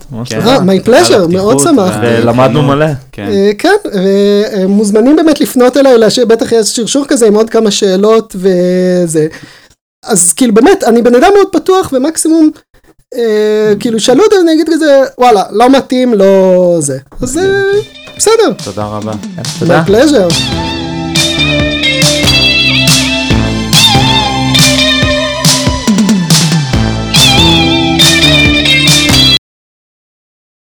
מי 0.64 0.80
פלז'ר, 0.80 1.28
מאוד 1.28 1.60
שמחתי. 1.60 1.99
ולמדנו 2.01 2.62
מלא. 2.62 2.86
כן, 3.12 3.28
אה, 3.32 3.51
כן 3.57 3.76
מוזמנים 4.68 5.16
באמת 5.16 5.41
לפנות 5.41 5.78
אליי, 5.78 5.93
בטח 6.28 6.51
יש 6.51 6.76
שרשור 6.76 7.05
כזה 7.07 7.28
עם 7.28 7.36
עוד 7.36 7.49
כמה 7.49 7.72
שאלות 7.72 8.36
וזה. 8.36 9.28
אז 10.05 10.34
כאילו 10.34 10.53
באמת, 10.53 10.84
אני 10.84 11.01
בן 11.01 11.16
אדם 11.16 11.30
מאוד 11.36 11.47
פתוח, 11.51 11.89
ומקסימום, 11.93 12.49
אה, 13.16 13.74
כאילו 13.80 13.99
שאלו 13.99 14.24
אותי, 14.24 14.36
אני 14.43 14.53
אגיד 14.53 14.70
כזה, 14.70 15.01
וואלה, 15.18 15.43
לא 15.51 15.70
מתאים, 15.70 16.14
לא 16.14 16.76
זה. 16.80 16.97
אז 17.22 17.39
בסדר. 18.18 18.53
תודה 18.64 18.86
רבה. 18.86 19.12
תודה. 19.60 19.80
מי 19.80 19.86
פלז'ר. 19.86 20.28